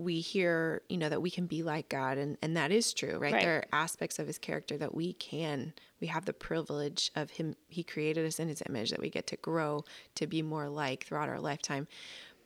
we 0.00 0.20
hear, 0.20 0.82
you 0.88 0.96
know, 0.96 1.08
that 1.08 1.22
we 1.22 1.30
can 1.30 1.46
be 1.46 1.62
like 1.62 1.88
God, 1.88 2.18
and, 2.18 2.36
and 2.42 2.56
that 2.56 2.72
is 2.72 2.92
true, 2.92 3.18
right? 3.18 3.32
right? 3.32 3.42
There 3.42 3.56
are 3.56 3.64
aspects 3.72 4.18
of 4.18 4.26
his 4.26 4.38
character 4.38 4.76
that 4.78 4.94
we 4.94 5.12
can, 5.12 5.72
we 6.00 6.06
have 6.08 6.24
the 6.24 6.32
privilege 6.32 7.10
of 7.14 7.30
him, 7.30 7.54
he 7.68 7.82
created 7.82 8.26
us 8.26 8.38
in 8.38 8.48
his 8.48 8.62
image 8.68 8.90
that 8.90 9.00
we 9.00 9.10
get 9.10 9.26
to 9.28 9.36
grow 9.36 9.84
to 10.16 10.26
be 10.26 10.42
more 10.42 10.68
like 10.68 11.04
throughout 11.04 11.28
our 11.28 11.40
lifetime. 11.40 11.86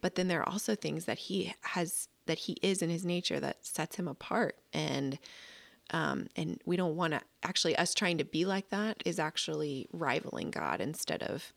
But 0.01 0.17
then 0.17 0.29
there 0.29 0.41
are 0.41 0.49
also 0.49 0.75
things 0.75 1.07
that 1.07 1.19
he 1.19 1.55
has, 1.63 2.09
that 2.27 2.39
he 2.39 2.59
is 2.63 2.83
in 2.83 2.91
his 2.91 3.07
nature 3.07 3.41
that 3.41 3.65
sets 3.65 3.97
him 3.97 4.07
apart. 4.09 4.59
And, 4.73 5.19
um, 5.93 6.27
and 6.37 6.61
we 6.67 6.77
don't 6.77 6.97
want 6.97 7.15
to 7.15 7.23
actually, 7.43 7.77
us 7.77 7.95
trying 7.95 8.19
to 8.19 8.25
be 8.25 8.45
like 8.45 8.69
that 8.71 9.03
is 9.07 9.19
actually 9.19 9.89
rivaling 9.93 10.51
God 10.51 10.81
instead 10.81 11.23
of 11.23 11.53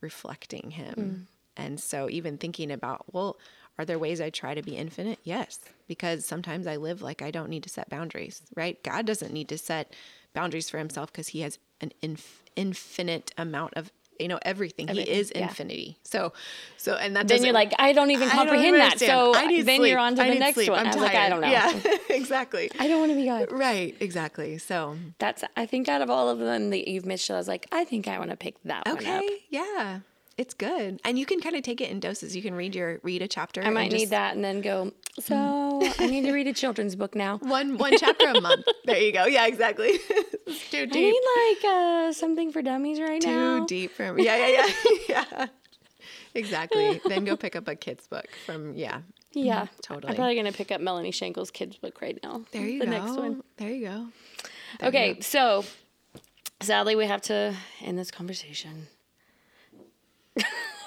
reflecting 0.00 0.72
him. 0.72 0.94
Mm. 0.96 1.26
And 1.56 1.78
so 1.78 2.08
even 2.10 2.38
thinking 2.38 2.70
about, 2.70 3.12
well, 3.12 3.36
are 3.78 3.84
there 3.84 3.98
ways 3.98 4.20
I 4.20 4.30
try 4.30 4.54
to 4.54 4.62
be 4.62 4.76
infinite? 4.76 5.18
Yes, 5.24 5.58
because 5.88 6.26
sometimes 6.26 6.66
I 6.66 6.76
live 6.76 7.02
like 7.02 7.22
I 7.22 7.30
don't 7.30 7.48
need 7.48 7.62
to 7.64 7.68
set 7.68 7.88
boundaries, 7.88 8.42
right? 8.54 8.82
God 8.82 9.06
doesn't 9.06 9.32
need 9.32 9.48
to 9.48 9.58
set 9.58 9.94
boundaries 10.34 10.70
for 10.70 10.78
himself 10.78 11.12
because 11.12 11.28
he 11.28 11.40
has 11.40 11.58
an 11.80 11.92
inf- 12.02 12.42
infinite 12.56 13.32
amount 13.36 13.74
of 13.74 13.90
you 14.18 14.28
know 14.28 14.38
everything. 14.42 14.88
everything 14.88 15.12
he 15.12 15.18
is 15.18 15.32
yeah. 15.34 15.48
infinity. 15.48 15.98
So, 16.04 16.32
so 16.76 16.94
and 16.94 17.16
that 17.16 17.28
then 17.28 17.42
you're 17.44 17.52
like, 17.52 17.72
I 17.78 17.92
don't 17.92 18.10
even 18.10 18.28
comprehend 18.28 18.76
don't 18.76 18.90
that. 18.90 19.00
So 19.00 19.32
then 19.32 19.64
sleep. 19.64 19.90
you're 19.90 19.98
on 19.98 20.14
to 20.16 20.22
the 20.22 20.34
next 20.34 20.56
one. 20.68 20.78
I'm 20.78 20.86
I 20.86 20.90
was 20.90 20.96
like, 20.96 21.14
I 21.14 21.28
don't 21.28 21.40
know. 21.40 21.50
Yeah, 21.50 21.80
exactly. 22.10 22.70
I 22.78 22.88
don't 22.88 23.00
want 23.00 23.12
to 23.12 23.16
be 23.16 23.26
God. 23.26 23.50
Right, 23.50 23.96
exactly. 24.00 24.58
So 24.58 24.96
that's 25.18 25.44
I 25.56 25.66
think 25.66 25.88
out 25.88 26.02
of 26.02 26.10
all 26.10 26.28
of 26.28 26.38
them 26.38 26.70
that 26.70 26.88
you've 26.88 27.06
mentioned, 27.06 27.36
I 27.36 27.40
was 27.40 27.48
like, 27.48 27.66
I 27.72 27.84
think 27.84 28.06
I 28.08 28.18
want 28.18 28.30
to 28.30 28.36
pick 28.36 28.62
that 28.64 28.86
okay, 28.86 29.16
one 29.16 29.24
up. 29.24 29.24
Yeah. 29.50 30.00
It's 30.38 30.54
good, 30.54 31.00
and 31.04 31.18
you 31.18 31.26
can 31.26 31.40
kind 31.40 31.56
of 31.56 31.62
take 31.62 31.80
it 31.80 31.90
in 31.90 32.00
doses. 32.00 32.34
You 32.34 32.42
can 32.42 32.54
read 32.54 32.74
your 32.74 33.00
read 33.02 33.20
a 33.20 33.28
chapter. 33.28 33.62
I 33.62 33.70
might 33.70 33.90
just, 33.90 34.00
need 34.00 34.10
that, 34.10 34.34
and 34.34 34.44
then 34.44 34.60
go. 34.60 34.92
So 35.20 35.34
I 35.98 36.06
need 36.06 36.22
to 36.22 36.32
read 36.32 36.46
a 36.46 36.54
children's 36.54 36.96
book 36.96 37.14
now. 37.14 37.36
One 37.42 37.76
one 37.76 37.98
chapter 37.98 38.28
a 38.28 38.40
month. 38.40 38.64
There 38.86 38.96
you 38.96 39.12
go. 39.12 39.26
Yeah, 39.26 39.46
exactly. 39.46 39.98
too 40.70 40.86
deep. 40.86 40.94
I 40.94 41.00
need 41.00 41.60
like 41.62 41.64
uh, 41.70 42.12
something 42.14 42.50
for 42.50 42.62
dummies 42.62 42.98
right 42.98 43.20
too 43.20 43.28
now. 43.28 43.58
Too 43.60 43.66
deep 43.66 43.90
for 43.92 44.10
me. 44.14 44.24
Yeah, 44.24 44.46
yeah, 44.46 44.66
yeah, 44.66 44.96
yeah. 45.08 45.46
Exactly. 46.34 46.98
then 47.06 47.26
go 47.26 47.36
pick 47.36 47.54
up 47.56 47.68
a 47.68 47.74
kid's 47.74 48.06
book 48.06 48.26
from 48.46 48.74
yeah. 48.74 49.02
Yeah, 49.32 49.64
mm-hmm. 49.64 49.74
totally. 49.82 50.10
I'm 50.10 50.16
probably 50.16 50.34
gonna 50.34 50.52
pick 50.52 50.72
up 50.72 50.80
Melanie 50.80 51.10
Shankle's 51.10 51.50
kids 51.50 51.76
book 51.76 52.00
right 52.00 52.18
now. 52.22 52.42
There 52.52 52.66
you 52.66 52.78
the 52.80 52.86
go. 52.86 52.90
The 52.90 52.98
next 52.98 53.16
one. 53.16 53.42
There 53.58 53.70
you 53.70 53.86
go. 53.86 54.06
There 54.80 54.88
okay, 54.88 55.08
you 55.08 55.14
go. 55.16 55.20
so 55.20 55.64
sadly 56.62 56.96
we 56.96 57.06
have 57.06 57.20
to 57.22 57.54
end 57.82 57.98
this 57.98 58.10
conversation. 58.10 58.88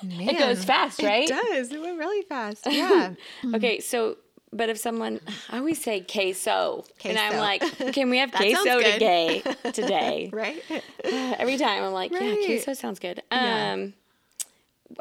Man, 0.08 0.30
it 0.30 0.38
goes 0.38 0.64
fast, 0.64 1.02
right? 1.02 1.30
It 1.30 1.34
does. 1.34 1.72
It 1.72 1.82
went 1.82 1.98
really 1.98 2.24
fast. 2.24 2.66
Yeah. 2.76 3.14
okay, 3.56 3.80
so 3.80 4.18
but 4.52 4.70
if 4.70 4.78
someone, 4.78 5.20
I 5.50 5.58
always 5.58 5.82
say 5.82 6.00
queso, 6.00 6.86
queso. 7.00 7.10
and 7.10 7.20
I'm 7.20 7.38
like, 7.38 7.62
can 7.94 8.10
we 8.10 8.20
have 8.20 8.32
queso 8.34 8.80
today? 8.80 9.44
Today, 9.74 10.30
right? 10.32 10.64
every 11.04 11.58
time 11.58 11.84
I'm 11.84 11.92
like, 11.92 12.12
right. 12.12 12.40
yeah, 12.40 12.46
queso 12.48 12.74
sounds 12.74 13.00
good. 13.00 13.22
Yeah. 13.32 13.74
Um, 13.74 13.94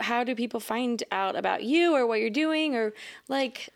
how 0.01 0.25
do 0.25 0.35
people 0.35 0.61
find 0.61 1.03
out 1.13 1.37
about 1.37 1.63
you 1.63 1.95
or 1.95 2.07
what 2.07 2.21
you're 2.21 2.31
doing, 2.31 2.75
or 2.75 2.93
like, 3.29 3.69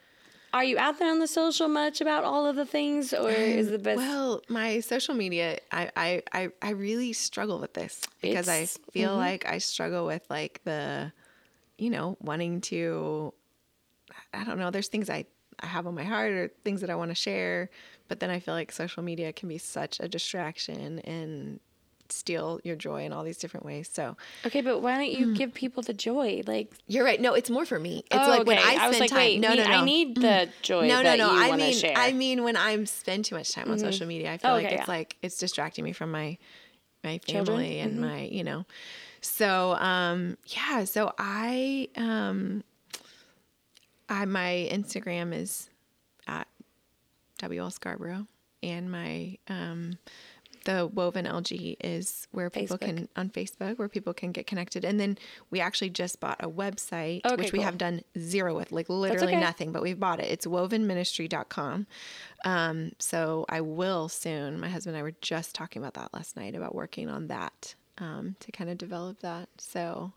are 0.53 0.65
you 0.65 0.79
out 0.79 0.99
there 0.99 1.11
on 1.11 1.19
the 1.19 1.27
social 1.27 1.69
much 1.69 2.01
about 2.01 2.25
all 2.25 2.47
of 2.47 2.57
the 2.57 2.65
things, 2.65 3.13
or 3.13 3.31
is 3.31 3.71
the 3.71 3.79
best? 3.79 3.99
Well, 3.99 4.43
my 4.49 4.81
social 4.81 5.15
media, 5.15 5.59
I 5.71 5.91
I 5.97 6.23
I, 6.33 6.49
I 6.63 6.71
really 6.71 7.13
struggle 7.13 7.59
with 7.59 7.75
this 7.75 8.01
because 8.21 8.49
it's, 8.49 8.79
I 8.79 8.91
feel 8.93 9.11
mm-hmm. 9.11 9.19
like 9.19 9.47
I 9.47 9.59
struggle 9.59 10.07
with 10.07 10.25
like 10.31 10.61
the, 10.65 11.13
you 11.79 11.91
know, 11.91 12.17
wanting 12.21 12.61
to. 12.63 13.33
I 14.35 14.45
don't 14.45 14.59
know. 14.59 14.71
There's 14.71 14.89
things 14.89 15.09
I 15.09 15.27
I 15.61 15.67
have 15.67 15.87
on 15.87 15.95
my 15.95 16.05
heart 16.05 16.33
or 16.33 16.51
things 16.65 16.81
that 16.83 16.91
I 16.91 16.95
want 16.95 17.11
to 17.11 17.15
share, 17.15 17.71
but 18.09 18.21
then 18.21 18.31
I 18.31 18.41
feel 18.41 18.55
like 18.55 18.71
social 18.73 19.03
media 19.03 19.33
can 19.33 19.49
be 19.49 19.59
such 19.59 19.99
a 20.01 20.09
distraction 20.09 21.01
and 21.01 21.61
steal 22.11 22.59
your 22.65 22.77
joy 22.77 23.05
in 23.05 23.13
all 23.13 23.25
these 23.25 23.39
different 23.39 23.67
ways. 23.67 23.89
So 23.93 24.17
okay, 24.47 24.61
but 24.61 24.81
why 24.81 24.97
don't 24.97 25.11
you 25.11 25.29
mm. 25.29 25.37
give 25.37 25.53
people 25.53 25.83
the 25.83 25.93
joy? 25.93 26.43
Like 26.47 26.73
you're 26.87 27.05
right. 27.05 27.21
No, 27.21 27.35
it's 27.35 27.51
more 27.51 27.65
for 27.65 27.79
me. 27.79 28.05
It's 28.11 28.15
oh, 28.15 28.31
like 28.31 28.41
okay. 28.41 28.49
when 28.49 28.59
I 28.59 28.63
spend 28.63 28.81
I 28.81 28.89
was 28.89 29.01
like, 29.01 29.11
time. 29.11 29.19
Wait, 29.19 29.41
no, 29.41 29.55
no, 29.55 29.65
no. 29.65 29.71
I 29.71 29.85
need 29.85 30.17
the 30.17 30.21
mm. 30.21 30.51
joy. 30.63 30.89
No, 30.89 31.03
no, 31.03 31.17
no. 31.17 31.31
I 31.31 31.57
mean, 31.57 31.75
share. 31.75 31.95
I 31.97 32.13
mean 32.13 32.45
when 32.45 32.57
I'm 32.57 32.87
spend 32.87 33.25
too 33.25 33.35
much 33.35 33.53
time 33.53 33.71
on 33.71 33.77
mm-hmm. 33.77 33.87
social 33.87 34.07
media, 34.07 34.33
I 34.33 34.39
feel 34.39 34.53
okay, 34.53 34.65
like 34.65 34.73
it's 34.73 34.81
yeah. 34.81 34.95
like 34.95 35.17
it's 35.23 35.39
distracting 35.39 35.85
me 35.85 35.93
from 35.93 36.11
my 36.11 36.39
my 37.05 37.19
family 37.19 37.81
and 37.81 37.93
mm-hmm. 37.93 38.03
my 38.03 38.23
you 38.23 38.45
know. 38.45 38.65
So 39.29 39.77
um 39.79 40.37
yeah, 40.47 40.85
so 40.85 41.13
I 41.19 41.89
um 41.97 42.65
I 44.09 44.25
my 44.25 44.69
Instagram 44.73 45.35
is 45.35 45.69
at 46.27 46.49
WL 47.41 47.73
Scarborough, 47.73 48.27
and 48.63 48.91
my 48.91 49.37
um, 49.49 49.99
the 50.65 50.87
Woven 50.87 51.25
LG 51.25 51.77
is 51.81 52.27
where 52.33 52.51
people 52.51 52.77
Facebook. 52.77 52.81
can 52.81 53.09
on 53.17 53.31
Facebook 53.31 53.79
where 53.79 53.89
people 53.89 54.13
can 54.13 54.33
get 54.33 54.47
connected. 54.47 54.85
And 54.85 54.99
then 54.99 55.17
we 55.51 55.61
actually 55.61 55.91
just 55.91 56.21
bought 56.21 56.37
a 56.41 56.49
website 56.49 57.25
Okay, 57.25 57.37
which 57.37 57.53
we 57.53 57.59
cool. 57.59 57.65
have 57.65 57.79
done 57.79 58.03
zero 58.19 58.55
with, 58.55 58.73
like 58.73 58.89
literally 58.89 59.35
okay. 59.35 59.41
nothing, 59.41 59.73
but 59.73 59.83
we've 59.83 60.01
bought 60.01 60.21
it. 60.21 60.27
It's 60.27 60.47
wovenministry.com. 60.47 61.87
Um, 62.45 62.93
so 62.99 63.47
I 63.49 63.61
will 63.61 64.09
soon. 64.09 64.61
My 64.61 64.69
husband 64.69 64.97
and 64.97 65.01
I 65.01 65.03
were 65.03 65.15
just 65.21 65.55
talking 65.55 65.81
about 65.81 65.95
that 65.95 66.13
last 66.13 66.37
night 66.37 66.55
about 66.55 66.75
working 66.75 67.09
on 67.09 67.29
that 67.29 67.75
um, 67.99 68.37
to 68.41 68.53
kind 68.53 68.71
of 68.71 68.79
develop 68.79 69.21
that. 69.21 69.49
So 69.59 70.13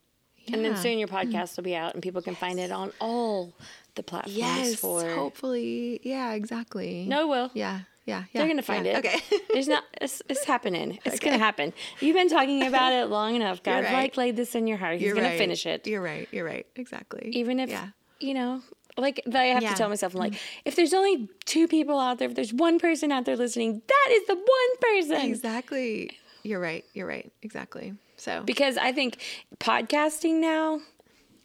And 0.51 0.63
then 0.65 0.75
soon 0.77 0.99
your 0.99 1.07
podcast 1.07 1.57
will 1.57 1.63
be 1.63 1.75
out 1.75 1.93
and 1.93 2.01
people 2.03 2.21
can 2.21 2.35
find 2.35 2.59
it 2.59 2.71
on 2.71 2.91
all 2.99 3.53
the 3.95 4.03
platforms 4.03 4.37
Yes, 4.37 4.75
for. 4.75 5.07
hopefully. 5.09 5.99
Yeah, 6.03 6.33
exactly. 6.33 7.05
No, 7.07 7.23
it 7.23 7.27
will. 7.29 7.51
Yeah, 7.53 7.81
yeah, 8.05 8.23
yeah. 8.31 8.41
They're 8.41 8.47
gonna 8.47 8.61
find 8.61 8.85
yeah. 8.85 8.97
it. 8.99 9.05
Okay. 9.05 9.19
There's 9.53 9.67
not. 9.67 9.83
It's, 10.01 10.21
it's 10.29 10.45
happening. 10.45 10.99
It's 11.05 11.19
gonna 11.19 11.37
happen. 11.37 11.73
You've 11.99 12.15
been 12.15 12.29
talking 12.29 12.63
about 12.67 12.93
it 12.93 13.05
long 13.07 13.35
enough. 13.35 13.61
God's 13.63 13.85
right. 13.85 13.93
like 13.93 14.17
laid 14.17 14.35
this 14.35 14.55
in 14.55 14.67
your 14.67 14.77
heart. 14.77 14.93
He's 14.95 15.03
You're 15.03 15.15
gonna 15.15 15.29
right. 15.29 15.37
finish 15.37 15.65
it. 15.65 15.85
You're 15.87 16.01
right. 16.01 16.27
You're 16.31 16.45
right. 16.45 16.65
Exactly. 16.75 17.29
Even 17.33 17.59
if 17.59 17.69
yeah. 17.69 17.89
you 18.19 18.33
know, 18.33 18.61
like 18.97 19.21
I 19.33 19.45
have 19.45 19.61
Yeah. 19.63 19.69
Mm. 19.69 19.71
to 19.73 19.77
tell 19.77 19.89
myself, 19.89 20.13
I'm 20.15 20.19
like, 20.19 20.33
if 20.65 20.75
there's 20.75 20.93
only 20.93 21.29
two 21.45 21.67
people 21.67 21.99
out 21.99 22.17
there, 22.19 22.27
if 22.29 22.35
there's 22.35 22.53
one 22.53 22.79
person 22.79 23.11
out 23.11 23.25
there 23.25 23.35
listening, 23.37 23.81
that 23.87 24.07
is 24.11 24.25
the 24.27 24.35
one 24.35 24.77
person. 24.81 25.29
Exactly. 25.29 26.17
You're 26.43 26.59
right. 26.59 26.83
You're 26.93 27.07
right. 27.07 27.31
Exactly. 27.41 27.93
So 28.17 28.43
Because 28.45 28.77
I 28.77 28.91
think 28.91 29.17
podcasting 29.59 30.39
now 30.39 30.79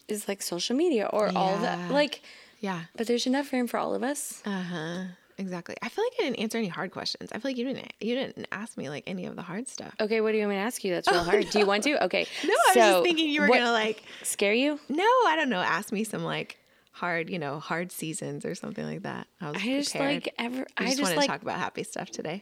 is 0.07 0.27
like 0.27 0.41
social 0.41 0.75
media 0.75 1.07
or 1.11 1.29
all 1.35 1.51
Yeah. 1.53 1.61
that. 1.77 1.91
Like, 1.91 2.21
yeah. 2.59 2.81
but 2.95 3.07
there's 3.07 3.27
enough 3.27 3.51
room 3.53 3.67
for 3.67 3.77
all 3.77 3.93
of 3.95 4.03
us. 4.03 4.41
Uh 4.45 4.61
huh. 4.61 5.03
Exactly. 5.39 5.75
I 5.83 5.89
feel 5.89 6.03
like 6.03 6.13
I 6.19 6.23
didn't 6.23 6.39
answer 6.39 6.57
any 6.57 6.67
hard 6.67 6.89
questions. 6.91 7.29
I 7.31 7.35
feel 7.37 7.49
like 7.51 7.57
you 7.57 7.65
didn't. 7.65 7.93
You 7.99 8.15
didn't 8.15 8.47
ask 8.51 8.75
me 8.75 8.89
like 8.89 9.03
any 9.05 9.27
of 9.27 9.35
the 9.35 9.43
hard 9.43 9.67
stuff. 9.67 9.93
Okay, 9.99 10.19
what 10.19 10.31
do 10.31 10.37
you 10.37 10.43
want 10.45 10.55
me 10.55 10.55
to 10.55 10.65
ask 10.65 10.83
you? 10.83 10.95
That's 10.95 11.11
real 11.11 11.23
hard. 11.23 11.47
Do 11.51 11.59
you 11.59 11.65
want 11.67 11.83
to? 11.83 12.03
Okay. 12.05 12.25
No, 12.43 12.49
I 12.53 12.67
was 12.69 12.75
just 12.75 13.03
thinking 13.03 13.29
you 13.29 13.41
were 13.41 13.47
what- 13.47 13.59
gonna 13.59 13.71
like. 13.71 14.01
scare 14.23 14.53
you. 14.53 14.79
No, 14.89 15.03
I 15.03 15.35
don't 15.35 15.49
know. 15.49 15.59
Ask 15.61 15.91
me 15.91 16.03
some 16.03 16.23
like 16.23 16.57
hard, 16.91 17.29
you 17.29 17.37
know, 17.37 17.59
hard 17.59 17.91
seasons 17.91 18.45
or 18.45 18.55
something 18.55 18.83
like 18.83 19.03
that. 19.03 19.27
I 19.39 19.51
was 19.51 19.61
I 19.61 19.65
just 19.65 19.91
prepared. 19.91 20.13
like 20.25 20.33
ever. 20.39 20.65
I 20.75 20.85
just, 20.85 20.97
just 20.97 21.01
want 21.03 21.13
to 21.13 21.19
like 21.19 21.29
talk 21.29 21.43
about 21.43 21.59
happy 21.59 21.83
stuff 21.83 22.09
today. 22.09 22.41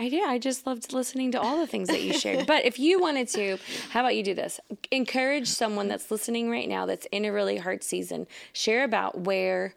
I 0.00 0.08
do. 0.08 0.22
I 0.26 0.38
just 0.38 0.66
loved 0.66 0.92
listening 0.94 1.30
to 1.32 1.40
all 1.40 1.58
the 1.58 1.66
things 1.66 1.88
that 1.88 2.00
you 2.00 2.12
shared. 2.14 2.46
but 2.46 2.64
if 2.64 2.78
you 2.78 3.00
wanted 3.00 3.28
to, 3.28 3.58
how 3.90 4.00
about 4.00 4.16
you 4.16 4.22
do 4.22 4.34
this? 4.34 4.58
Encourage 4.90 5.46
someone 5.48 5.88
that's 5.88 6.10
listening 6.10 6.48
right 6.50 6.68
now 6.68 6.86
that's 6.86 7.06
in 7.12 7.24
a 7.26 7.32
really 7.32 7.58
hard 7.58 7.84
season. 7.84 8.26
Share 8.54 8.82
about 8.84 9.20
where, 9.20 9.74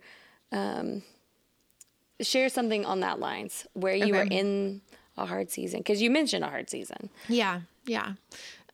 um, 0.53 1.03
share 2.21 2.47
something 2.47 2.85
on 2.85 3.01
that 3.01 3.19
lines 3.19 3.67
where 3.73 3.95
you 3.95 4.13
were 4.13 4.21
Okay. 4.21 4.39
in 4.39 4.81
a 5.17 5.25
hard 5.25 5.51
season 5.51 5.79
because 5.81 6.01
you 6.01 6.09
mentioned 6.09 6.45
a 6.45 6.47
hard 6.49 6.69
season. 6.69 7.09
Yeah. 7.27 7.61
Yeah. 7.85 8.13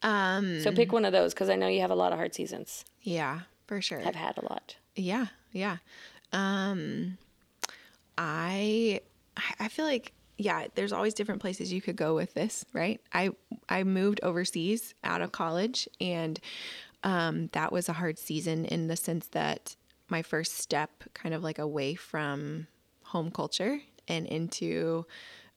Um. 0.02 0.60
So 0.60 0.70
pick 0.72 0.92
one 0.92 1.04
of 1.04 1.12
those 1.12 1.34
because 1.34 1.50
I 1.50 1.56
know 1.56 1.66
you 1.66 1.80
have 1.80 1.90
a 1.90 1.94
lot 1.96 2.12
of 2.12 2.18
hard 2.18 2.32
seasons. 2.34 2.84
Yeah. 3.02 3.40
For 3.66 3.82
sure. 3.82 4.00
I've 4.06 4.14
had 4.14 4.38
a 4.38 4.42
lot. 4.44 4.76
Yeah, 4.94 5.26
yeah. 5.52 5.78
Um 6.32 7.18
I 8.16 9.00
I 9.58 9.68
feel 9.68 9.84
like 9.84 10.12
yeah, 10.40 10.68
there's 10.74 10.92
always 10.92 11.12
different 11.12 11.42
places 11.42 11.70
you 11.70 11.82
could 11.82 11.96
go 11.96 12.14
with 12.14 12.32
this, 12.32 12.64
right? 12.72 12.98
I 13.12 13.30
I 13.68 13.84
moved 13.84 14.20
overseas 14.22 14.94
out 15.04 15.20
of 15.20 15.32
college 15.32 15.86
and 16.00 16.40
um 17.04 17.48
that 17.52 17.72
was 17.72 17.88
a 17.88 17.92
hard 17.92 18.18
season 18.18 18.64
in 18.64 18.88
the 18.88 18.96
sense 18.96 19.26
that 19.28 19.76
my 20.08 20.22
first 20.22 20.56
step 20.56 20.90
kind 21.12 21.34
of 21.34 21.42
like 21.42 21.58
away 21.58 21.94
from 21.94 22.66
home 23.04 23.30
culture 23.30 23.80
and 24.08 24.26
into 24.26 25.04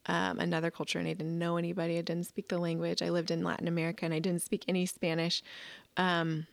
um, 0.05 0.39
another 0.39 0.69
culture 0.69 0.99
and 0.99 1.07
I 1.07 1.13
didn't 1.13 1.39
know 1.39 1.55
anybody. 1.55 1.97
I 1.97 2.01
didn't 2.01 2.27
speak 2.27 2.49
the 2.49 2.57
language. 2.57 3.01
I 3.01 3.09
lived 3.09 3.31
in 3.31 3.43
Latin 3.43 3.69
America 3.69 4.03
and 4.03 4.13
I 4.13 4.19
didn't 4.19 4.41
speak 4.41 4.65
any 4.67 4.85
Spanish. 4.85 5.41
Um, 5.95 6.45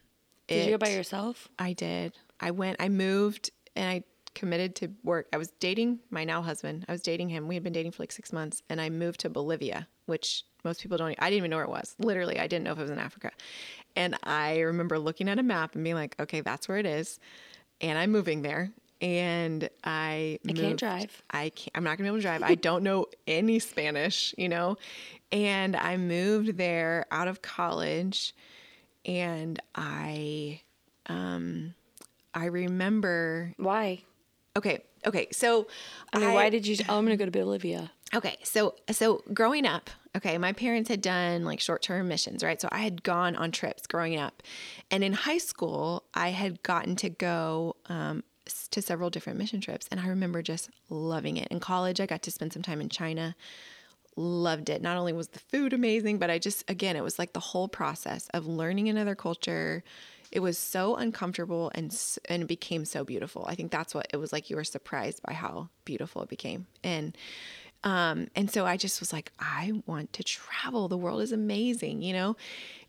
Did 0.47 0.67
you 0.67 0.71
go 0.71 0.79
by 0.79 0.91
yourself? 0.91 1.49
I 1.59 1.73
did. 1.73 2.13
I 2.39 2.53
went, 2.53 2.77
I 2.79 2.89
moved 2.89 3.51
and 3.75 3.89
I 3.91 4.05
committed 4.35 4.75
to 4.77 4.89
work. 5.03 5.29
I 5.33 5.37
was 5.37 5.51
dating 5.61 6.01
my 6.11 6.25
now 6.25 6.43
husband. 6.43 6.85
I 6.89 6.93
was 6.93 7.03
dating 7.03 7.29
him. 7.29 7.49
We 7.49 7.55
had 7.55 7.65
been 7.65 7.73
dating 7.73 7.93
for 7.93 8.03
like 8.03 8.13
six 8.13 8.33
months 8.33 8.63
and 8.69 8.81
I 8.81 8.91
moved 8.91 9.21
to 9.21 9.31
Bolivia, 9.31 9.89
which 10.07 10.45
most 10.65 10.83
people 10.83 10.99
don't, 10.99 11.15
I 11.19 11.31
didn't 11.31 11.39
even 11.39 11.51
know 11.51 11.57
where 11.57 11.65
it 11.65 11.71
was. 11.71 11.95
Literally, 11.99 12.39
I 12.39 12.47
didn't 12.47 12.65
know 12.65 12.73
if 12.73 12.79
it 12.79 12.83
was 12.83 12.91
in 12.91 12.99
Africa. 12.99 13.33
And 13.97 14.17
I 14.23 14.61
remember 14.61 14.99
looking 14.99 15.29
at 15.29 15.39
a 15.39 15.43
map 15.43 15.75
and 15.75 15.83
being 15.83 15.97
like, 15.97 16.15
okay, 16.21 16.41
that's 16.43 16.69
where 16.69 16.79
it 16.79 16.87
is. 16.87 17.19
And 17.81 17.99
I'm 17.99 18.11
moving 18.11 18.43
there. 18.43 18.71
And 19.01 19.69
I, 19.83 20.39
I 20.47 20.53
can't 20.53 20.79
drive. 20.79 21.23
I 21.31 21.49
can't, 21.51 21.71
I'm 21.75 21.85
not 21.85 21.97
gonna 21.97 22.05
be 22.05 22.09
able 22.09 22.19
to 22.19 22.23
drive. 22.23 22.43
I 22.43 22.55
don't 22.55 22.85
know 22.85 23.07
any 23.27 23.59
Spanish, 23.59 24.35
you 24.37 24.49
know? 24.49 24.77
And 25.33 25.75
I 25.75 25.97
moved 25.97 26.59
there 26.59 27.07
out 27.11 27.27
of 27.27 27.41
college 27.41 28.35
and 29.07 29.59
I, 29.75 30.61
um, 31.07 31.75
I 32.35 32.47
remember, 32.47 33.55
Why? 33.57 34.03
Okay, 34.57 34.85
okay. 35.07 35.29
So 35.33 35.67
I 36.13 36.19
mean, 36.19 36.33
why 36.33 36.51
did 36.51 36.67
you? 36.67 36.77
Oh, 36.89 36.99
I'm 36.99 37.05
gonna 37.05 37.17
go 37.17 37.25
to 37.25 37.31
Bolivia. 37.31 37.91
Okay, 38.15 38.39
so 38.43 38.75
so 38.91 39.23
growing 39.33 39.67
up, 39.67 39.89
okay, 40.17 40.37
my 40.37 40.53
parents 40.53 40.89
had 40.89 41.01
done 41.01 41.45
like 41.45 41.61
short-term 41.61 42.09
missions, 42.09 42.43
right? 42.43 42.61
So 42.61 42.69
I 42.73 42.79
had 42.79 43.03
gone 43.03 43.37
on 43.37 43.53
trips 43.53 43.87
growing 43.87 44.17
up, 44.19 44.43
and 44.91 45.05
in 45.05 45.13
high 45.13 45.39
school, 45.39 46.05
I 46.15 46.31
had 46.31 46.63
gotten 46.63 46.97
to 46.97 47.09
go 47.09 47.77
um, 47.87 48.25
to 48.73 48.83
several 48.83 49.11
different 49.11 49.39
mission 49.39 49.61
trips, 49.61 49.87
and 49.91 50.01
I 50.01 50.09
remember 50.09 50.43
just 50.43 50.71
loving 50.89 51.37
it. 51.37 51.49
In 51.49 51.61
college, 51.61 52.01
I 52.01 52.07
got 52.07 52.23
to 52.23 52.31
spend 52.31 52.53
some 52.53 52.63
time 52.63 52.81
in 52.81 52.89
China. 52.89 53.37
Loved 54.17 54.69
it. 54.69 54.83
Not 54.83 54.97
only 54.97 55.13
was 55.13 55.29
the 55.29 55.39
food 55.39 55.73
amazing, 55.73 56.19
but 56.19 56.31
I 56.31 56.39
just 56.39 56.69
again, 56.69 56.97
it 56.97 57.05
was 57.05 57.17
like 57.17 57.33
the 57.33 57.41
whole 57.41 57.69
process 57.69 58.29
of 58.35 58.47
learning 58.47 58.89
another 58.89 59.15
culture. 59.15 59.85
It 60.33 60.41
was 60.41 60.59
so 60.59 60.97
uncomfortable 60.97 61.73
and 61.75 61.97
and 62.29 62.43
it 62.43 62.47
became 62.47 62.85
so 62.85 63.05
beautiful. 63.05 63.45
I 63.49 63.55
think 63.55 63.71
that's 63.71 63.95
what 63.95 64.07
it 64.13 64.17
was 64.17 64.33
like. 64.33 64.51
You 64.51 64.57
were 64.57 64.65
surprised 64.65 65.23
by 65.23 65.33
how 65.33 65.69
beautiful 65.85 66.23
it 66.23 66.29
became, 66.29 66.67
and 66.85 67.17
um, 67.83 68.29
and 68.37 68.51
so 68.51 68.67
I 68.67 68.77
just 68.77 69.01
was 69.01 69.13
like, 69.13 69.33
I 69.39 69.73
want 69.87 70.13
to 70.15 70.23
travel. 70.23 70.89
The 70.89 70.99
world 70.99 71.23
is 71.23 71.33
amazing, 71.33 72.03
you 72.03 72.13
know? 72.13 72.37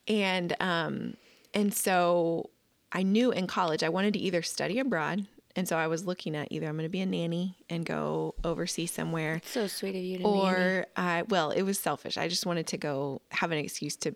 And 0.08 0.56
um, 0.60 1.16
and 1.54 1.74
so 1.74 2.50
I 2.92 3.04
knew 3.04 3.32
in 3.32 3.48
college 3.48 3.84
I 3.84 3.90
wanted 3.90 4.14
to 4.14 4.20
either 4.20 4.42
study 4.42 4.80
abroad. 4.80 5.26
And 5.56 5.68
so 5.68 5.76
I 5.76 5.88
was 5.88 6.06
looking 6.06 6.36
at 6.36 6.48
either 6.50 6.68
I'm 6.68 6.76
going 6.76 6.86
to 6.86 6.90
be 6.90 7.02
a 7.02 7.06
nanny 7.06 7.58
and 7.70 7.86
go 7.86 8.36
overseas 8.44 8.92
somewhere, 8.92 9.42
So 9.44 9.68
sweet 9.68 9.96
of 9.96 10.02
you 10.02 10.20
to 10.20 10.24
or 10.24 10.86
I, 10.96 11.24
well, 11.24 11.52
it 11.52 11.64
was 11.64 11.78
selfish. 11.78 12.18
I 12.18 12.30
just 12.30 12.46
wanted 12.46 12.68
to 12.68 12.78
go 12.78 13.22
have 13.32 13.52
an 13.52 13.58
excuse 13.58 13.98
to 13.98 14.16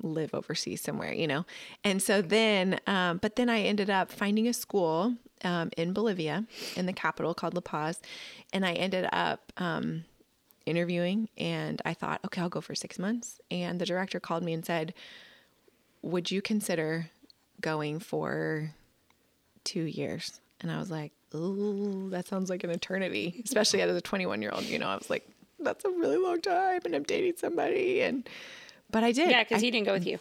live 0.00 0.34
overseas 0.34 0.80
somewhere, 0.80 1.12
you 1.12 1.26
know? 1.26 1.44
And 1.84 2.02
so 2.02 2.22
then, 2.22 2.80
um, 2.86 3.18
but 3.18 3.36
then 3.36 3.48
I 3.48 3.62
ended 3.62 3.90
up 3.90 4.10
finding 4.10 4.48
a 4.48 4.52
school 4.52 5.14
um, 5.44 5.70
in 5.76 5.92
Bolivia, 5.92 6.44
in 6.76 6.86
the 6.86 6.92
capital 6.92 7.34
called 7.34 7.54
La 7.54 7.60
Paz. 7.60 8.00
And 8.52 8.64
I 8.64 8.72
ended 8.72 9.08
up 9.12 9.52
um, 9.56 10.04
interviewing 10.66 11.28
and 11.36 11.80
I 11.84 11.94
thought, 11.94 12.20
okay, 12.24 12.40
I'll 12.40 12.48
go 12.48 12.60
for 12.60 12.74
six 12.74 12.98
months. 12.98 13.40
And 13.50 13.80
the 13.80 13.86
director 13.86 14.20
called 14.20 14.42
me 14.42 14.52
and 14.52 14.64
said, 14.64 14.94
Would 16.02 16.30
you 16.30 16.42
consider 16.42 17.10
going 17.60 17.98
for 18.00 18.74
two 19.64 19.82
years? 19.82 20.40
And 20.60 20.70
I 20.70 20.78
was 20.78 20.90
like, 20.90 21.12
Ooh, 21.34 22.08
that 22.10 22.28
sounds 22.28 22.50
like 22.50 22.62
an 22.64 22.70
eternity, 22.70 23.42
especially 23.44 23.80
as 23.82 23.94
a 23.94 24.00
21 24.00 24.42
year 24.42 24.52
old. 24.52 24.64
You 24.64 24.78
know, 24.78 24.88
I 24.88 24.96
was 24.96 25.10
like, 25.10 25.28
That's 25.58 25.84
a 25.84 25.90
really 25.90 26.18
long 26.18 26.40
time 26.40 26.80
and 26.84 26.94
I'm 26.94 27.04
dating 27.04 27.34
somebody. 27.36 28.02
And, 28.02 28.28
but 28.92 29.02
I 29.02 29.10
did. 29.12 29.30
yeah, 29.30 29.42
because 29.42 29.60
he 29.60 29.70
didn't 29.70 29.86
go 29.86 29.92
with 29.92 30.06
you. 30.06 30.18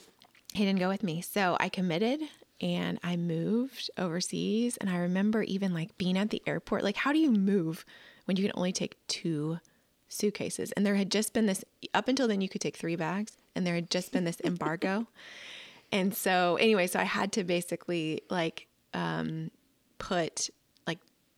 he 0.53 0.65
didn't 0.65 0.79
go 0.79 0.89
with 0.89 1.03
me. 1.03 1.21
So 1.21 1.55
I 1.59 1.69
committed 1.69 2.21
and 2.61 2.99
I 3.03 3.17
moved 3.17 3.89
overseas. 3.97 4.77
And 4.77 4.89
I 4.89 4.97
remember 4.97 5.43
even 5.43 5.73
like 5.73 5.97
being 5.97 6.17
at 6.17 6.29
the 6.29 6.41
airport. 6.45 6.83
Like, 6.83 6.97
how 6.97 7.11
do 7.11 7.19
you 7.19 7.31
move 7.31 7.85
when 8.25 8.37
you 8.37 8.43
can 8.43 8.53
only 8.55 8.71
take 8.71 8.95
two 9.07 9.59
suitcases? 10.07 10.71
And 10.73 10.85
there 10.85 10.95
had 10.95 11.11
just 11.11 11.33
been 11.33 11.47
this, 11.47 11.65
up 11.93 12.07
until 12.07 12.27
then, 12.27 12.41
you 12.41 12.49
could 12.49 12.61
take 12.61 12.77
three 12.77 12.95
bags, 12.95 13.37
and 13.55 13.65
there 13.65 13.75
had 13.75 13.89
just 13.89 14.11
been 14.11 14.23
this 14.23 14.39
embargo. 14.43 15.07
and 15.91 16.13
so, 16.15 16.57
anyway, 16.57 16.87
so 16.87 16.99
I 16.99 17.03
had 17.03 17.31
to 17.33 17.43
basically 17.43 18.21
like 18.29 18.67
um, 18.93 19.49
put, 19.97 20.49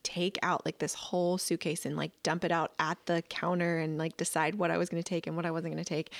take 0.04 0.38
out 0.44 0.66
like 0.66 0.80
this 0.80 0.94
whole 0.94 1.38
suitcase 1.38 1.86
and 1.86 1.96
like 1.96 2.12
dump 2.24 2.44
it 2.44 2.52
out 2.52 2.74
at 2.78 2.98
the 3.06 3.24
counter 3.30 3.78
and 3.78 3.98
like 3.98 4.18
decide 4.18 4.56
what 4.56 4.70
I 4.70 4.78
was 4.78 4.90
going 4.90 5.02
to 5.02 5.08
take 5.08 5.28
and 5.28 5.36
what 5.36 5.46
I 5.46 5.52
wasn't 5.52 5.74
going 5.74 5.84
to 5.84 5.90
take. 5.90 6.12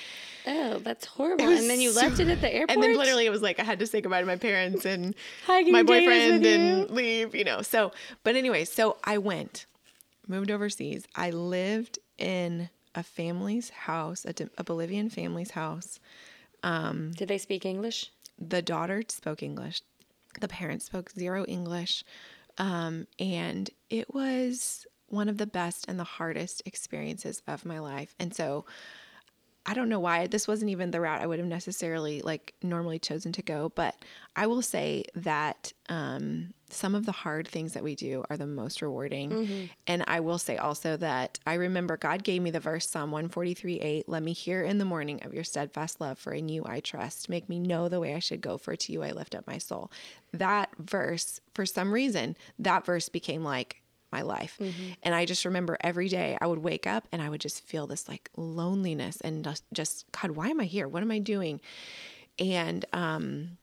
Oh, 0.46 0.78
that's 0.78 1.04
horrible. 1.04 1.46
And 1.46 1.68
then 1.68 1.80
you 1.80 1.92
so- 1.92 2.00
left 2.00 2.20
it 2.20 2.28
at 2.28 2.40
the 2.40 2.52
airport. 2.52 2.70
And 2.74 2.82
then 2.82 2.96
literally 2.96 3.26
it 3.26 3.30
was 3.30 3.42
like 3.42 3.60
I 3.60 3.64
had 3.64 3.78
to 3.78 3.86
say 3.86 4.00
goodbye 4.00 4.20
to 4.20 4.26
my 4.26 4.36
parents 4.36 4.84
and 4.84 5.14
my 5.48 5.58
you 5.60 5.72
take 5.72 5.74
us 5.74 5.86
boyfriend 5.86 6.46
and 6.46 6.90
leave, 6.90 7.34
you 7.34 7.44
know. 7.44 7.62
So, 7.62 7.92
but 8.24 8.34
anyway, 8.36 8.64
so 8.64 8.96
I 9.04 9.18
went, 9.18 9.66
moved 10.26 10.50
overseas. 10.50 11.06
I 11.14 11.30
lived 11.30 11.98
in 12.18 12.70
a 12.94 13.02
family's 13.02 13.70
house, 13.70 14.24
a, 14.24 14.34
a 14.56 14.64
Bolivian 14.64 15.10
family's 15.10 15.52
house. 15.52 16.00
Um, 16.62 17.12
Did 17.12 17.28
they 17.28 17.38
speak 17.38 17.66
English? 17.66 18.10
The 18.38 18.62
daughter 18.62 19.02
spoke 19.08 19.42
English. 19.42 19.82
The 20.40 20.48
parents 20.48 20.86
spoke 20.86 21.10
zero 21.10 21.44
English. 21.44 22.04
Um, 22.58 23.06
and 23.18 23.68
it 23.90 24.12
was 24.14 24.86
one 25.08 25.28
of 25.28 25.38
the 25.38 25.46
best 25.46 25.86
and 25.88 25.98
the 25.98 26.04
hardest 26.04 26.62
experiences 26.66 27.42
of 27.46 27.64
my 27.64 27.78
life. 27.78 28.14
And 28.18 28.34
so 28.34 28.64
I 29.66 29.74
don't 29.74 29.88
know 29.88 30.00
why 30.00 30.26
this 30.26 30.46
wasn't 30.46 30.70
even 30.70 30.90
the 30.90 31.00
route 31.00 31.22
I 31.22 31.26
would 31.26 31.38
have 31.38 31.48
necessarily 31.48 32.20
like 32.20 32.54
normally 32.62 32.98
chosen 32.98 33.32
to 33.32 33.42
go, 33.42 33.72
but 33.74 33.96
I 34.36 34.46
will 34.46 34.62
say 34.62 35.04
that 35.14 35.72
um, 35.88 36.52
some 36.74 36.94
of 36.94 37.06
the 37.06 37.12
hard 37.12 37.48
things 37.48 37.72
that 37.72 37.82
we 37.82 37.94
do 37.94 38.24
are 38.30 38.36
the 38.36 38.46
most 38.46 38.82
rewarding. 38.82 39.30
Mm-hmm. 39.30 39.64
And 39.86 40.04
I 40.06 40.20
will 40.20 40.38
say 40.38 40.56
also 40.56 40.96
that 40.96 41.38
I 41.46 41.54
remember 41.54 41.96
God 41.96 42.24
gave 42.24 42.42
me 42.42 42.50
the 42.50 42.60
verse 42.60 42.88
Psalm 42.88 43.10
143 43.10 43.80
8, 43.80 44.08
let 44.08 44.22
me 44.22 44.32
hear 44.32 44.62
in 44.62 44.78
the 44.78 44.84
morning 44.84 45.22
of 45.22 45.34
your 45.34 45.44
steadfast 45.44 46.00
love, 46.00 46.18
for 46.18 46.32
in 46.32 46.48
you 46.48 46.64
I 46.66 46.80
trust. 46.80 47.28
Make 47.28 47.48
me 47.48 47.58
know 47.58 47.88
the 47.88 48.00
way 48.00 48.14
I 48.14 48.18
should 48.18 48.40
go, 48.40 48.58
for 48.58 48.76
to 48.76 48.92
you 48.92 49.02
I 49.02 49.12
lift 49.12 49.34
up 49.34 49.46
my 49.46 49.58
soul. 49.58 49.90
That 50.32 50.70
verse, 50.78 51.40
for 51.54 51.66
some 51.66 51.92
reason, 51.92 52.36
that 52.58 52.84
verse 52.84 53.08
became 53.08 53.44
like 53.44 53.82
my 54.12 54.22
life. 54.22 54.56
Mm-hmm. 54.60 54.92
And 55.02 55.14
I 55.14 55.24
just 55.24 55.44
remember 55.44 55.76
every 55.80 56.08
day 56.08 56.38
I 56.40 56.46
would 56.46 56.60
wake 56.60 56.86
up 56.86 57.08
and 57.10 57.20
I 57.20 57.28
would 57.28 57.40
just 57.40 57.66
feel 57.66 57.86
this 57.86 58.08
like 58.08 58.30
loneliness 58.36 59.20
and 59.20 59.44
just, 59.44 59.64
just 59.72 60.06
God, 60.12 60.32
why 60.32 60.48
am 60.48 60.60
I 60.60 60.64
here? 60.64 60.86
What 60.86 61.02
am 61.02 61.10
I 61.10 61.18
doing? 61.18 61.60
And 62.38 62.84
um 62.92 63.58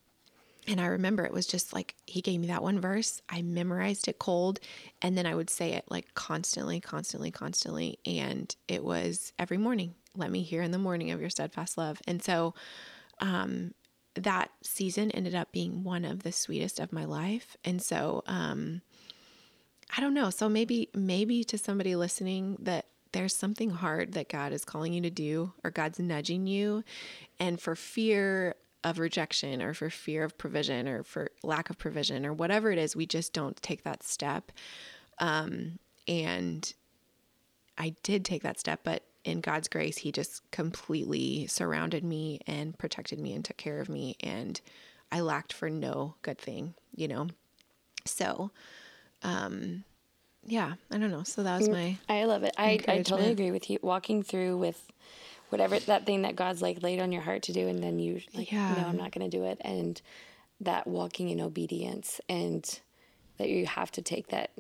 and 0.68 0.80
I 0.80 0.86
remember 0.88 1.26
it 1.26 1.34
was 1.34 1.48
just 1.48 1.74
like 1.74 1.96
he 2.06 2.22
gave 2.22 2.40
me 2.40 2.48
that 2.48 2.62
one 2.62 2.80
verse. 2.80 3.22
I 3.28 3.42
memorized 3.42 4.08
it 4.08 4.20
cold 4.20 4.60
and 5.02 5.18
then 5.18 5.26
I 5.26 5.34
would 5.34 5.50
say 5.50 5.74
it 5.74 5.86
like 5.90 6.14
constantly, 6.14 6.80
constantly, 6.80 7.32
constantly. 7.32 7.98
And 8.06 8.56
it 8.68 8.84
was 8.84 9.34
every 9.40 9.58
morning. 9.58 9.96
Let 10.16 10.30
me 10.30 10.44
hear 10.44 10.62
in 10.62 10.72
the 10.72 10.78
morning 10.78 11.12
of 11.12 11.20
your 11.20 11.30
steadfast 11.30 11.78
love. 11.78 12.00
And 12.08 12.24
so 12.24 12.54
um 13.20 13.74
that 14.16 14.52
season 14.62 15.10
ended 15.12 15.34
up 15.34 15.52
being 15.52 15.84
one 15.84 16.06
of 16.06 16.24
the 16.24 16.32
sweetest 16.32 16.80
of 16.80 16.94
my 16.94 17.06
life. 17.06 17.58
And 17.66 17.82
so 17.82 18.24
um 18.28 18.82
I 19.98 20.00
don't 20.00 20.14
know. 20.14 20.30
So 20.30 20.48
maybe 20.48 20.90
maybe 20.94 21.44
to 21.46 21.58
somebody 21.58 21.96
listening 21.96 22.58
that 22.62 22.86
there's 23.14 23.36
something 23.36 23.72
hard 23.72 24.14
that 24.14 24.30
God 24.30 24.54
is 24.54 24.64
calling 24.64 24.94
you 24.94 25.02
to 25.02 25.10
do 25.10 25.54
or 25.64 25.72
God's 25.72 26.00
nudging 26.00 26.48
you 26.48 26.84
and 27.40 27.60
for 27.60 27.76
fear 27.76 28.56
of 28.84 29.00
rejection 29.00 29.62
or 29.62 29.74
for 29.74 29.90
fear 29.90 30.24
of 30.24 30.38
provision 30.38 30.88
or 30.88 31.04
for 31.04 31.30
lack 31.44 31.70
of 31.70 31.78
provision 31.78 32.26
or 32.26 32.34
whatever 32.34 32.72
it 32.72 32.78
is, 32.78 32.96
we 32.96 33.06
just 33.06 33.34
don't 33.34 33.62
take 33.62 33.84
that 33.84 34.04
step. 34.04 34.52
Um, 35.20 35.80
and 36.08 36.74
I 37.78 37.96
did 38.04 38.26
take 38.26 38.44
that 38.44 38.60
step, 38.60 38.82
but 38.84 39.04
in 39.24 39.42
God's 39.42 39.68
grace, 39.68 40.00
He 40.00 40.12
just 40.12 40.50
completely 40.52 41.46
surrounded 41.48 42.04
me 42.04 42.40
and 42.48 42.78
protected 42.78 43.20
me 43.20 43.34
and 43.34 43.46
took 43.46 43.58
care 43.58 43.80
of 43.80 43.90
me. 43.90 44.16
And 44.22 44.60
I 45.12 45.22
lacked 45.22 45.54
for 45.54 45.70
no 45.70 46.16
good 46.22 46.40
thing, 46.40 46.74
you 46.96 47.08
know? 47.08 47.28
So, 48.06 48.52
um, 49.22 49.84
yeah, 50.46 50.74
I 50.90 50.98
don't 50.98 51.12
know. 51.12 51.24
So 51.24 51.44
that 51.44 51.60
was 51.60 51.70
mm, 51.70 51.74
my. 51.74 51.98
I 52.10 52.24
love 52.24 52.44
it. 52.44 52.56
I, 52.58 52.80
I 52.88 53.04
totally 53.04 53.30
agree 53.30 53.52
with 53.52 53.70
you. 53.70 53.78
Walking 53.82 54.24
through 54.24 54.58
with 54.58 54.92
whatever 55.52 55.80
that 55.80 56.06
thing 56.06 56.24
that 56.24 56.36
God's 56.36 56.62
like 56.62 56.82
laid 56.82 57.00
on 57.00 57.12
your 57.12 57.22
heart 57.22 57.44
to 57.44 57.54
do, 57.54 57.68
and 57.68 57.84
then 57.84 58.00
you 58.00 58.22
like, 58.34 58.52
yeah. 58.52 58.76
no, 58.76 58.88
I'm 58.88 58.98
not 58.98 59.12
going 59.12 59.30
to 59.30 59.38
do 59.38 59.44
it, 59.46 59.60
and 59.62 60.02
that 60.60 60.88
walking 60.88 61.30
in 61.30 61.40
obedience, 61.40 62.22
and 62.28 62.80
that 63.38 63.50
you 63.50 63.66
have 63.66 63.92
to 63.94 64.02
take 64.02 64.28
that 64.28 64.52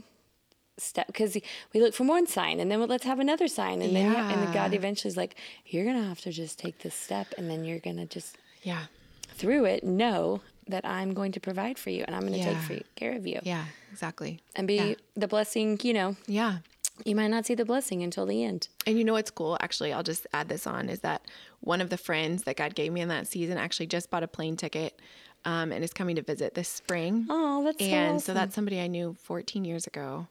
step 0.77 1.07
because 1.07 1.37
we 1.73 1.79
look 1.79 1.93
for 1.93 2.05
one 2.05 2.25
sign 2.25 2.59
and 2.59 2.71
then 2.71 2.81
let's 2.87 3.03
have 3.03 3.19
another 3.19 3.47
sign 3.47 3.81
and 3.81 3.95
then 3.95 4.11
yeah. 4.11 4.31
and 4.31 4.53
God 4.53 4.73
eventually 4.73 5.09
is 5.09 5.17
like 5.17 5.35
you're 5.65 5.85
gonna 5.85 6.07
have 6.07 6.21
to 6.21 6.31
just 6.31 6.57
take 6.57 6.79
this 6.79 6.95
step 6.95 7.27
and 7.37 7.49
then 7.49 7.63
you're 7.63 7.79
gonna 7.79 8.07
just 8.07 8.37
yeah 8.63 8.85
through 9.29 9.65
it 9.65 9.83
know 9.83 10.41
that 10.67 10.85
I'm 10.85 11.13
going 11.13 11.31
to 11.33 11.39
provide 11.39 11.77
for 11.77 11.89
you 11.89 12.03
and 12.07 12.15
I'm 12.15 12.21
going 12.21 12.33
to 12.33 12.39
yeah. 12.39 12.61
take 12.67 12.95
care 12.95 13.15
of 13.15 13.25
you. 13.25 13.39
Yeah, 13.43 13.65
exactly. 13.91 14.39
And 14.55 14.67
be 14.67 14.75
yeah. 14.75 14.93
the 15.15 15.27
blessing, 15.27 15.79
you 15.83 15.93
know. 15.93 16.15
Yeah. 16.27 16.59
You 17.05 17.15
might 17.15 17.29
not 17.29 17.45
see 17.45 17.55
the 17.55 17.65
blessing 17.65 18.03
until 18.03 18.25
the 18.25 18.43
end. 18.43 18.67
And 18.85 18.97
you 18.97 19.03
know 19.03 19.13
what's 19.13 19.31
cool? 19.31 19.57
Actually, 19.59 19.91
I'll 19.91 20.03
just 20.03 20.27
add 20.33 20.49
this 20.49 20.67
on 20.67 20.89
is 20.89 20.99
that 20.99 21.25
one 21.61 21.81
of 21.81 21.89
the 21.89 21.97
friends 21.97 22.43
that 22.43 22.57
God 22.57 22.75
gave 22.75 22.91
me 22.91 23.01
in 23.01 23.09
that 23.09 23.27
season 23.27 23.57
actually 23.57 23.87
just 23.87 24.09
bought 24.09 24.23
a 24.23 24.27
plane 24.27 24.55
ticket 24.55 24.99
um, 25.45 25.71
and 25.71 25.83
is 25.83 25.93
coming 25.93 26.15
to 26.17 26.21
visit 26.21 26.53
this 26.53 26.69
spring. 26.69 27.25
Oh, 27.29 27.63
that's 27.63 27.81
and 27.81 27.89
so, 27.89 27.97
awesome. 27.97 28.19
so 28.19 28.33
that's 28.33 28.55
somebody 28.55 28.79
I 28.79 28.87
knew 28.87 29.15
14 29.23 29.65
years 29.65 29.87
ago, 29.87 30.27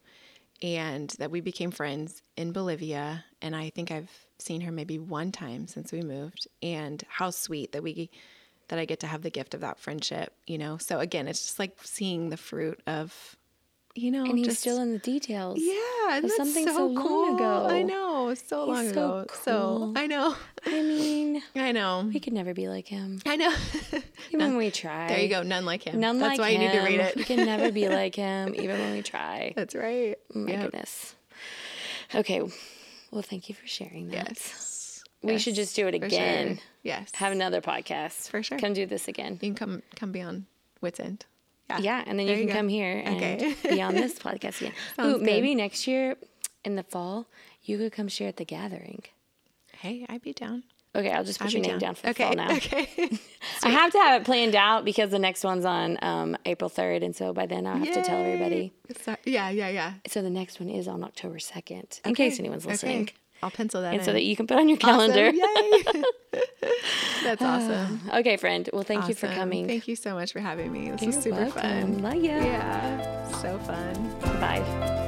and 0.61 1.09
that 1.19 1.31
we 1.31 1.41
became 1.41 1.71
friends 1.71 2.21
in 2.37 2.53
Bolivia. 2.53 3.25
And 3.41 3.55
I 3.55 3.69
think 3.71 3.91
I've 3.91 4.11
seen 4.37 4.61
her 4.61 4.71
maybe 4.71 4.99
one 4.99 5.31
time 5.31 5.67
since 5.67 5.91
we 5.91 6.01
moved. 6.01 6.47
And 6.63 7.03
how 7.09 7.31
sweet 7.31 7.73
that 7.73 7.83
we 7.83 8.09
that 8.71 8.79
I 8.79 8.85
get 8.85 9.01
to 9.01 9.07
have 9.07 9.21
the 9.21 9.29
gift 9.29 9.53
of 9.53 9.59
that 9.59 9.77
friendship, 9.79 10.33
you 10.47 10.57
know? 10.57 10.77
So 10.77 11.01
again, 11.01 11.27
it's 11.27 11.43
just 11.43 11.59
like 11.59 11.75
seeing 11.83 12.29
the 12.29 12.37
fruit 12.37 12.79
of, 12.87 13.35
you 13.95 14.11
know, 14.11 14.23
and 14.23 14.37
he's 14.37 14.47
just, 14.47 14.61
still 14.61 14.79
in 14.79 14.93
the 14.93 14.97
details. 14.99 15.59
Yeah, 15.61 16.21
that's 16.21 16.37
something 16.37 16.65
so, 16.65 16.73
so 16.73 16.95
cool. 16.95 17.25
long 17.25 17.35
ago. 17.35 17.67
I 17.69 17.83
know, 17.83 18.33
so 18.33 18.67
he's 18.67 18.75
long 18.75 18.85
so 18.85 18.91
ago. 18.91 19.25
Cool. 19.27 19.41
So 19.43 19.93
I 19.97 20.07
know. 20.07 20.35
I 20.65 20.81
mean, 20.83 21.43
I 21.57 21.73
know. 21.73 22.09
We 22.13 22.21
could 22.21 22.31
never 22.31 22.53
be 22.53 22.69
like 22.69 22.87
him. 22.87 23.19
I 23.25 23.35
know. 23.35 23.53
even 24.29 24.39
none, 24.39 24.49
when 24.51 24.57
we 24.57 24.71
try. 24.71 25.09
There 25.09 25.19
you 25.19 25.27
go. 25.27 25.43
None 25.43 25.65
like 25.65 25.83
him. 25.83 25.99
None 25.99 26.19
that's 26.19 26.39
like 26.39 26.53
him. 26.53 26.61
That's 26.61 26.73
why 26.73 26.83
you 26.85 26.87
need 26.87 26.97
to 26.97 27.03
read 27.03 27.05
it. 27.09 27.15
We 27.17 27.25
can 27.25 27.45
never 27.45 27.73
be 27.73 27.89
like 27.89 28.15
him, 28.15 28.55
even 28.55 28.79
when 28.79 28.93
we 28.93 29.01
try. 29.01 29.51
That's 29.53 29.75
right. 29.75 30.15
My 30.33 30.49
yep. 30.49 30.61
goodness. 30.61 31.13
Okay. 32.15 32.41
Well, 33.11 33.21
thank 33.21 33.49
you 33.49 33.55
for 33.55 33.67
sharing 33.67 34.07
that. 34.11 34.29
Yes. 34.29 34.70
We 35.23 35.33
yes, 35.33 35.41
should 35.41 35.55
just 35.55 35.75
do 35.75 35.87
it 35.87 35.93
again. 35.93 36.55
Sure. 36.55 36.63
Yes. 36.83 37.11
Have 37.15 37.31
another 37.31 37.61
podcast. 37.61 38.29
For 38.29 38.41
sure. 38.41 38.57
Come 38.57 38.73
do 38.73 38.85
this 38.85 39.07
again. 39.07 39.33
You 39.33 39.53
can 39.53 39.55
come 39.55 39.83
come 39.95 40.11
be 40.11 40.21
on 40.21 40.47
Wits 40.81 40.99
End. 40.99 41.25
Yeah. 41.69 41.79
Yeah, 41.79 42.03
and 42.05 42.19
then 42.19 42.25
there 42.27 42.35
you 42.35 42.41
can 42.41 42.49
you 42.49 42.55
come 42.55 42.67
here 42.67 43.01
and 43.05 43.15
okay. 43.15 43.55
be 43.69 43.81
on 43.81 43.93
this 43.93 44.13
podcast 44.19 44.61
again. 44.61 44.73
Ooh, 44.99 45.19
maybe 45.19 45.55
next 45.55 45.87
year 45.87 46.17
in 46.65 46.75
the 46.75 46.83
fall 46.83 47.27
you 47.63 47.77
could 47.77 47.91
come 47.91 48.07
share 48.07 48.27
at 48.27 48.37
the 48.37 48.45
gathering. 48.45 49.03
Hey, 49.71 50.05
I'd 50.09 50.21
be 50.21 50.33
down. 50.33 50.63
Okay, 50.93 51.11
I'll 51.11 51.23
just 51.23 51.39
put 51.39 51.47
I'd 51.47 51.53
your 51.53 51.61
name 51.61 51.79
down, 51.79 51.79
down 51.79 51.95
for 51.95 52.09
okay. 52.09 52.23
fall 52.25 52.35
now. 52.35 52.51
Okay. 52.51 52.87
I 53.63 53.69
have 53.69 53.91
to 53.93 53.97
have 53.99 54.21
it 54.21 54.25
planned 54.25 54.55
out 54.55 54.83
because 54.83 55.09
the 55.11 55.19
next 55.19 55.43
one's 55.43 55.63
on 55.63 55.97
um, 56.01 56.35
April 56.45 56.69
3rd, 56.69 57.05
and 57.05 57.15
so 57.15 57.31
by 57.31 57.45
then 57.45 57.65
I'll 57.65 57.77
have 57.77 57.87
Yay. 57.87 57.93
to 57.93 58.03
tell 58.03 58.19
everybody. 58.19 58.73
So, 59.01 59.15
yeah, 59.23 59.49
yeah, 59.49 59.69
yeah. 59.69 59.93
So 60.07 60.21
the 60.21 60.29
next 60.29 60.59
one 60.59 60.69
is 60.69 60.89
on 60.89 61.03
October 61.03 61.37
2nd, 61.37 62.01
in 62.03 62.11
okay. 62.11 62.29
case 62.29 62.39
anyone's 62.39 62.65
listening. 62.65 63.03
Okay. 63.03 63.13
I'll 63.43 63.51
pencil 63.51 63.81
that 63.81 63.93
and 63.93 63.99
in. 63.99 64.05
so 64.05 64.13
that 64.13 64.23
you 64.23 64.35
can 64.35 64.47
put 64.47 64.57
on 64.57 64.69
your 64.69 64.77
calendar. 64.77 65.27
Awesome. 65.27 66.03
Yay! 66.03 66.03
That's 67.23 67.41
awesome. 67.41 68.01
okay, 68.13 68.37
friend. 68.37 68.69
Well, 68.71 68.83
thank 68.83 68.99
awesome. 69.01 69.09
you 69.09 69.15
for 69.15 69.27
coming. 69.27 69.67
Thank 69.67 69.87
you 69.87 69.95
so 69.95 70.13
much 70.13 70.31
for 70.31 70.39
having 70.39 70.71
me. 70.71 70.91
This 70.91 71.01
You're 71.01 71.07
was 71.07 71.23
super 71.23 71.35
welcome. 71.37 71.61
fun. 71.61 72.01
Love 72.03 72.15
you. 72.15 72.21
Yeah, 72.29 73.27
so 73.41 73.57
fun. 73.59 74.19
Bye. 74.39 75.00